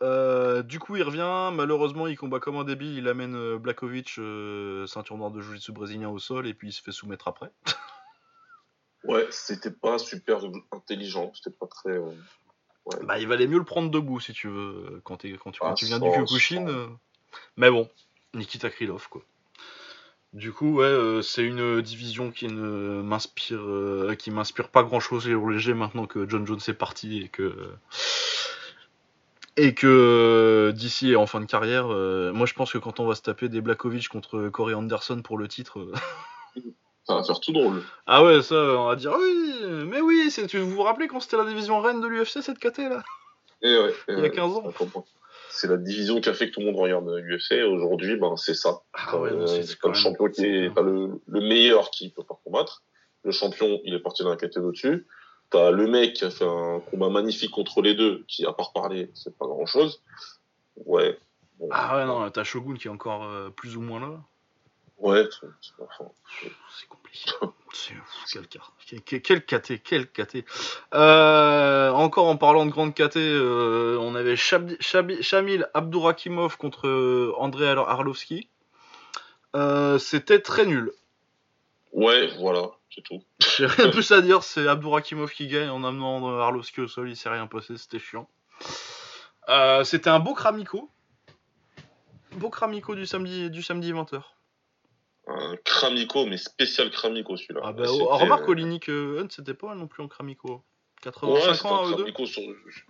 [0.00, 1.50] du coup, il revient.
[1.54, 2.96] Malheureusement, il combat comme un débile.
[2.98, 4.20] Il amène Blakovic,
[4.86, 7.50] ceinture noire de jiu-jitsu brésilien, au sol et puis il se fait soumettre après.
[9.04, 10.40] Ouais, c'était pas super
[10.72, 11.90] intelligent, c'était pas très.
[11.90, 12.10] Euh,
[13.02, 15.98] bah, il valait mieux le prendre debout si tu veux, quand, quand, tu, ah, viens
[15.98, 16.66] du Kyokushin.
[16.66, 16.86] Euh.
[17.56, 17.88] Mais bon,
[18.34, 19.22] Nikita Krylov, quoi.
[20.32, 23.62] Du coup, ouais, euh, c'est une division qui ne m'inspire,
[24.18, 27.70] qui m'inspire pas grand chose au léger maintenant que John Jones est parti et que
[29.56, 31.86] et que d'ici est en fin de carrière.
[31.86, 35.38] moi, je pense que quand on va se taper des Blakovic contre Corey Anderson pour
[35.38, 35.92] le titre.
[37.06, 37.82] Ça va faire tout drôle.
[38.06, 41.20] Ah ouais, ça, on va dire oui, mais oui, c'est, tu vous vous rappelez quand
[41.20, 43.02] c'était la division reine de l'UFC cette KT là?
[43.62, 44.64] Et ouais, Il y a 15 ans.
[45.50, 47.62] C'est la division qui a fait que tout le monde regarde l'UFC.
[47.64, 48.80] Aujourd'hui, ben, c'est ça.
[48.92, 51.90] Ah ouais, non, Euh, c'est t'as quand le champion qui est, t'as le, le meilleur
[51.90, 52.82] qui peut pas combattre.
[53.22, 55.06] Le champion, il est parti dans la catégorie au-dessus.
[55.50, 58.72] T'as le mec qui a fait un combat magnifique contre les deux, qui, à part
[58.72, 60.02] parler, c'est pas grand chose.
[60.84, 61.18] Ouais.
[61.58, 61.68] Bon.
[61.70, 64.20] Ah ouais, non, t'as Shogun qui est encore euh, plus ou moins là.
[65.04, 66.10] Ouais, c'est- enfin,
[66.88, 67.30] compliqué.
[68.32, 68.72] Quel car.
[68.86, 70.44] Quel, quel, KT, quel KT.
[70.94, 77.34] Euh, encore en parlant de grande KT, euh, on avait Shab- Shabi- Shamil Abdourakimov contre
[77.36, 78.48] André Ar- Arlovski.
[79.54, 80.90] Euh, C'était très nul.
[81.92, 83.22] ouais, voilà, c'est tout.
[83.58, 87.10] J'ai rien de plus à dire, c'est Abdourakimov qui gagne en amenant Arlovski au sol,
[87.10, 88.28] il s'est rien passé, c'était chiant.
[89.84, 90.90] C'était un beau Kramiko.
[92.32, 94.33] Beau Kramiko du samedi, du samedi 20h.
[95.26, 97.60] Un Kramiko, mais spécial Kramiko celui-là.
[97.64, 100.62] Ah bah, oh, remarque, euh, Olinik euh, Hunt, c'était pas mal non plus en Kramiko.
[101.04, 101.96] Ouais, 85 c'était ans un à eux deux.
[101.96, 102.42] Kramiko sur...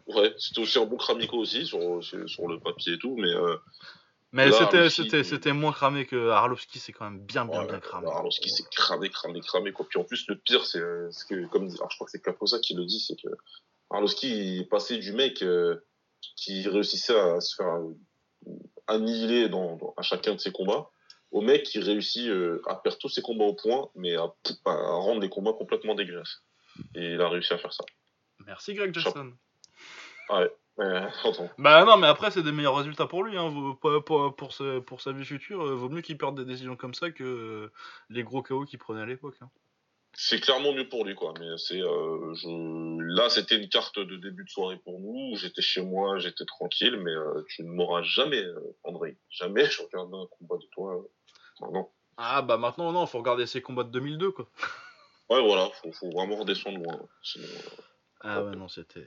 [0.08, 3.56] ouais, c'était aussi un bon Kramiko aussi sur, sur, le papier et tout, mais euh,
[4.32, 8.08] Mais c'était, Arlovski, moins cramé que Arlovski, c'est quand même bien, bien, Ouais, bien cramé.
[8.08, 9.86] Alors, ce qui s'est cramé, cramé, cramé, quoi.
[9.88, 12.10] Puis en plus, le pire, c'est euh, ce que, comme dit, alors, je crois que
[12.10, 13.28] c'est Caposa qui le dit, c'est que
[13.90, 15.76] Arlovski est passé du mec euh,
[16.36, 17.94] qui réussissait à se faire euh,
[18.88, 20.90] annihiler dans, dans- à chacun de ses combats,
[21.34, 24.32] au mec qui réussit euh, à perdre tous ses combats au point, mais à,
[24.66, 26.42] à rendre les combats complètement dégueulasses.
[26.94, 27.84] Et il a réussi à faire ça.
[28.46, 29.32] Merci Greg Jackson.
[30.30, 30.48] Euh,
[31.24, 31.50] attends.
[31.58, 33.36] Bah non, mais après, c'est des meilleurs résultats pour lui.
[33.36, 33.52] Hein.
[33.80, 36.76] Pour, pour, pour, sa- pour sa vie future, euh, vaut mieux qu'il perde des décisions
[36.76, 37.72] comme ça que euh,
[38.10, 39.36] les gros KO qu'il prenait à l'époque.
[39.40, 39.50] hein.
[40.16, 41.34] C'est clairement mieux pour lui, quoi.
[41.40, 42.48] Mais c'est, euh, je...
[43.16, 45.34] là, c'était une carte de début de soirée pour nous.
[45.36, 49.16] J'étais chez moi, j'étais tranquille, mais euh, tu ne m'auras jamais, euh, André.
[49.28, 51.04] Jamais je regarde un combat de toi.
[52.16, 54.46] Ah bah maintenant, non, faut regarder ses combats de 2002, quoi.
[55.30, 56.98] Ouais, voilà, faut, faut vraiment redescendre loin.
[57.22, 57.80] Sinon, euh,
[58.20, 59.06] Ah ouais, non, c'était...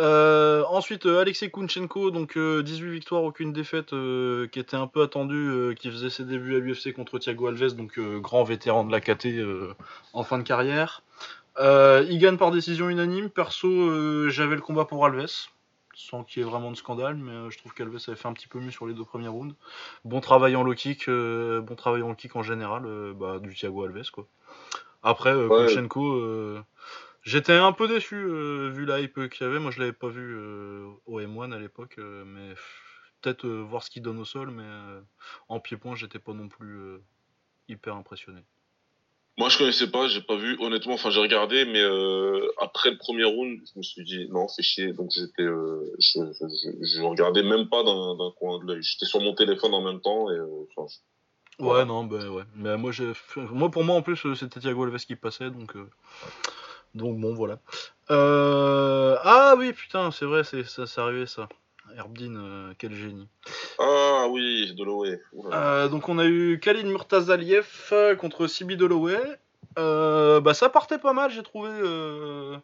[0.00, 5.02] Euh, ensuite, euh, Alexei Kunchenko, donc euh, 18 victoires, aucune défaite, qui était un peu
[5.02, 8.92] attendu, euh, qui faisait ses débuts à l'UFC contre Thiago Alves, donc grand vétéran de
[8.92, 9.26] la KT
[10.14, 11.02] en fin de carrière.
[11.58, 13.28] Il gagne par décision unanime.
[13.28, 15.48] Perso, j'avais le combat pour Alves,
[16.00, 18.32] sans qu'il y ait vraiment de scandale, mais euh, je trouve qu'Alves avait fait un
[18.32, 19.54] petit peu mieux sur les deux premiers rounds.
[20.04, 23.38] Bon travail en low kick, euh, bon travail en low kick en général, euh, bah,
[23.38, 24.26] du Thiago Alves quoi.
[25.02, 25.66] Après, Ouais.
[25.66, 26.62] Kunchenko, euh,
[27.22, 29.58] j'étais un peu déçu vu la hype qu'il y avait.
[29.58, 30.38] Moi, je l'avais pas vu
[31.06, 32.54] au M1 à l'époque, mais
[33.22, 34.68] peut-être voir ce qu'il donne au sol, mais
[35.48, 36.98] en pied-point, j'étais pas non plus
[37.68, 38.42] hyper impressionné.
[39.40, 40.58] Moi, je connaissais pas, j'ai pas vu.
[40.60, 44.46] Honnêtement, enfin, j'ai regardé, mais euh, après le premier round, je me suis dit non,
[44.48, 44.92] c'est chier.
[44.92, 48.82] Donc j'étais, euh, je, je, je, je regardais même pas d'un coin de l'œil.
[48.82, 50.86] J'étais sur mon téléphone en même temps et euh, enfin,
[51.58, 52.44] je- Ouais, non, bah ouais.
[52.54, 55.74] Mais moi, j'ai, moi, pour moi, en plus, euh, c'était Thiago Alves qui passait, donc,
[55.74, 55.88] euh,
[56.94, 57.58] donc bon, voilà.
[58.10, 59.16] Euh...
[59.22, 61.48] Ah oui, putain, c'est vrai, c'est ça, c'est arrivé ça.
[61.96, 63.28] Herbdin, euh, quel génie.
[63.78, 65.18] Ah oui, l'OE.
[65.52, 69.20] Euh, donc on a eu Khalid Murtazaliev euh, contre Sibi Holloway.
[69.78, 72.56] Euh, bah ça partait pas mal, j'ai trouvé euh,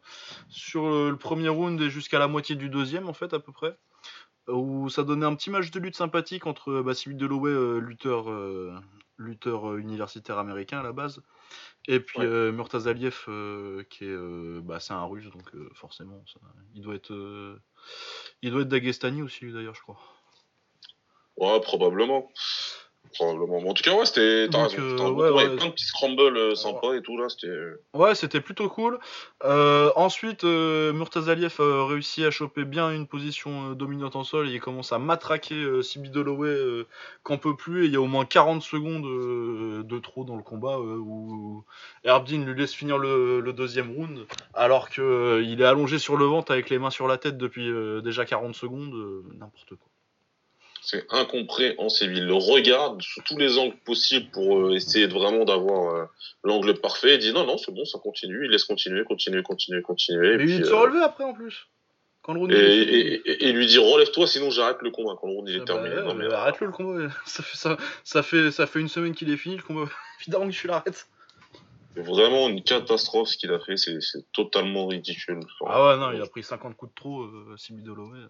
[0.48, 3.76] sur le, premier round et jusqu'à la moitié du deuxième en fait à peu près,
[4.48, 8.26] où ça donnait un petit match de lutte sympathique entre bah, euh, lutteur,
[9.18, 11.20] lutteur universitaire américain à la base,
[11.88, 12.26] et puis Ouais.
[12.26, 16.40] euh, Murtazaliev euh, qui est, euh, bah c'est un russe donc euh, forcément ça-
[16.74, 17.60] il doit être, euh,
[18.42, 19.98] il doit être d'Agestani aussi d'ailleurs je crois.
[21.36, 22.30] Ouais, probablement.
[23.18, 23.58] Probablement.
[23.70, 24.48] En tout cas, ouais, c'était.
[24.50, 24.76] T'as raison.
[24.78, 27.28] euh, ouais, plein de petits scrambles euh, sympas et tout là.
[27.28, 27.52] C'était.
[27.94, 28.98] Ouais, c'était plutôt cool.
[29.44, 34.48] Euh, ensuite, euh, Murtazaliev a réussi à choper bien une position euh, dominante en sol
[34.48, 36.86] et il commence à matraquer euh, Sibi Holloway euh,
[37.22, 37.84] qu'en peut plus.
[37.84, 40.96] Et il y a au moins 40 secondes euh, de trop dans le combat euh,
[40.98, 41.64] où
[42.04, 45.04] Herbdin lui laisse finir le, le deuxième round alors qu'il
[45.44, 48.24] il est allongé sur le ventre avec les mains sur la tête depuis euh, déjà
[48.24, 48.94] 40 secondes.
[48.94, 49.85] euh, N'importe quoi.
[50.88, 52.16] C'est incompréhensible.
[52.16, 56.04] Il le regarde sous tous les angles possibles pour euh, essayer de vraiment d'avoir euh,
[56.44, 57.16] l'angle parfait.
[57.16, 58.44] Il dit non, non, c'est bon, ça continue.
[58.44, 60.36] Il laisse continuer, continuer, continuer, continuer.
[60.36, 61.66] Mais il euh, se relever après en plus.
[62.22, 65.16] Quand le round et, et, et- et il lui dit relève-toi, sinon j'arrête le combat.
[65.20, 66.02] Quand le round il est Ah bah terminé.
[66.02, 67.08] ouais, mais, arrête-le le combat.
[67.26, 69.90] Ça fait, ça, ça, fait, ça fait une semaine qu'il est fini le combat.
[70.20, 71.08] Évidemment que je l'arrête.
[71.96, 73.76] C'est vraiment une catastrophe ce qu'il a fait.
[73.76, 73.98] C'est
[74.32, 75.40] totalement ridicule.
[75.66, 77.56] Ah ouais, non, il a pris 50 coups de trop, euh,
[77.90, 78.20] Holloway.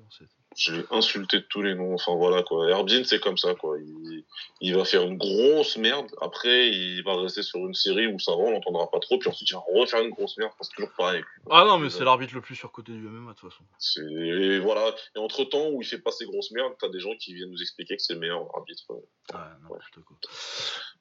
[0.72, 1.94] L'ai insulté de tous les noms.
[1.94, 2.68] Enfin voilà quoi.
[2.68, 3.78] Herbin c'est comme ça quoi.
[3.78, 4.24] Il,
[4.60, 6.06] il va faire une grosse merde.
[6.20, 9.18] Après il va rester sur une série où ça va, on l'entendra pas trop.
[9.18, 10.52] Puis ensuite il va refaire une grosse merde.
[10.60, 11.22] C'est toujours pareil.
[11.50, 13.64] Ah non, mais c'est l'arbitre le plus surcoté du MMA de toute façon.
[13.78, 14.94] C'est et voilà.
[15.14, 17.50] Et entre temps où il fait pas ses grosses merdes, t'as des gens qui viennent
[17.50, 18.84] nous expliquer que c'est le meilleur arbitre.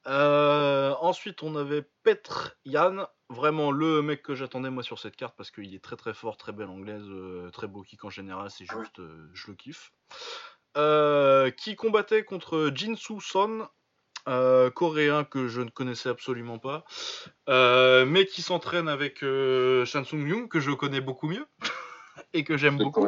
[0.06, 5.34] Euh, ensuite, on avait Petr Yann, vraiment le mec que j'attendais moi sur cette carte
[5.36, 8.50] parce qu'il est très très fort, très belle anglaise, euh, très beau kick en général,
[8.50, 9.92] c'est juste, euh, je le kiffe.
[11.56, 13.68] qui combattait contre Jinsu Son,
[14.74, 16.84] coréen que je ne connaissais absolument pas,
[17.48, 21.46] mais qui s'entraîne avec Shansung Young que je connais beaucoup mieux
[22.32, 23.06] et que j'aime beaucoup.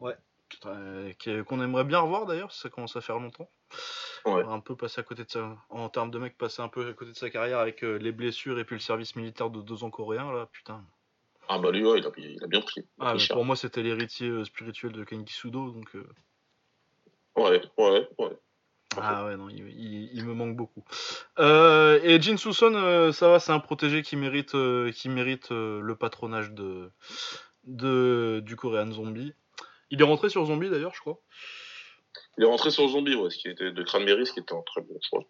[0.00, 0.16] Ouais,
[0.62, 3.50] qu'on aimerait bien revoir d'ailleurs, ça commence à faire longtemps.
[4.24, 6.92] Un peu passé à côté de ça, en termes de mec, passer un peu à
[6.94, 9.84] côté de sa carrière avec euh, les blessures et puis le service militaire de deux
[9.84, 10.84] ans coréen, là, putain.
[11.48, 12.84] Ah bah lui, ouais, il, a, il a bien pris.
[12.98, 15.94] ah, pour moi, c'était l'héritier euh, spirituel de Kenki Sudo, donc.
[15.94, 16.08] Euh.
[17.36, 18.38] Ouais, ouais, ouais.
[18.96, 20.82] Ah ouais, non, il, me manque beaucoup.
[21.38, 24.56] et Jin Suson, ça va, c'est un protégé qui mérite,
[24.94, 26.90] qui mérite le patronage de,
[27.64, 29.34] de, du Korean Zombie.
[29.90, 31.20] Il est rentré sur Zombie d'ailleurs, je crois.
[32.38, 34.62] Il est rentré sur Zombie, ouais, ce qui était de Cranberry, ce qui était un
[34.62, 35.24] très bon choix.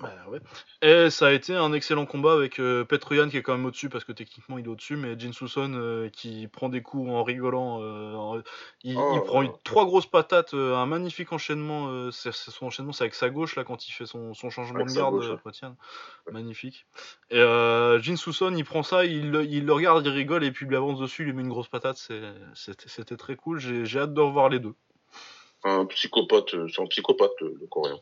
[0.00, 0.38] Bah, ouais.
[0.82, 3.88] Et ça a été un excellent combat avec euh, Petruyan qui est quand même au-dessus
[3.88, 7.24] parce que techniquement il est au-dessus, mais Jin Suson euh, qui prend des coups en
[7.24, 7.80] rigolant.
[7.82, 8.42] Euh,
[8.84, 12.10] il, oh prend trois grosses patates, un magnifique enchaînement.
[12.12, 15.40] c'est son enchaînement, c'est avec sa gauche là quand il fait son, changement de garde.
[16.30, 16.86] Magnifique.
[17.30, 20.68] Et Jin Suson il prend ça, il, il, le regarde, il rigole et puis il
[20.68, 22.08] lui avance dessus, il lui met une grosse patate.
[22.54, 23.58] C'était très cool.
[23.58, 24.74] J'ai hâte de revoir les deux
[25.64, 27.98] un psychopathe, euh, c'est un psychopathe le, coréen.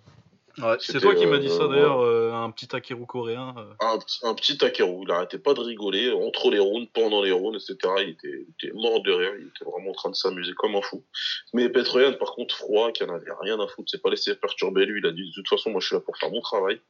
[0.81, 3.55] C'est toi qui m'as dit ça euh, d'ailleurs, euh, un petit Takeru coréen.
[3.81, 7.57] Un, un, petit Takeru, il arrêtait pas de rigoler entre les rounds, pendant les rounds,
[7.57, 7.95] etc.
[8.01, 11.05] Il était, mort de rire, il était vraiment en train de s'amuser comme un fou.
[11.53, 14.87] Mais Petroyan, par contre, froid, qui en avait rien à foutre, c'est pas laissé perturber
[14.87, 16.81] lui, il a dit de toute façon, moi je suis là pour faire mon travail.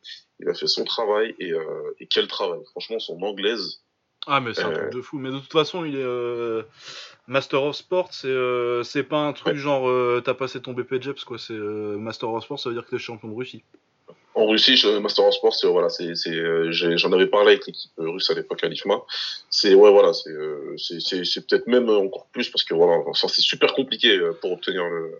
[0.40, 1.52] Il a fait son travail et,
[2.00, 2.60] et quel travail?
[2.72, 3.82] Franchement, son anglaise,
[4.26, 5.18] ah, mais c'est un truc de fou.
[5.18, 6.62] Mais de toute façon, il est euh,
[7.28, 8.08] Master of Sport.
[8.10, 11.38] C'est euh, c'est pas un truc genre euh, t'as passé ton BP Jeps quoi.
[11.38, 13.62] C'est Master of Sport, ça veut dire que t'es champion de Russie.
[14.34, 16.12] En Russie, Master of Sport, c'est voilà, c'est
[16.72, 18.96] j'en avais parlé avec l'équipe russe à l'époque à l'IFMA.
[19.48, 24.18] C'est ouais voilà, c'est c'est peut-être même encore plus parce que voilà, c'est super compliqué
[24.40, 25.12] pour obtenir le.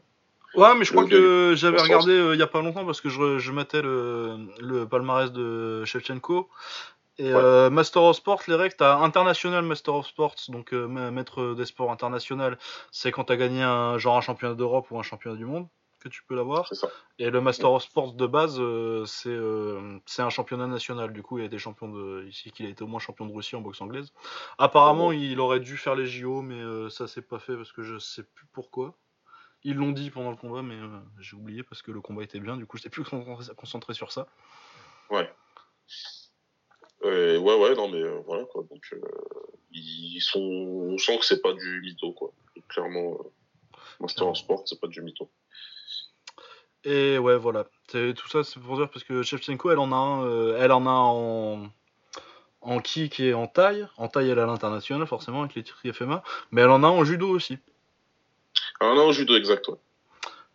[0.54, 3.38] Ouais, mais je crois que j'avais regardé il y a pas longtemps parce que je,
[3.38, 6.48] je mettais le, le palmarès de Shevchenko
[7.18, 11.54] et euh, Master of Sports, les règles, t'as International Master of Sports, donc euh, maître
[11.54, 12.58] des sports international,
[12.90, 15.66] c'est quand t'as gagné un genre un championnat d'Europe ou un championnat du monde
[15.98, 16.70] que tu peux l'avoir.
[17.18, 21.14] Et le Master of Sports de base, euh, c'est un championnat national.
[21.14, 23.32] Du coup, il a des champions de ici qu'il a été au moins champion de
[23.32, 24.12] Russie en boxe anglaise.
[24.58, 27.98] Apparemment, il aurait dû faire les JO, mais ça s'est pas fait parce que je
[27.98, 28.94] sais plus pourquoi.
[29.64, 30.76] Ils l'ont dit pendant le combat, mais
[31.18, 32.58] j'ai oublié parce que le combat était bien.
[32.58, 33.04] Du coup, j'étais plus
[33.56, 34.26] concentré sur ça.
[35.08, 35.32] Ouais
[37.06, 38.64] ouais, ouais, non, mais euh, voilà, quoi.
[38.70, 39.00] Donc, euh,
[39.72, 40.40] ils sont.
[40.40, 42.32] On sent que c'est pas du mytho, quoi.
[42.68, 45.28] clairement, euh, Master en Sport, c'est pas du mytho.
[46.84, 47.66] Et ouais, voilà.
[47.88, 50.90] Tout ça, c'est pour dire parce que Shevchenko, elle en a un, elle en a
[50.90, 51.68] en,
[52.60, 53.86] en kick et en taille.
[53.96, 56.22] En taille, elle a l'international, forcément, avec les titres FMA.
[56.52, 57.58] Mais elle en a en judo aussi.
[58.80, 59.78] Elle en a en judo, exact, ouais.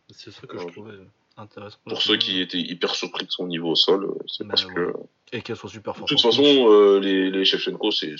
[0.10, 0.98] C'est ça que je trouvais.
[1.88, 4.94] Pour ceux qui étaient hyper surpris de son niveau au sol, euh, c'est parce que.
[5.34, 6.10] Et qu'elle soit super forte.
[6.10, 8.16] De toute façon, euh, les, les Shevchenko, c'est.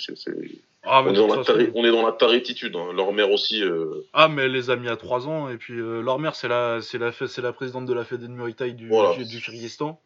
[0.82, 1.42] Ah, on, est dans la
[1.74, 2.74] on est dans la tarétitude.
[2.74, 2.92] Hein.
[2.94, 3.62] Leur mère aussi.
[3.62, 5.48] Euh, ah, mais elle les a mis à 3 ans.
[5.50, 8.32] Et puis, leur mère, c'est la, c'est la, c'est la présidente de la Fédé de
[8.32, 10.00] Muay Thai du, du, Kyrgyzstan.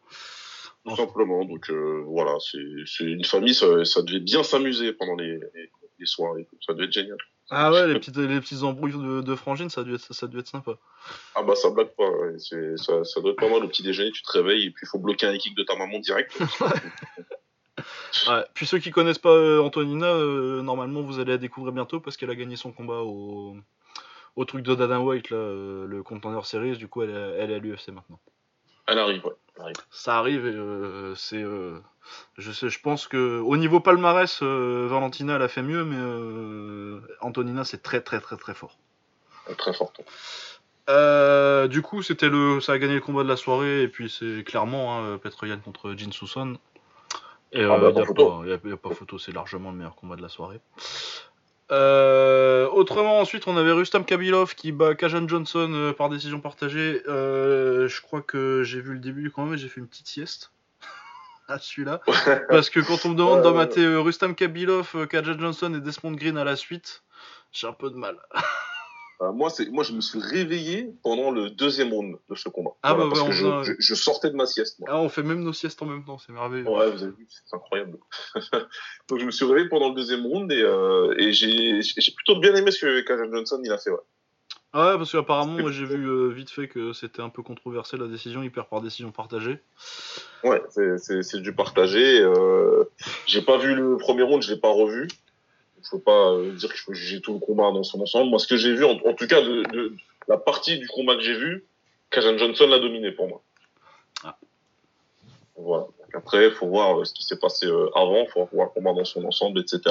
[0.85, 1.45] Tout simplement.
[1.45, 1.71] Donc,
[2.05, 6.47] voilà, c'est une famille, ça, ça devait bien s'amuser pendant les, les, les soirées.
[6.65, 7.17] Ça devait être génial.
[7.49, 10.27] Ah ouais, les petites, les petites embrouilles de, de frangine, ça a, dû être, ça,
[10.27, 10.73] dû être sympa.
[11.35, 14.21] Ah bah ça blague pas, ça, ça doit être pas mal au petit déjeuner, tu
[14.21, 16.37] te réveilles et puis il faut bloquer un kick de ta maman direct.
[18.27, 18.43] ouais.
[18.53, 22.17] Puis ceux qui connaissent pas euh, Antonina, euh, normalement vous allez la découvrir bientôt parce
[22.17, 23.55] qu'elle a gagné son combat au,
[24.35, 27.55] au truc de Dana White, là, euh, le Contender Series, du coup elle, elle est
[27.55, 28.19] à l'UFC maintenant.
[28.87, 29.73] Elle arrive, ouais.
[29.89, 31.43] Ça arrive et euh, c'est.
[32.37, 35.83] Euh, je sais, je pense que au niveau palmarès, euh, Valentina elle a fait mieux,
[35.85, 35.97] mais
[37.21, 38.77] Antonina c'est très très très très fort.
[39.57, 40.01] Très forte.
[41.69, 44.43] du coup, c'était le, ça a gagné le combat de la soirée et puis c'est
[44.43, 46.57] clairement hein, Petroyan contre Jin Suson.
[47.53, 50.59] Et il n'y a, a, pas photo, c'est largement le meilleur combat de la soirée.
[51.71, 57.01] Euh, autrement, ensuite, on avait Rustam Kabilov qui bat Kajan Johnson euh, par décision partagée.
[57.07, 60.07] Euh, je crois que j'ai vu le début du combat, mais j'ai fait une petite
[60.07, 60.51] sieste
[61.47, 62.01] à celui-là.
[62.49, 66.37] Parce que quand on me demande d'en mater Rustam Kabilov, Kajan Johnson et Desmond Green
[66.37, 67.03] à la suite,
[67.51, 68.17] j'ai un peu de mal.
[69.21, 72.71] Euh, moi, moi, je me suis réveillé pendant le deuxième round de ce combat.
[72.83, 74.81] Ah bah parce que je, je, sortais de ma sieste.
[74.87, 76.67] Ah, on fait même nos siestes en même temps, c'est merveilleux.
[76.67, 77.97] Ouais, vous avez vu, c'est incroyable.
[79.09, 82.39] Donc, je me suis réveillé pendant le deuxième round et, euh, et j'ai, j'ai plutôt
[82.39, 83.89] bien aimé ce que Kajan Johnson il a fait.
[83.89, 83.97] Ouais.
[84.77, 88.05] Ouais, parce qu'apparemment, moi j'ai vu euh, vite fait que c'était un peu controversé la
[88.05, 89.57] décision, il perd par décision partagée.
[90.43, 92.21] Ouais, c'est du partagé.
[92.21, 92.83] Euh,
[93.25, 95.07] j'ai pas vu le premier round, je l'ai pas revu.
[95.83, 98.29] Je peux pas euh, dire que je peux juger tout le combat dans son ensemble.
[98.29, 99.93] Moi, ce que j'ai vu, en, tout cas, de,
[100.27, 101.65] la partie du combat que j'ai vu,
[102.11, 103.41] Kajan Johnson l'a dominé pour moi.
[104.23, 104.37] Ah.
[105.55, 105.87] Voilà.
[106.13, 109.05] Après, il faut voir ce qui s'est passé avant, il faut voir le combat dans
[109.05, 109.81] son ensemble, etc.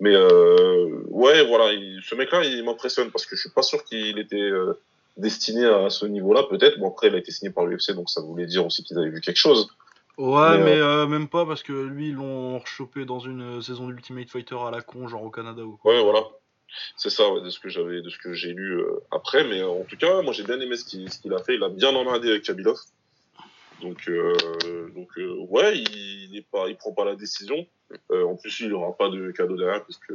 [0.00, 1.70] Mais euh, ouais, voilà,
[2.02, 4.78] ce mec-là, il m'impressionne parce que je suis pas sûr qu'il était euh,
[5.16, 6.44] destiné à ce niveau-là.
[6.50, 6.78] Peut-être.
[6.78, 9.10] Bon après, il a été signé par l'UFC, donc ça voulait dire aussi qu'ils avaient
[9.10, 9.68] vu quelque chose.
[10.18, 14.28] Ouais, mais, euh, même pas parce que lui, ils l'ont rechopé dans une saison d'Ultimate
[14.28, 15.94] Fighter à la con, genre au Canada ou quoi.
[15.94, 16.24] Ouais, voilà.
[16.96, 19.44] C'est ça, de ce que j'avais, de ce que j'ai lu après.
[19.44, 21.54] Mais en tout cas, moi j'ai bien aimé ce qu'il a fait.
[21.54, 22.78] Il a bien emmerdé avec Kabilov.
[23.82, 24.10] Donc,
[24.94, 25.08] donc
[25.50, 27.66] ouais, il, il, est pas, il prend pas la décision.
[28.10, 30.12] Euh, en plus, il aura pas de cadeau derrière, parce que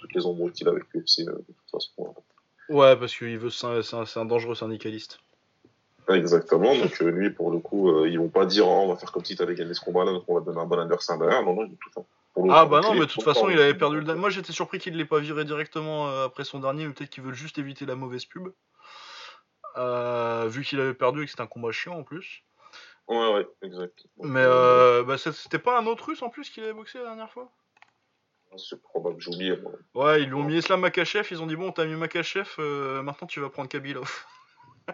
[0.00, 2.14] toutes les embrouilles qu'il a avec l'UFC, euh, de toute façon.
[2.68, 3.66] Ouais, parce qu'il veut, c'est
[4.18, 5.20] un, dangereux syndicaliste.
[6.08, 9.10] Exactement, donc euh, lui, pour le coup, ils vont pas dire oh, on va faire
[9.10, 11.18] comme si tu avais gagné ce combat-là, donc on va te donner un bon adversaire
[11.18, 11.42] derrière.
[11.42, 12.02] Non, non, tout ça.
[12.50, 14.14] Ah bah non, mais de toute façon, il avait perdu le.
[14.14, 17.22] Moi, j'étais surpris qu'il ne l'ait pas viré directement après son dernier, mais peut-être qu'il
[17.22, 18.48] veut juste éviter la mauvaise pub.
[20.48, 22.42] vu qu'il avait perdu et que c'était un combat chiant en plus.
[23.08, 24.06] Ouais, ouais, exact.
[24.18, 27.30] Mais euh, bah, c'était pas un autre russe en plus qui avait boxé la dernière
[27.30, 27.52] fois?
[28.56, 29.58] C'est probable, j'ai oublié.
[29.94, 33.02] Ouais, ils lui ont mis Islam Makachev, ils ont dit bon, t'as mis Makachev, euh,
[33.02, 34.24] maintenant tu vas prendre Kabilov.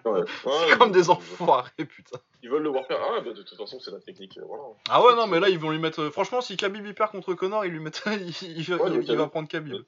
[0.04, 0.22] Ouais.
[0.68, 2.18] c'est comme des enfoirés, putain.
[2.42, 2.98] Ils veulent le voir faire.
[3.00, 4.38] Ah, bah, de toute façon, c'est la technique.
[4.38, 4.62] Euh, voilà.
[4.88, 6.08] Ah ouais, non, mais là, ils vont lui mettre.
[6.10, 8.02] Franchement, si Khabib perd contre Connor, ils lui mettent...
[8.42, 9.82] il, va prendre Khabib.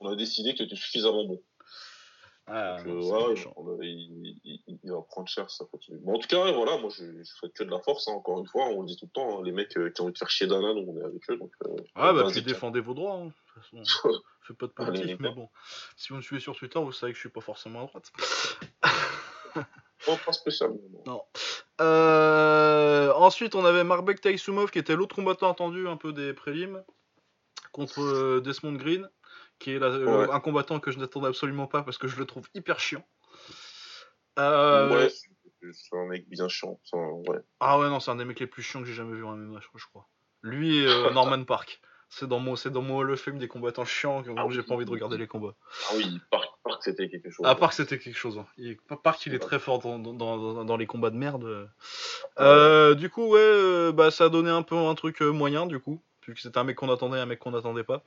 [0.00, 1.42] On a décidé que tu étais suffisamment bon.
[2.46, 5.98] Ah, euh, il, va prendre cher ça continue.
[6.06, 8.46] en tout cas, voilà, moi je, je souhaite que de la force, hein, encore une
[8.46, 10.18] fois, on le dit tout le temps, hein, les mecs euh, qui ont envie de
[10.18, 11.36] faire chier Dana, on est avec eux.
[11.36, 14.12] Donc, euh, ah bah tu défendez vos droits, hein, de toute façon.
[14.42, 15.48] fais pas de politique, mais bon.
[15.96, 18.12] Si vous me suivez sur Twitter, vous savez que je suis pas forcément à droite.
[20.08, 20.78] non, pas spécialement.
[21.06, 21.22] Non.
[23.16, 26.82] ensuite, on avait Marbek Taisumov qui était l'autre combattant attendu un peu des prélims
[27.72, 29.08] contre Desmond Green
[29.62, 32.80] qui est un combattant que je n'attendais absolument pas parce que je le trouve hyper
[32.80, 33.04] chiant.
[34.38, 35.08] Euh, ouais,
[35.72, 36.78] c'est un mec bien chiant.
[36.92, 37.38] Ouais.
[37.60, 39.36] Ah ouais, non, c'est un des mecs les plus chiants que j'ai jamais vu en
[39.36, 40.08] MMA, je crois.
[40.42, 41.80] Lui et euh, Norman Park.
[42.08, 44.74] C'est dans mon, c'est dans mon Hall of Fame des combattants chiants, ah, j'ai pas
[44.74, 45.54] envie de regarder les combats.
[45.88, 47.46] Ah oui, Park, Park c'était quelque chose.
[47.48, 48.36] Ah, Park c'était quelque chose.
[48.36, 48.44] Hein.
[48.58, 51.70] Il, Park il est très fort dans, dans, dans, les combats de merde.
[52.38, 56.02] Euh, du coup, ouais, bah ça a donné un peu un truc moyen, du coup.
[56.26, 58.04] Vu que c'était un mec qu'on attendait, un mec qu'on n'attendait pas.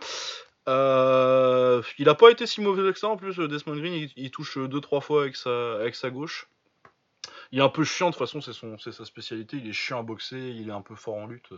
[0.67, 3.37] Euh, il a pas été si mauvais que ça en plus.
[3.37, 6.47] Desmond Green, il, touche 2-3 fois avec sa, gauche.
[7.51, 9.57] Il est un peu chiant, de toute façon, c'est, sa spécialité.
[9.57, 11.49] Il est chiant à boxer, il est un peu fort en lutte.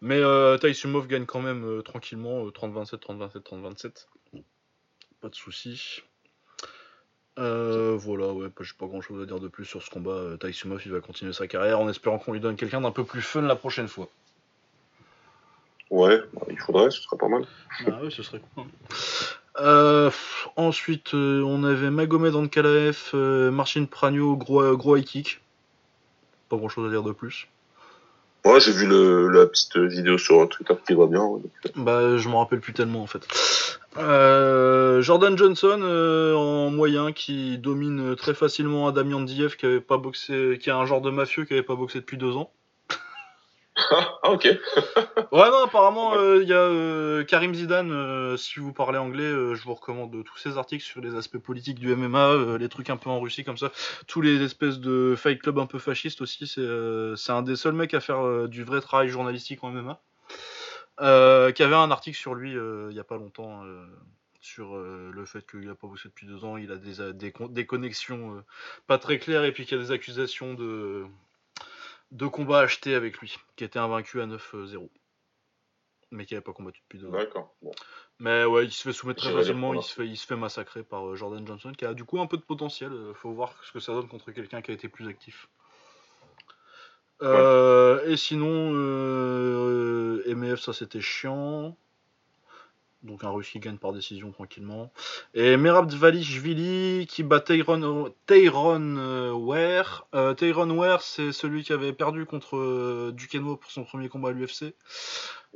[0.00, 4.06] Mais euh, Taisumov gagne quand même euh, tranquillement 30-27, 30-27, 30-27.
[5.20, 6.02] Pas de soucis.
[7.38, 10.36] Euh, voilà, ouais, j'ai pas grand chose à dire de plus sur ce combat.
[10.38, 13.22] Taisumov, il va continuer sa carrière en espérant qu'on lui donne quelqu'un d'un peu plus
[13.22, 14.08] fun la prochaine fois.
[15.90, 17.44] Ouais, bah, il faudrait, ce serait pas mal.
[17.86, 18.64] Ah ouais, ce serait cool.
[19.60, 20.10] Euh,
[20.56, 25.40] ensuite, euh, on avait Magomed Ankalaev, euh, Marcin Pranio, gros, gros high kick.
[26.48, 27.46] Pas grand chose à dire de plus.
[28.44, 31.22] Ouais, j'ai vu le, la petite vidéo sur Twitter qui va bien.
[31.76, 33.26] Bah, je m'en rappelle plus tellement en fait.
[33.96, 35.80] Jordan Johnson
[36.36, 40.84] en moyen qui domine très facilement Adamian Diev qui avait pas boxé, qui a un
[40.84, 42.50] genre de mafieux qui avait pas boxé depuis deux ans.
[44.22, 44.44] ah, ok.
[45.32, 49.30] ouais, non, apparemment, euh, il y a euh, Karim Zidane, euh, si vous parlez anglais,
[49.30, 52.96] je vous recommande tous ces articles sur les aspects politiques du MMA, les trucs un
[52.96, 53.70] peu en Russie comme ça,
[54.06, 57.94] tous les espèces de fight club un peu fascistes aussi, c'est un des seuls mecs
[57.94, 60.00] à faire du vrai travail journalistique en MMA.
[61.52, 63.62] qui avait un article sur lui il y a pas longtemps
[64.40, 68.42] sur le fait qu'il a pas bossé depuis deux ans, il a des, des connexions
[68.86, 71.06] pas très claires et puis qu'il y a des accusations de
[72.14, 74.88] deux combats achetés avec lui, qui était invaincu à 9-0.
[76.12, 77.12] Mais qui n'avait pas combattu depuis deux ans.
[77.12, 77.56] D'accord.
[78.20, 80.84] Mais ouais, il se fait soumettre très facilement, il se, fait, il se fait massacrer
[80.84, 82.92] par euh, Jordan Johnson, qui a du coup un peu de potentiel.
[82.92, 85.48] Euh, faut voir ce que ça donne contre quelqu'un qui a été plus actif.
[87.22, 88.70] Euh, et sinon,
[90.26, 91.76] MF, ça c'était chiant
[93.04, 94.92] donc un Russe qui gagne par décision tranquillement.
[95.34, 97.82] Et Merab Valishvili qui bat Tayron,
[98.26, 100.06] euh, Ware.
[100.14, 104.32] Euh, Ware, c'est celui qui avait perdu contre euh, Duquesnoy pour son premier combat à
[104.32, 104.74] l'UFC.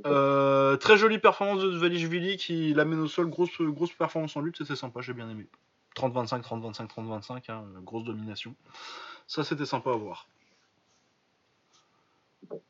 [0.05, 4.77] très jolie performance de Valishvili qui l'amène au sol, grosse, grosse performance en lutte, c'était
[4.77, 5.47] sympa, j'ai bien aimé.
[5.97, 8.55] 30-25, 30-25, 30-25, grosse domination.
[9.27, 10.29] Ça, c'était sympa à voir.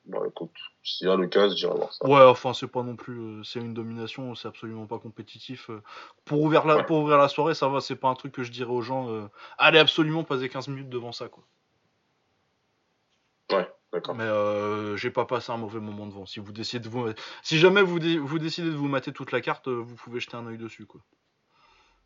[0.09, 0.51] Bah écoute,
[0.83, 2.07] s'il y a le cas, je dirais voir ça.
[2.07, 3.19] Ouais, enfin, c'est pas non plus.
[3.19, 5.71] euh, c'est une domination, c'est absolument pas compétitif.
[5.71, 5.83] euh.
[6.25, 6.85] Pour ouvrir, la, Ouais.
[6.87, 9.09] pour ouvrir la soirée, ça va, c'est pas un truc que je dirais aux gens.
[9.11, 9.29] euh,
[9.59, 11.45] allez absolument passer 15 minutes devant ça, quoi.
[13.51, 14.15] Ouais, d'accord.
[14.15, 16.27] Mais euh, j'ai pas passé un mauvais moment devant.
[16.27, 17.09] Si vous décidez de vous,
[17.43, 20.37] si jamais vous, dé- vous décidez de vous mater toute la carte, vous pouvez jeter
[20.37, 21.01] un œil dessus, quoi.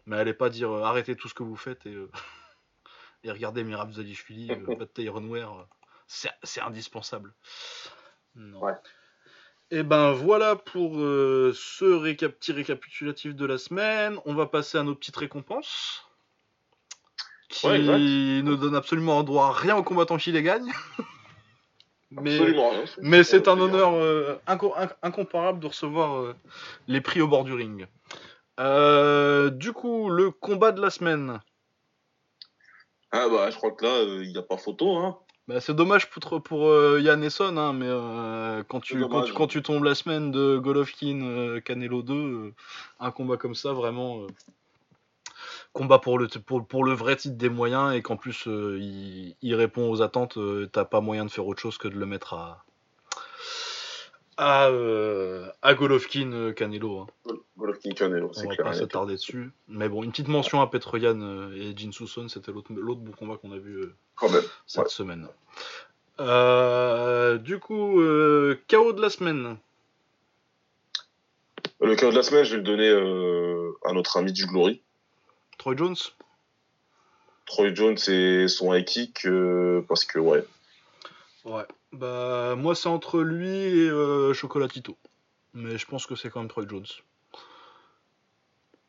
[0.07, 2.11] Mais allez pas dire euh, arrêtez tout ce que vous faites et, euh,
[3.25, 4.49] et regardez Mirab Zalishvili,
[4.79, 5.65] Bad Tyronware, euh,
[6.43, 7.33] c'est indispensable.
[8.35, 8.61] Non.
[8.61, 8.75] Ouais.
[9.71, 14.19] Et ben voilà pour euh, ce petit récapitulatif de la semaine.
[14.27, 16.05] On va passer à nos petites récompenses.
[17.49, 20.73] Qui Ouais, ne donnent absolument droit à rien aux combattants qui les gagnent.
[22.15, 22.85] Mais, Absolument rien.
[23.01, 26.37] mais c'est un honneur euh, inco- inc- incomparable de recevoir euh,
[26.87, 27.87] les prix au bord du ring.
[28.59, 31.41] Du coup, le combat de la semaine.
[33.13, 35.19] Ah bah, je crois que là, il n'y a pas photo, hein.
[35.49, 39.33] Bah, c'est dommage pour, pour euh, Yann Esson, hein, mais euh, quand, tu, quand, tu,
[39.33, 42.55] quand tu tombes la semaine de Golovkin, euh, Canelo 2, euh,
[43.01, 44.25] un combat comme ça, vraiment.
[45.73, 49.55] combat pour le, pour, pour le vrai titre des moyens et qu'en plus il, il
[49.57, 50.39] répond aux attentes,
[50.71, 52.65] t'as pas moyen de faire autre chose que de le mettre à.
[54.43, 57.01] À, euh, à Golovkin, euh, Canelo.
[57.01, 57.07] hein.
[57.57, 58.67] Golovkin Canelo, c'est On va clair.
[58.67, 59.51] pas s'attarder dessus.
[59.69, 62.71] Mais bon, une petite mention à Petroyan euh, et Jin Suson, c'était l'autre
[63.01, 63.85] bon combat qu'on a vu
[64.17, 64.43] Quand même.
[64.67, 64.91] cette Ouais.
[64.91, 65.29] semaine.
[66.21, 69.57] Euh, du coup, euh, KO de la semaine.
[71.81, 72.89] Le cas de la semaine, je vais le donner
[73.85, 74.81] à notre ami du Glory.
[75.59, 75.97] Troy Jones
[77.47, 79.27] Troy Jones et son high kick,
[79.89, 80.45] parce que, ouais,
[81.45, 81.67] Ouais.
[81.93, 84.97] Bah, moi, c'est entre lui et euh, Chocolatito.
[85.55, 86.87] Mais je pense que c'est quand même Troy Jones.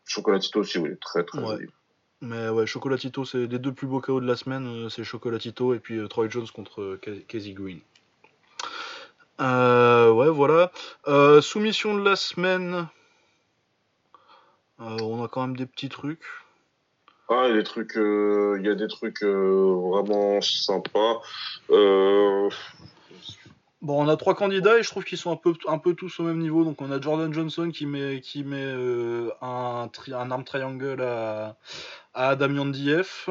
[0.05, 1.67] Chocolatito aussi, oui, très très Ouais.
[2.21, 4.65] Mais ouais, Chocolatito, c'est les deux plus beaux KO de la semaine.
[4.85, 7.79] euh, c'est Chocolatito et puis euh, Troy Jones contre Ca- Casey Green.
[9.41, 10.71] Euh, ouais, voilà.
[11.41, 12.87] Soumission de la semaine.
[14.79, 16.23] On a quand même des petits trucs.
[17.29, 21.21] Ah, il y a des trucs, euh, y a des trucs euh, vraiment sympas.
[21.69, 22.49] Euh,
[23.81, 26.17] Bon, on a trois candidats et je trouve qu'ils sont un peu, un peu tous
[26.21, 26.63] au même niveau.
[26.63, 29.89] Donc, on a Jordan Johnson qui met, qui met euh, un,
[30.31, 31.57] arm triangle à,
[32.13, 33.29] à Damian Dief.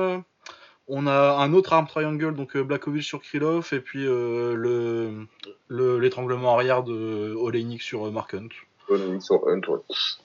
[0.88, 5.26] On a un autre arm triangle, donc euh, Blakovic sur Krylov, et puis euh, le
[5.68, 8.48] le- l'étranglement arrière de Oleinik sur euh, Mark Hunt.
[8.92, 9.78] Olenik sur Hunt, ouais.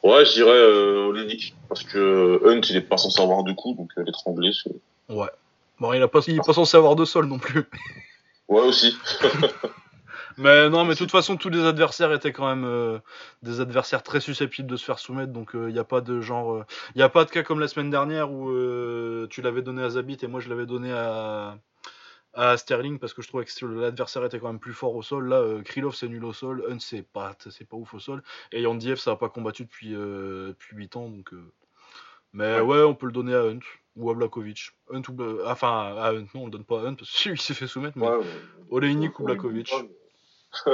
[0.03, 3.77] Ouais, je dirais euh, Olenik, parce que Hunt, il est pas censé avoir de coups,
[3.77, 4.73] donc euh, l'étrangler, c'est...
[5.13, 5.29] Ouais.
[5.79, 7.65] Bon, il, a pas, il est pas censé avoir de sol non plus.
[8.49, 8.97] Ouais, aussi.
[10.37, 12.99] Mais non, mais de toute façon, tous les adversaires étaient quand même euh,
[13.41, 15.33] des adversaires très susceptibles de se faire soumettre.
[15.33, 16.63] Donc, il n'y a pas de genre.
[16.93, 19.81] Il n'y a pas de cas comme la semaine dernière où euh, tu l'avais donné
[19.81, 21.57] à Zabit et moi je l'avais donné à,
[22.37, 25.27] à Sterling parce que je trouvais que l'adversaire était quand même plus fort au sol.
[25.27, 28.21] Là, euh, Krylov c'est nul au sol, Hunt c'est pas, c'est pas ouf au sol.
[28.51, 31.09] Et Yandiev ça n'a pas combattu depuis, euh, depuis 8 ans.
[31.09, 31.43] Donc, euh,
[32.33, 32.83] Mais ouais.
[32.83, 33.59] on peut le donner à Hunt
[33.95, 34.71] ou à Blakovic.
[34.93, 37.35] Hunt ou Bla- Enfin, à Hunt, non, on le donne pas à Hunt parce qu'il
[37.41, 37.97] s'est fait soumettre.
[37.97, 38.25] Mais Ouais, ouais.
[38.69, 39.73] Oleinik ou Blakovic.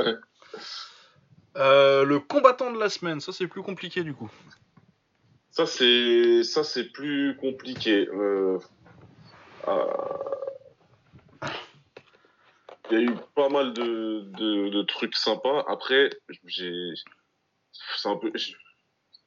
[1.56, 4.32] Euh, le combattant de la semaine, ça c'est plus compliqué du coup.
[5.52, 8.08] Ça, c'est, ça, c'est plus compliqué.
[8.08, 8.58] Euh,
[9.68, 9.86] euh,
[12.94, 15.66] Il y a eu pas mal de, de, de trucs sympas.
[15.68, 16.12] Après,
[16.46, 16.94] j'ai,
[17.98, 18.56] c'est un peu, j'ai-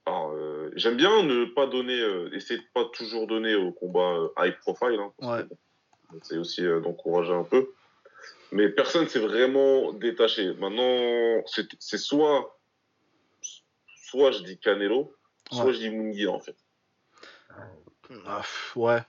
[0.05, 4.13] alors, euh, j'aime bien ne pas donner, euh, essayer de pas toujours donner au combat
[4.19, 5.01] euh, high profile.
[5.01, 5.45] Hein, Ouais.
[6.23, 7.71] c'est aussi d'encourager un peu.
[8.53, 10.55] Mais personne s'est vraiment détaché.
[10.55, 12.57] Maintenant, c'est soit,
[13.97, 15.13] soit je dis Canelo,
[15.51, 15.73] soit Ouais.
[15.75, 16.57] je dis Munguia en fait.
[18.27, 18.43] Ah,
[18.77, 19.01] ouais.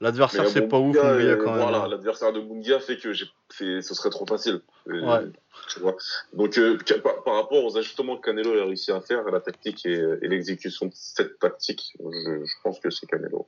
[0.00, 1.62] L'adversaire Mais c'est pas ouf, Munguia, euh, quand même.
[1.62, 1.88] Voilà, hein.
[1.88, 4.62] l'adversaire de Munguia fait que ce serait trop facile.
[4.86, 5.30] Ouais.
[5.68, 5.94] Tu vois.
[6.32, 9.84] Donc, euh, par, par rapport aux ajustements que Canelo a réussi à faire, la tactique
[9.84, 13.46] et, et l'exécution de cette tactique, je, je pense que c'est Canelo.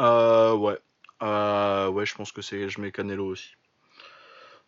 [0.00, 0.78] Euh, ouais.
[1.22, 2.68] Euh, ouais, je pense que c'est.
[2.68, 3.50] Je mets Canelo aussi.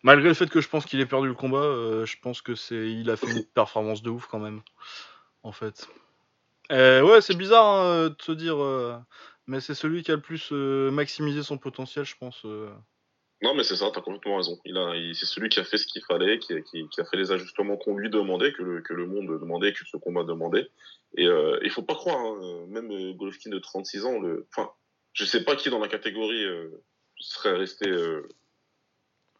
[0.02, 2.54] Malgré le fait que je pense qu'il ait perdu le combat, euh, je pense que
[2.54, 2.90] c'est.
[2.90, 4.62] Il a fait une performance de ouf quand même.
[5.42, 5.88] En fait.
[6.72, 8.56] Euh, ouais, c'est bizarre hein, de se dire.
[9.50, 12.42] Mais c'est celui qui a le plus euh, maximisé son potentiel, je pense.
[12.44, 12.70] euh.
[13.42, 14.60] Non, mais c'est ça, t'as complètement raison.
[14.64, 17.00] Il a, il- c'est celui qui a fait ce qu'il fallait, qui, a- qui, qui
[17.00, 19.96] a fait les ajustements qu'on lui demandait, que le, que le monde demandait, que ce
[19.96, 20.68] combat demandait.
[21.16, 24.70] Et euh, il faut pas croire, hein, euh, même Golovkin de 36 ans, le, enfin,
[25.14, 26.68] je sais pas qui dans la catégorie euh,
[27.18, 28.28] serait resté euh,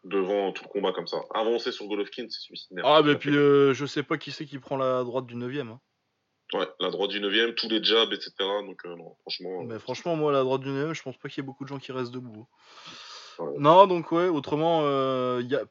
[0.03, 1.21] devant tout le combat comme ça.
[1.33, 2.85] Avancer sur Golovkin, c'est suicidaire.
[2.85, 5.69] Ah, mais puis je sais pas qui c'est qui prend la droite du 9ème.
[5.69, 5.79] Hein.
[6.53, 8.33] Ouais, la droite du 9 tous les jabs, etc.
[8.65, 9.61] Donc, euh, non, franchement.
[9.61, 11.63] euh, Mais franchement, moi, la droite du 9ème, je pense pas qu'il y ait beaucoup
[11.63, 12.47] de gens qui restent debout.
[13.57, 14.81] Non, donc ouais, autrement,
[15.39, 15.63] il y a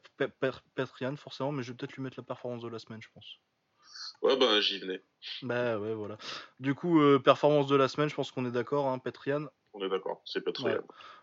[0.75, 3.37] Petrian forcément, mais je vais peut-être lui mettre la performance de la semaine, je pense.
[4.21, 5.01] Ouais, bah j'y venais.
[5.41, 6.17] Bah ouais, voilà.
[6.59, 9.45] Du coup, performance de la semaine, je pense qu'on est d'accord, hein, Petrian.
[9.73, 10.81] On est d'accord, c'est Petrian.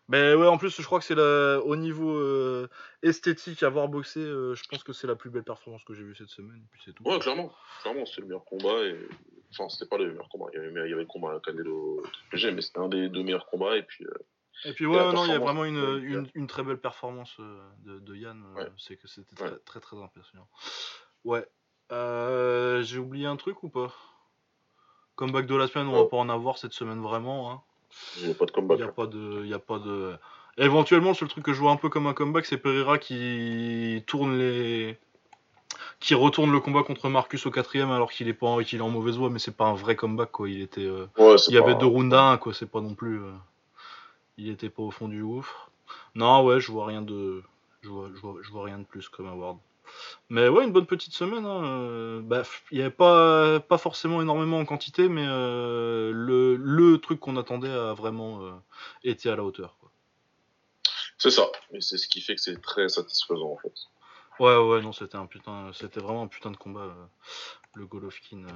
[0.08, 1.60] Ben ouais, en plus, je crois que c'est la...
[1.62, 2.66] au niveau euh,
[3.02, 6.14] esthétique, avoir boxé, euh, je pense que c'est la plus belle performance que j'ai vue
[6.14, 6.64] cette semaine.
[6.70, 7.02] puis c'est tout.
[7.02, 7.52] Ouais, clairement.
[7.82, 8.84] Clairement, c'est le meilleur combat.
[8.84, 8.98] Et...
[9.50, 10.46] Enfin, c'était pas le meilleur combat.
[10.54, 13.10] Il y avait, il y avait le combat à Canelo PG, mais c'était un des
[13.10, 13.76] deux meilleurs combats.
[13.76, 14.14] Et puis, euh,
[14.64, 17.36] et puis ouais, non, il y a vraiment une, une, une très belle performance
[17.84, 18.42] de, de Yann.
[18.78, 20.48] C'est que c'était très, très, très impressionnant.
[21.24, 21.46] Ouais.
[21.90, 23.94] j'ai oublié un truc ou pas?
[25.16, 27.52] Comeback de la semaine, on va pas en avoir cette semaine vraiment.
[27.52, 27.62] Hein.
[28.18, 28.78] Il n'y a pas de comeback.
[28.78, 30.14] Il n'y a, pas de, y a pas de.
[30.56, 34.02] Éventuellement, le seul truc que je vois un peu comme un comeback, c'est Pereira qui
[34.06, 34.98] tourne les.
[36.00, 38.90] qui retourne le combat contre Marcus au quatrième alors qu'il est, pas, qu'il est en
[38.90, 40.48] mauvaise voie, mais c'est pas un vrai comeback quoi.
[40.48, 40.86] Il était.
[40.86, 41.06] Euh,
[41.48, 43.22] il y avait deux rounds à un quoi, c'est pas non plus.
[43.22, 43.32] Euh,
[44.36, 45.68] il était pas au fond du ouf.
[46.14, 47.42] Non, ouais, je vois rien de.
[47.82, 49.58] Je vois, je vois, je vois rien de plus comme award.
[50.30, 51.44] Mais ouais, une bonne petite semaine.
[51.44, 51.64] Hein.
[51.64, 56.98] Euh, bah, il n'y avait pas, pas forcément énormément en quantité, mais euh, le, le,
[56.98, 58.52] truc qu'on attendait a vraiment euh,
[59.04, 59.76] été à la hauteur.
[61.16, 63.74] C'est ça, et c'est ce qui fait que c'est très satisfaisant en fait.
[64.38, 66.94] Ouais, ouais, non, c'était un putain, c'était vraiment un putain de combat,
[67.74, 68.46] le Golovkin.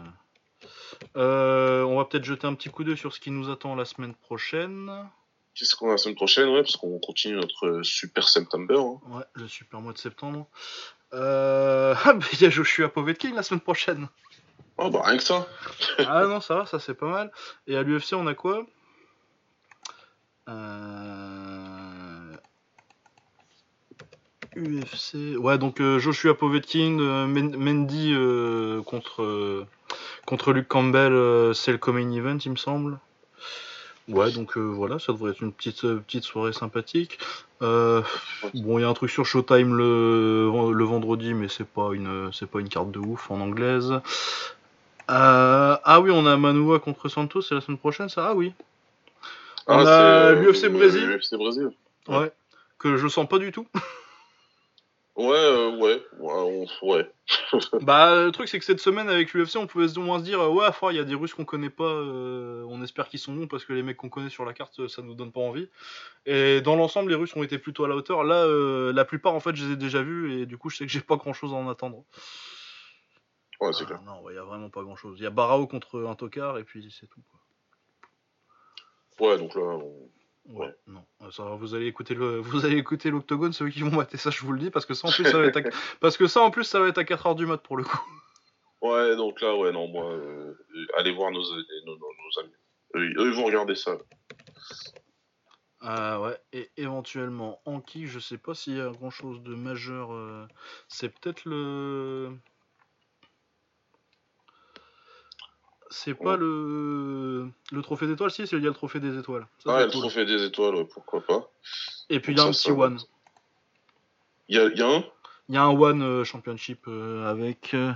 [1.17, 4.15] on va peut-être jeter un petit coup d'œil sur ce qui nous attend la semaine
[4.15, 4.93] prochaine.
[5.55, 9.01] Qu'est-ce qu'on a la semaine prochaine, ouais, parce qu'on continue notre super septembre.
[9.07, 9.17] Hein.
[9.17, 10.49] Ouais, le super mois de septembre.
[11.15, 11.95] Euh...
[12.05, 14.09] Ah, il y a Joshua Povetkin la semaine prochaine.
[14.79, 15.47] Oh, bah rien que ça.
[15.99, 17.31] ah non, ça va, ça c'est pas mal.
[17.67, 18.67] Et à l'UFC, on a quoi?
[20.49, 22.37] Euh...
[24.57, 25.37] UFC.
[25.39, 29.67] Ouais, donc euh, Joshua Povetkin, euh, Mendy euh, contre,
[30.27, 32.99] contre Luke Campbell, c'est le Coming Event, il me semble.
[34.09, 37.19] Ouais, donc euh, voilà, ça devrait être une petite, euh, petite soirée sympathique.
[37.63, 38.03] Euh,
[38.55, 42.31] bon, il y a un truc sur Showtime le, le vendredi, mais c'est pas une,
[42.33, 43.93] c'est pas une carte de ouf en anglaise.
[45.09, 48.29] ah oui, on a Manua contre Santos, c'est la semaine prochaine, ça?
[48.31, 48.53] Ah oui.
[49.69, 51.07] On ah, a l'UFC Brésil.
[51.07, 51.71] L'UFC Brésil.
[52.09, 52.33] Ouais.
[52.79, 53.67] Que je sens pas du tout.
[55.15, 57.13] Ouais, euh, ouais, ouais, ouais.
[57.83, 60.41] bah, le truc, c'est que cette semaine, avec l'UFC, on pouvait au moins se dire,
[60.41, 63.35] euh, ouais, il y a des Russes qu'on connaît pas, euh, on espère qu'ils sont
[63.35, 65.69] bons parce que les mecs qu'on connaît sur la carte, ça nous donne pas envie.
[66.25, 68.25] Et dans l'ensemble, les Russes ont été plutôt à la hauteur.
[68.25, 68.47] Là,
[68.93, 70.93] la plupart, en fait, je les ai déjà vus et du coup, je sais que
[70.93, 72.05] j'ai pas grand chose à en attendre.
[73.61, 74.03] Ouais, c'est ah, clair.
[74.03, 75.17] Non, il y a vraiment pas grand chose.
[75.19, 79.29] Il y a Barao contre un tocard et puis c'est tout, quoi.
[79.29, 80.09] Ouais, donc là, on
[80.47, 81.05] Ouais, non.
[81.31, 84.41] Ça, vous allez écouter le, vous allez écouter l'octogone, ceux qui vont mater ça, je
[84.41, 85.63] vous le dis, parce que ça en plus ça va être, à...
[86.01, 88.01] parce que ça en plus ça va être à 4h du mat pour le coup.
[88.81, 90.55] Ouais, donc là, ouais, non, moi, euh,
[90.99, 92.53] allez voir nos, nos, nos, amis.
[92.97, 93.97] Eux, ils vont regarder ça.
[95.81, 99.55] Ah ouais, et éventuellement en qui, je sais pas s'il y a grand chose de
[99.55, 100.13] majeur.
[100.13, 100.47] Euh,
[100.89, 102.37] c'est peut-être le.
[105.93, 109.47] C'est pas le, le trophée d'étoiles, si, c'est il y a le trophée des étoiles.
[109.59, 111.51] Ça, ah, le trophée des étoiles, pourquoi pas.
[112.09, 112.99] Et puis il y a un petit one.
[114.49, 115.05] Il y a, y a, un
[115.49, 117.93] Il y a un one euh, championship euh, avec euh,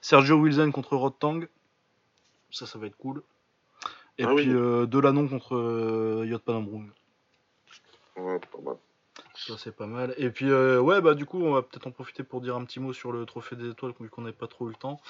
[0.00, 1.48] Sergio Wilson contre Rod Tang.
[2.50, 3.22] Ça, ça va être cool.
[4.18, 6.90] Et ah puis Delanon contre Yot Panambrung.
[8.16, 8.76] Ouais, pas mal.
[9.46, 10.14] Ça c'est pas mal.
[10.18, 12.64] Et puis euh, ouais bah du coup on va peut-être en profiter pour dire un
[12.64, 15.00] petit mot sur le trophée des étoiles vu qu'on n'avait pas trop eu le temps.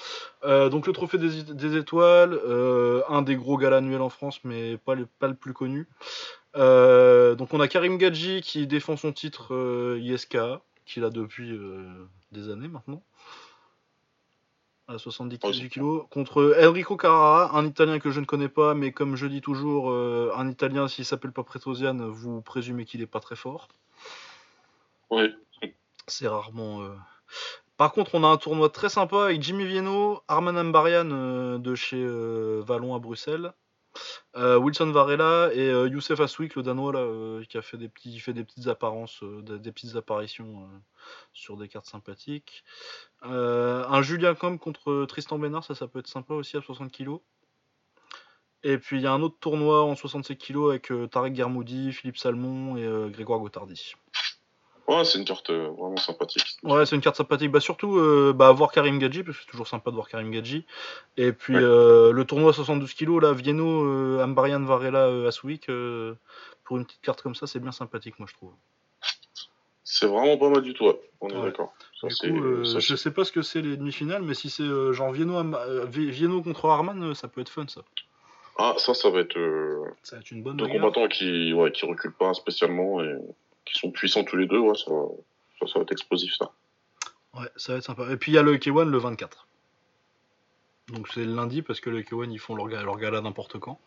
[0.45, 4.77] Euh, donc le trophée des, étoiles, euh, un des gros galas annuels en France mais
[4.77, 5.87] pas le, pas le plus connu.
[6.55, 10.37] donc on a Karim Gadji qui défend son titre ISK,
[10.85, 11.59] qu'il a depuis
[12.31, 13.03] des années maintenant
[14.87, 19.15] à 70 kg contre Enrico Carrara, un Italien que je ne connais pas, mais comme
[19.15, 23.37] je dis toujours, un Italien s'il s'appelle pas Pretosian, vous présumez qu'il est pas très
[23.37, 23.69] fort.
[26.07, 26.83] C'est rarement.
[26.83, 26.95] Euh,
[27.77, 31.75] Par contre, on a un tournoi très sympa avec Jimmy Vienno, Arman Ambarian euh, de
[31.75, 33.53] chez euh, Vallon à Bruxelles,
[34.35, 38.67] Wilson Varela et Youssef Aswik, le Danois, qui a fait des, petits, fait des petites
[38.67, 40.69] apparences, des, petites apparitions
[41.33, 42.63] sur des cartes sympathiques.
[43.21, 47.17] un Julien Com contre Tristan Bénard, ça, ça peut être sympa aussi à 60 kg.
[48.63, 52.17] Et puis il y a un autre tournoi en 67 kg avec Tarek Germoudi, Philippe
[52.17, 53.95] Salmon et Grégoire Gotardi.
[54.87, 56.57] Ouais, c'est une carte euh, vraiment sympathique.
[56.63, 57.51] Ouais, c'est une carte sympathique.
[57.51, 60.31] Bah, surtout, euh, bah, voir Karim Gadji, parce que c'est toujours sympa de voir Karim
[60.31, 60.65] Gadji.
[61.17, 65.67] Et puis, euh, le tournoi 72 kg, là, Vienno, Ambarian, Varela, Aswick,
[66.63, 68.51] pour une petite carte comme ça, c'est bien sympathique, moi, je trouve.
[69.83, 70.85] C'est vraiment pas mal du tout,
[71.19, 71.73] on est d'accord.
[72.03, 76.41] Du coup, je sais pas ce que c'est les demi-finales, mais si c'est genre Vienno,
[76.41, 77.81] contre Arman, ça peut être fun, ça.
[78.57, 79.39] Ah, ça, ça va être.
[80.03, 83.15] ça va être une bonne Deux combattants qui, ouais, qui reculent pas spécialement et
[83.65, 86.51] qui sont puissants tous les deux, ouais, ça, va, ça, va être explosif ça.
[87.33, 88.11] Ouais, ça va être sympa.
[88.11, 89.47] Et puis il y a le K1 le 24.
[90.93, 93.79] Donc c'est le lundi parce que le K1 ils font leur, leur gala n'importe quand.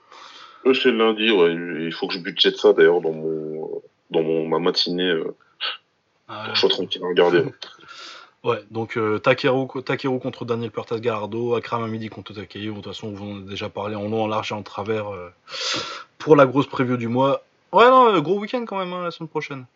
[0.66, 1.52] Eux c'est le lundi, ouais.
[1.52, 5.10] Il faut que je budgète ça d'ailleurs dans mon dans mon ma matinée.
[5.10, 5.36] Euh,
[6.28, 7.44] ah, pour que je sois tranquille à regarder.
[8.44, 9.66] Ouais, donc euh, Takeru,
[10.20, 12.66] contre Daniel Pertas Gallardo, Akram Amidi contre Takeru.
[12.66, 15.10] De toute façon, vous en avez déjà parlé en long, en large et en travers
[15.10, 15.30] euh,
[16.18, 17.42] pour la grosse preview du mois.
[17.74, 19.66] Ouais, non, gros week-end quand même hein, la semaine prochaine.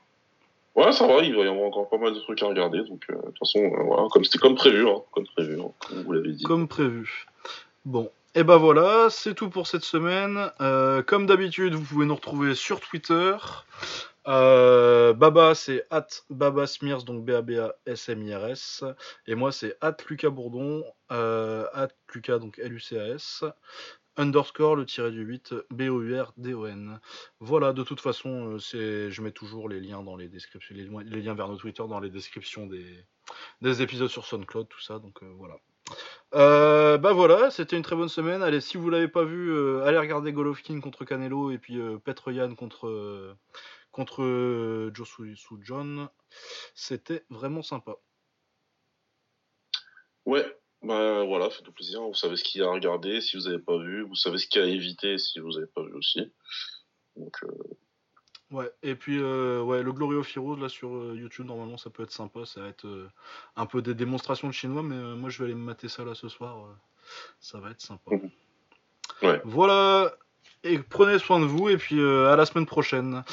[0.74, 2.84] Ouais, ça va, il va y avoir encore pas mal de trucs à regarder.
[2.84, 6.02] Donc, euh, de toute façon, voilà, comme c'était comme prévu, hein, comme prévu, hein, comme
[6.02, 6.44] vous l'avez dit.
[6.44, 7.26] Comme prévu.
[7.84, 10.50] Bon, et ben voilà, c'est tout pour cette semaine.
[11.06, 13.34] comme d'habitude, vous pouvez nous retrouver sur Twitter.
[14.28, 18.84] Euh, Baba, c'est at Baba Smears, donc B-A-B-A-S-M-I-R-S.
[19.26, 23.44] Et moi, c'est at Lucas Bourdon, euh, at Lucas, donc L-U-C-A-S.
[24.18, 27.00] Underscore, le tiré du 8, B-O-U-R-D-O-N.
[27.40, 31.22] Voilà, de toute façon, euh, c'est, je mets toujours les liens dans les descriptions, les,
[31.22, 33.04] liens vers nos Twitter dans les descriptions des,
[33.62, 35.56] des épisodes sur SoundCloud, tout ça, donc voilà.
[36.32, 38.42] bah voilà, c'était une très bonne semaine.
[38.42, 42.54] Allez, si vous l'avez pas vu, allez regarder Golovkin contre Canelo et puis Petr Yan
[42.54, 43.36] contre
[43.98, 46.08] contre euh, Josu John.
[46.74, 47.96] C'était vraiment sympa.
[50.24, 50.46] Ouais,
[50.82, 52.02] bah voilà, faites plaisir.
[52.02, 54.02] Vous savez ce qu'il y a à regarder si vous n'avez pas vu.
[54.02, 56.32] Vous savez ce qu'il y a à éviter si vous n'avez pas vu aussi.
[57.16, 57.48] Donc, euh,
[58.50, 62.12] Ouais, et puis euh, ouais, le Glorio Firo là sur YouTube, normalement ça peut être
[62.12, 62.46] sympa.
[62.46, 63.10] Ça va être
[63.56, 66.14] un peu des démonstrations de chinois, mais moi je vais aller me mater ça là
[66.14, 66.74] ce soir.
[67.40, 68.10] ça va être sympa.
[69.22, 69.42] Ouais.
[69.44, 70.16] Voilà,
[70.64, 73.24] et prenez soin de vous et puis euh, à la semaine prochaine.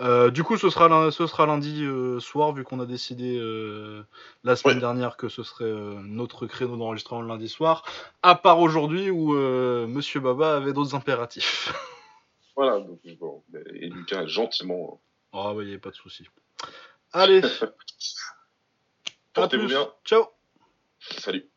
[0.00, 3.38] Euh, du coup, ce sera, ce sera lundi euh, soir vu qu'on a décidé
[4.44, 7.84] la semaine dernière que ce serait notre créneau d'enregistrement le lundi soir,
[8.22, 11.72] à part aujourd'hui où Monsieur Baba avait d'autres impératifs.
[12.56, 13.42] voilà, donc bon,
[13.74, 15.00] et Lucas gentiment.
[15.32, 16.28] Ah bah il a pas de souci.
[17.12, 17.42] Allez.
[19.34, 19.88] Portez-vous bien.
[20.04, 20.26] Ciao.
[21.00, 21.48] Salut.